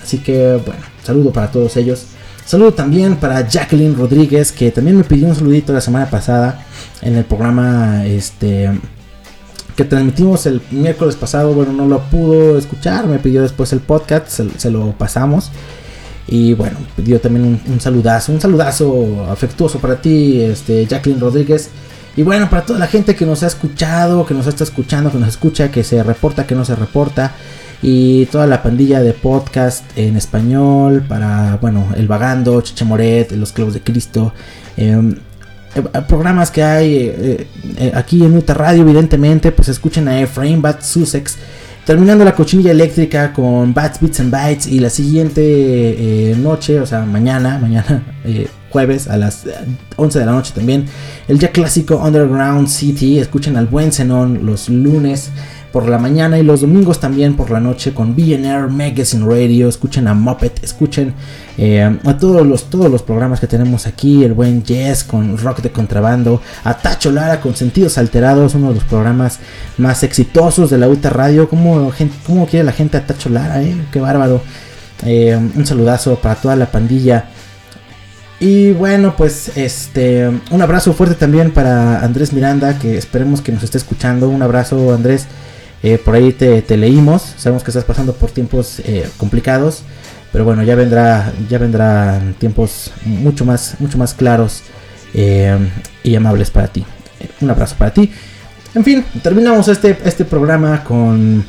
[0.00, 2.06] Así que bueno, saludo para todos ellos.
[2.50, 6.66] Saludo también para Jacqueline Rodríguez, que también me pidió un saludito la semana pasada
[7.00, 8.68] en el programa este
[9.76, 11.54] que transmitimos el miércoles pasado.
[11.54, 15.52] Bueno, no lo pudo escuchar, me pidió después el podcast, se, lo pasamos.
[16.26, 21.70] Y bueno, pidió también un, un, saludazo, un saludazo afectuoso para ti, este, Jacqueline Rodríguez.
[22.16, 25.18] Y bueno, para toda la gente que nos ha escuchado, que nos está escuchando, que
[25.18, 27.32] nos escucha, que se reporta, que no se reporta.
[27.82, 33.52] Y toda la pandilla de podcast en español, para, bueno, El Vagando, Chicha Moret, Los
[33.52, 34.32] Clavos de Cristo.
[34.76, 35.14] Eh,
[36.08, 37.46] programas que hay eh,
[37.78, 41.38] eh, aquí en Utah Radio, evidentemente, pues escuchen a Efraín Bat Sussex.
[41.84, 44.66] Terminando la cochinilla eléctrica con Bats, Bits and Bytes.
[44.66, 49.44] Y la siguiente eh, noche, o sea, mañana, mañana, eh, jueves a las
[49.96, 50.86] 11 de la noche también.
[51.28, 53.18] El ya clásico Underground City.
[53.18, 55.30] Escuchen al buen Zenon los lunes
[55.72, 59.68] por la mañana y los domingos también por la noche con BNR Magazine Radio.
[59.68, 61.14] Escuchen a Muppet, escuchen
[61.58, 64.24] eh, a todos los, todos los programas que tenemos aquí.
[64.24, 66.40] El buen Jess con Rock de Contrabando.
[66.64, 69.38] A Tacho Lara con Sentidos Alterados, uno de los programas
[69.78, 71.48] más exitosos de la UTA Radio.
[71.48, 73.62] ¿Cómo, gente, cómo quiere la gente a Tacho Lara?
[73.62, 73.74] Eh?
[73.92, 74.42] Qué bárbaro.
[75.04, 77.30] Eh, un saludazo para toda la pandilla.
[78.40, 83.62] Y bueno, pues este un abrazo fuerte también para Andrés Miranda, que esperemos que nos
[83.62, 84.30] esté escuchando.
[84.30, 85.26] Un abrazo, Andrés.
[85.82, 87.34] Eh, por ahí te, leímos.
[87.36, 89.82] Sabemos que estás pasando por tiempos eh, complicados.
[90.32, 91.32] Pero bueno, ya vendrá.
[91.50, 94.62] Ya vendrán tiempos mucho más, mucho más claros
[95.12, 95.58] eh,
[96.02, 96.86] y amables para ti.
[97.42, 98.10] Un abrazo para ti.
[98.74, 101.44] En fin, terminamos este, este programa con.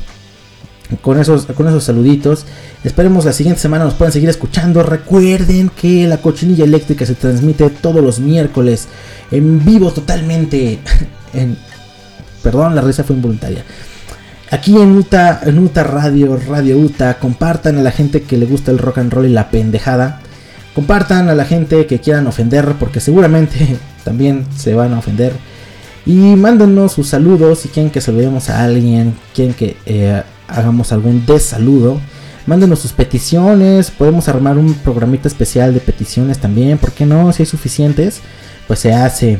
[1.00, 2.44] Con esos, con esos saluditos.
[2.84, 4.82] Esperemos la siguiente semana nos puedan seguir escuchando.
[4.82, 8.88] Recuerden que la cochinilla eléctrica se transmite todos los miércoles
[9.30, 10.78] en vivo totalmente.
[11.34, 11.56] En,
[12.42, 13.64] perdón, la risa fue involuntaria.
[14.50, 18.70] Aquí en Uta, en Uta Radio, Radio Uta, compartan a la gente que le gusta
[18.70, 20.20] el rock and roll y la pendejada.
[20.74, 25.32] Compartan a la gente que quieran ofender, porque seguramente también se van a ofender.
[26.04, 30.22] Y mándenos sus saludos si quieren que saludemos a alguien, quieren que eh,
[30.52, 32.00] hagamos algún desaludo.
[32.46, 37.32] Mándenos sus peticiones, podemos armar un programita especial de peticiones también, ¿por qué no?
[37.32, 38.20] Si hay suficientes,
[38.66, 39.38] pues se hace.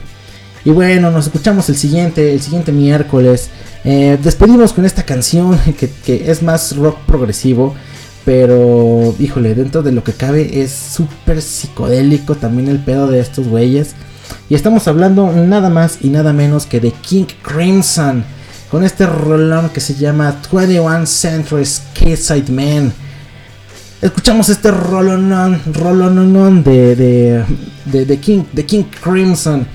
[0.64, 3.50] Y bueno, nos escuchamos el siguiente, el siguiente miércoles.
[3.84, 7.74] Eh, despedimos con esta canción que, que, es más rock progresivo.
[8.24, 13.48] Pero, híjole, dentro de lo que cabe es súper psicodélico también el pedo de estos
[13.48, 13.96] güeyes.
[14.48, 18.24] Y estamos hablando nada más y nada menos que de King Crimson.
[18.72, 22.90] Con este rolón que se llama 21 Century Side Man.
[24.00, 27.44] Escuchamos este rolonón, rolonón de, de,
[27.84, 29.66] de, de, King, de King Crimson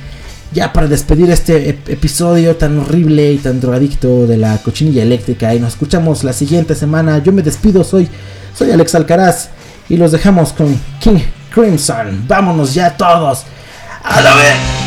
[0.51, 5.53] ya para despedir este ep episodio tan horrible y tan drogadicto de la cochinilla eléctrica
[5.53, 7.19] y nos escuchamos la siguiente semana.
[7.19, 8.09] Yo me despido, soy
[8.55, 9.49] soy Alex Alcaraz
[9.89, 11.19] y los dejamos con King
[11.53, 12.25] Crimson.
[12.27, 13.43] Vámonos ya todos.
[14.03, 14.86] A la vez.